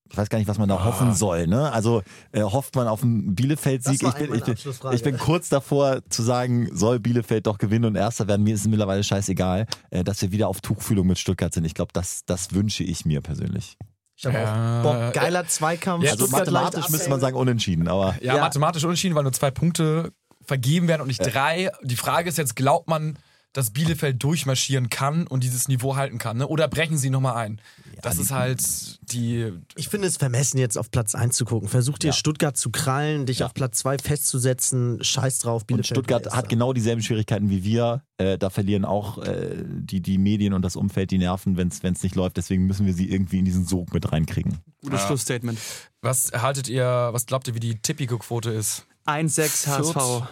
Ich 0.09 0.17
weiß 0.17 0.29
gar 0.29 0.37
nicht, 0.37 0.47
was 0.47 0.57
man 0.57 0.69
da 0.69 0.75
Ah. 0.77 0.85
hoffen 0.85 1.13
soll. 1.13 1.47
Ne? 1.47 1.69
Also 1.73 2.01
äh, 2.31 2.41
hofft 2.41 2.75
man 2.75 2.87
auf 2.87 3.03
einen 3.03 3.35
Bielefeld-Sieg. 3.35 4.01
Ich 4.03 4.13
bin, 4.13 4.33
ich, 4.33 4.43
bin, 4.43 4.55
ich 4.93 5.03
bin 5.03 5.17
kurz 5.17 5.49
davor 5.49 5.99
zu 6.09 6.23
sagen, 6.23 6.69
soll 6.73 6.99
Bielefeld 7.01 7.45
doch 7.45 7.57
gewinnen 7.57 7.83
und 7.85 7.95
Erster 7.95 8.25
werden. 8.29 8.43
Mir 8.43 8.53
ist 8.55 8.61
es 8.61 8.67
mittlerweile 8.67 9.03
scheißegal, 9.03 9.65
äh, 9.89 10.03
dass 10.05 10.21
wir 10.21 10.31
wieder 10.31 10.47
auf 10.47 10.61
Tuchfühlung 10.61 11.07
mit 11.07 11.19
Stuttgart 11.19 11.53
sind. 11.53 11.65
Ich 11.65 11.73
glaube, 11.73 11.91
das, 11.91 12.21
das 12.25 12.53
wünsche 12.53 12.85
ich 12.85 13.05
mir 13.05 13.19
persönlich. 13.19 13.77
Ich 14.15 14.25
habe 14.25 14.37
Ja. 14.37 14.79
auch 14.79 14.83
Bock. 14.83 15.13
Geiler 15.13 15.45
Zweikampf. 15.45 16.05
Ja, 16.05 16.11
Also 16.11 16.27
mathematisch 16.27 16.87
müsste 16.89 17.09
man 17.09 17.19
sagen 17.19 17.35
unentschieden, 17.35 17.89
aber 17.89 18.15
Ja, 18.21 18.35
Ja. 18.37 18.41
mathematisch 18.41 18.85
unentschieden, 18.85 19.13
weil 19.15 19.23
nur 19.23 19.33
zwei 19.33 19.51
Punkte 19.51 20.13
vergeben 20.47 20.87
werden 20.87 21.01
und 21.01 21.07
nicht 21.07 21.19
drei. 21.19 21.69
Die 21.83 21.95
Frage 21.97 22.29
ist 22.29 22.37
jetzt, 22.39 22.55
glaubt 22.55 22.87
man, 22.87 23.17
dass 23.53 23.71
Bielefeld 23.71 24.21
durchmarschieren 24.21 24.89
kann 24.89 25.25
und 25.25 25.43
dieses 25.43 25.67
Niveau 25.67 25.95
halten 25.95 26.19
kann? 26.19 26.37
Ne? 26.37 26.47
Oder 26.47 26.67
brechen 26.67 26.97
sie 26.97 27.09
nochmal 27.09 27.35
ein? 27.37 27.61
das 28.03 28.15
die- 28.17 28.21
ist 28.21 28.31
halt 28.31 29.11
die. 29.11 29.51
Ich 29.75 29.89
finde 29.89 30.07
es 30.07 30.17
vermessen, 30.17 30.59
jetzt 30.59 30.77
auf 30.77 30.91
Platz 30.91 31.15
1 31.15 31.35
zu 31.35 31.45
gucken. 31.45 31.67
Versuch 31.67 31.97
dir 31.97 32.07
Ja. 32.07 32.13
Stuttgart 32.13 32.55
zu 32.55 32.69
krallen, 32.69 33.25
dich 33.25 33.43
auf 33.43 33.55
Platz 33.55 33.79
2 33.79 33.97
festzusetzen. 33.97 35.03
Scheiß 35.03 35.39
drauf, 35.39 35.63
Und 35.63 35.67
Bielefeld. 35.67 35.87
Stuttgart 35.87 36.25
wird 36.25 36.35
hat 36.35 36.49
genau 36.49 36.73
dieselben 36.73 37.01
Schwierigkeiten 37.01 37.49
wie 37.49 37.63
wir. 37.63 38.03
Äh, 38.17 38.37
da 38.37 38.49
verlieren 38.51 38.85
auch 38.85 39.17
äh, 39.23 39.63
die, 39.65 40.01
die 40.01 40.17
Medien 40.19 40.53
und 40.53 40.61
das 40.61 40.75
Umfeld 40.75 41.09
die 41.11 41.17
Nerven, 41.17 41.57
wenn 41.57 41.69
es 41.69 42.03
nicht 42.03 42.15
läuft. 42.15 42.37
Deswegen 42.37 42.67
müssen 42.67 42.85
wir 42.85 42.93
sie 42.93 43.09
irgendwie 43.09 43.39
in 43.39 43.45
diesen 43.45 43.65
Sog 43.65 43.93
mit 43.93 44.11
reinkriegen. 44.11 44.59
Gutes 44.83 44.99
Ja. 45.01 45.07
Schlussstatement. 45.07 45.57
Was 46.01 46.31
haltet 46.33 46.67
ihr, 46.69 46.85
was 47.11 47.25
glaubt 47.25 47.47
ihr, 47.47 47.55
wie 47.55 47.59
die 47.59 47.79
Tipico-Quote 47.81 48.51
ist? 48.51 48.85
1-6 49.07 49.67
HSV. 49.67 49.93
Fürth, 49.93 50.23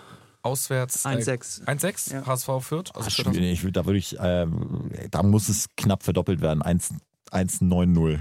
Auswärts. 0.41 1.05
1-6. 1.05 1.63
1-6? 1.65 2.13
Ja. 2.13 2.25
HSV 2.25 2.49
Fürth? 2.61 2.91
Ah, 2.93 2.97
Also 2.97 3.09
Fürth- 3.09 3.33
schwierig. 3.35 3.63
Ich, 3.65 3.71
da 3.73 3.85
würde 3.85 3.97
ich, 3.97 4.19
äh, 4.19 4.45
da 5.09 5.23
muss 5.23 5.49
es 5.49 5.67
knapp 5.75 6.03
verdoppelt 6.03 6.41
werden. 6.41 6.61
1 6.61 6.93
1-9-0. 7.31 8.19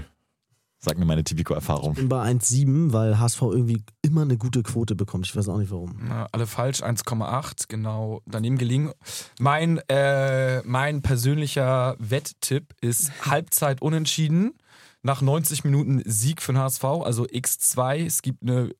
Sagt 0.79 0.99
mir 0.99 1.05
meine 1.05 1.23
Tipico-Erfahrung. 1.23 1.93
Ich 1.93 1.97
bin 1.99 2.09
bei 2.09 2.21
1,7, 2.21 2.93
weil 2.93 3.17
HSV 3.19 3.41
irgendwie 3.43 3.81
immer 4.01 4.21
eine 4.21 4.37
gute 4.37 4.61
Quote 4.61 4.93
bekommt. 4.95 5.25
Ich 5.25 5.35
weiß 5.35 5.47
auch 5.49 5.57
nicht 5.57 5.71
warum. 5.71 5.95
Na, 6.07 6.27
alle 6.31 6.45
falsch, 6.45 6.83
1,8, 6.83 7.67
genau 7.69 8.21
daneben 8.27 8.57
gelegen. 8.57 8.91
Mein, 9.39 9.79
äh, 9.89 10.61
mein 10.63 11.01
persönlicher 11.01 11.95
Wetttipp 11.97 12.75
ist 12.81 13.11
Halbzeit 13.25 13.81
unentschieden. 13.81 14.53
Nach 15.01 15.21
90 15.21 15.63
Minuten 15.63 16.01
Sieg 16.05 16.41
für 16.41 16.53
den 16.53 16.59
HSV, 16.59 16.83
also 16.83 17.23
X2. 17.25 18.05
Es 18.05 18.21
gibt 18.21 18.43
eine 18.43 18.71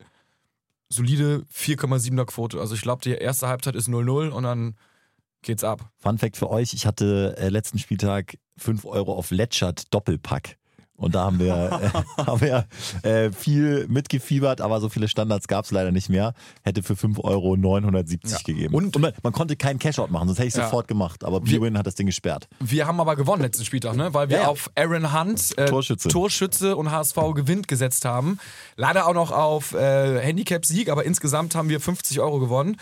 solide 0.95 1.45
4,7er 1.53 2.25
Quote. 2.25 2.59
Also 2.59 2.75
ich 2.75 2.81
glaube, 2.81 3.01
die 3.03 3.11
erste 3.11 3.47
Halbzeit 3.47 3.75
ist 3.75 3.87
0-0 3.87 4.29
und 4.29 4.43
dann 4.43 4.75
geht's 5.41 5.63
ab. 5.63 5.91
Fun 5.97 6.17
Fact 6.17 6.37
für 6.37 6.49
euch: 6.49 6.73
Ich 6.73 6.85
hatte 6.85 7.35
äh, 7.37 7.49
letzten 7.49 7.79
Spieltag 7.79 8.37
5 8.57 8.85
Euro 8.85 9.13
auf 9.13 9.31
Letschert 9.31 9.93
Doppelpack. 9.93 10.57
Und 10.97 11.13
da 11.13 11.25
haben 11.25 11.39
wir, 11.39 11.53
äh, 12.17 12.23
haben 12.23 12.39
wir 12.41 12.65
äh, 13.03 13.31
viel 13.31 13.85
mitgefiebert, 13.87 14.61
aber 14.61 14.79
so 14.79 14.87
viele 14.89 15.07
Standards 15.09 15.47
gab 15.47 15.65
es 15.65 15.71
leider 15.71 15.91
nicht 15.91 16.09
mehr. 16.09 16.33
Hätte 16.63 16.83
für 16.83 16.95
5 16.95 17.19
Euro 17.19 17.57
970 17.57 18.31
Ja. 18.31 18.37
gegeben. 18.45 18.73
Und- 18.73 18.97
man, 18.99 19.11
man 19.21 19.33
konnte 19.33 19.55
keinen 19.57 19.77
Cashout 19.79 20.07
machen, 20.09 20.27
sonst 20.29 20.39
hätte 20.39 20.47
ich 20.47 20.55
Ja. 20.55 20.63
sofort 20.63 20.87
gemacht. 20.87 21.23
Aber 21.25 21.41
B-Win 21.41 21.77
hat 21.77 21.85
das 21.85 21.95
Ding 21.95 22.05
gesperrt. 22.05 22.47
Wir 22.59 22.87
haben 22.87 22.99
aber 23.01 23.15
gewonnen 23.17 23.41
letzten 23.41 23.65
Spieltag, 23.65 23.95
ne? 23.97 24.13
weil 24.13 24.29
wir 24.29 24.37
Ja, 24.37 24.43
ja. 24.43 24.49
auf 24.49 24.71
Aaron 24.75 25.13
Hunt, 25.13 25.57
äh, 25.57 25.65
Torschütze. 25.65 26.07
Torschütze 26.07 26.75
und 26.77 26.91
HSV 26.91 27.17
gewinnt 27.35 27.67
gesetzt 27.67 28.05
haben. 28.05 28.39
Leider 28.77 29.05
auch 29.07 29.13
noch 29.13 29.31
auf 29.31 29.73
äh, 29.73 30.19
Handicap-Sieg, 30.21 30.89
aber 30.89 31.03
insgesamt 31.03 31.55
haben 31.55 31.67
wir 31.69 31.81
50 31.81 32.19
Euro 32.21 32.39
gewonnen. 32.39 32.77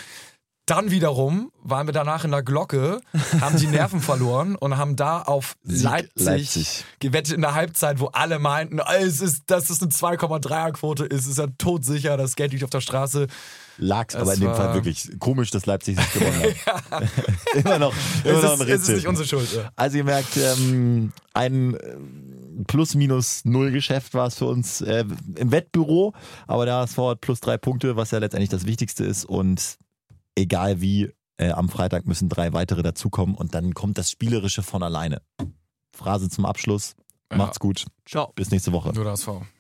Dann 0.66 0.92
wiederum 0.92 1.52
waren 1.62 1.88
wir 1.88 1.94
danach 1.94 2.24
in 2.24 2.32
der 2.32 2.42
Glocke, 2.42 3.02
haben 3.42 3.58
die 3.58 3.68
Nerven 3.68 4.00
verloren 4.02 4.56
und 4.56 4.78
haben 4.78 4.96
da 4.96 5.22
auf 5.22 5.56
Leipzig, 5.64 6.26
Leipzig. 6.26 6.86
gewettet 7.00 7.34
in 7.34 7.42
der 7.42 7.54
Halbzeit, 7.54 8.00
wo 8.00 8.06
alle 8.08 8.40
meinten, 8.40 8.80
"Ah, 8.80 8.96
es 8.96 9.20
ist, 9.20 9.44
dass 9.48 9.70
es 9.70 9.82
eine 9.82 9.92
2,3er-Quote 9.92 11.04
ist, 11.06 11.28
ist 11.28 11.38
ja 11.38 11.48
todsicher, 11.58 12.16
das 12.16 12.36
Geld 12.38 12.54
liegt 12.54 12.64
auf 12.64 12.70
der 12.70 12.80
Straße. 12.82 13.28
Lag's 13.78 14.16
aber 14.16 14.32
Es 14.32 14.40
in 14.40 14.46
dem 14.46 14.56
Fall 14.56 14.74
wirklich 14.76 15.10
komisch, 15.20 15.52
dass 15.52 15.66
Leipzig 15.66 15.98
nicht 15.98 16.14
gewonnen 16.14 16.56
hat. 16.66 17.04
immer 17.56 17.80
noch, 17.80 17.94
immer 18.24 18.38
Es 18.38 18.44
noch 18.44 18.54
ist, 18.54 18.62
ein 18.62 18.62
es 18.62 18.62
ist 18.62 18.70
Rätsel. 18.70 18.96
nicht 18.96 19.08
unsere 19.08 19.28
Schuld. 19.28 19.54
ja. 19.54 19.70
Also 19.76 19.98
ihr 19.98 20.04
merkt, 20.06 20.38
ähm, 20.38 21.12
ein 21.34 21.74
äh, 21.76 21.98
Plus-Minus-Null-Geschäft 22.68 24.14
war 24.14 24.28
es 24.28 24.36
für 24.36 24.46
uns 24.46 24.82
äh, 24.82 25.04
im 25.36 25.52
Wettbüro, 25.52 26.14
aber 26.48 26.66
der 26.66 26.76
HSV 26.76 26.98
hat 27.00 27.22
plus 27.22 27.40
drei 27.40 27.58
Punkte, 27.58 27.96
was 27.96 28.12
ja 28.12 28.20
letztendlich 28.20 28.50
das 28.50 28.66
Wichtigste 28.66 29.04
ist 29.04 29.26
und 29.26 29.78
egal 30.36 30.82
wie, 30.82 31.12
äh, 31.38 31.52
am 31.52 31.70
Freitag 31.70 32.06
müssen 32.06 32.30
drei 32.30 32.54
weitere 32.54 32.84
dazukommen 32.84 33.36
und 33.36 33.56
dann 33.56 33.74
kommt 33.74 33.98
das 33.98 34.10
Spielerische 34.10 34.64
von 34.64 34.84
alleine. 34.84 35.22
Phrase 35.96 36.30
zum 36.30 36.46
Abschluss. 36.46 36.96
Ja. 37.32 37.38
Macht's 37.38 37.60
gut. 37.60 37.86
Ciao. 38.06 38.32
Bis 38.36 38.52
nächste 38.52 38.72
Woche. 38.72 38.94
Nur 38.94 39.04
der 39.04 39.14
HSV. 39.14 39.30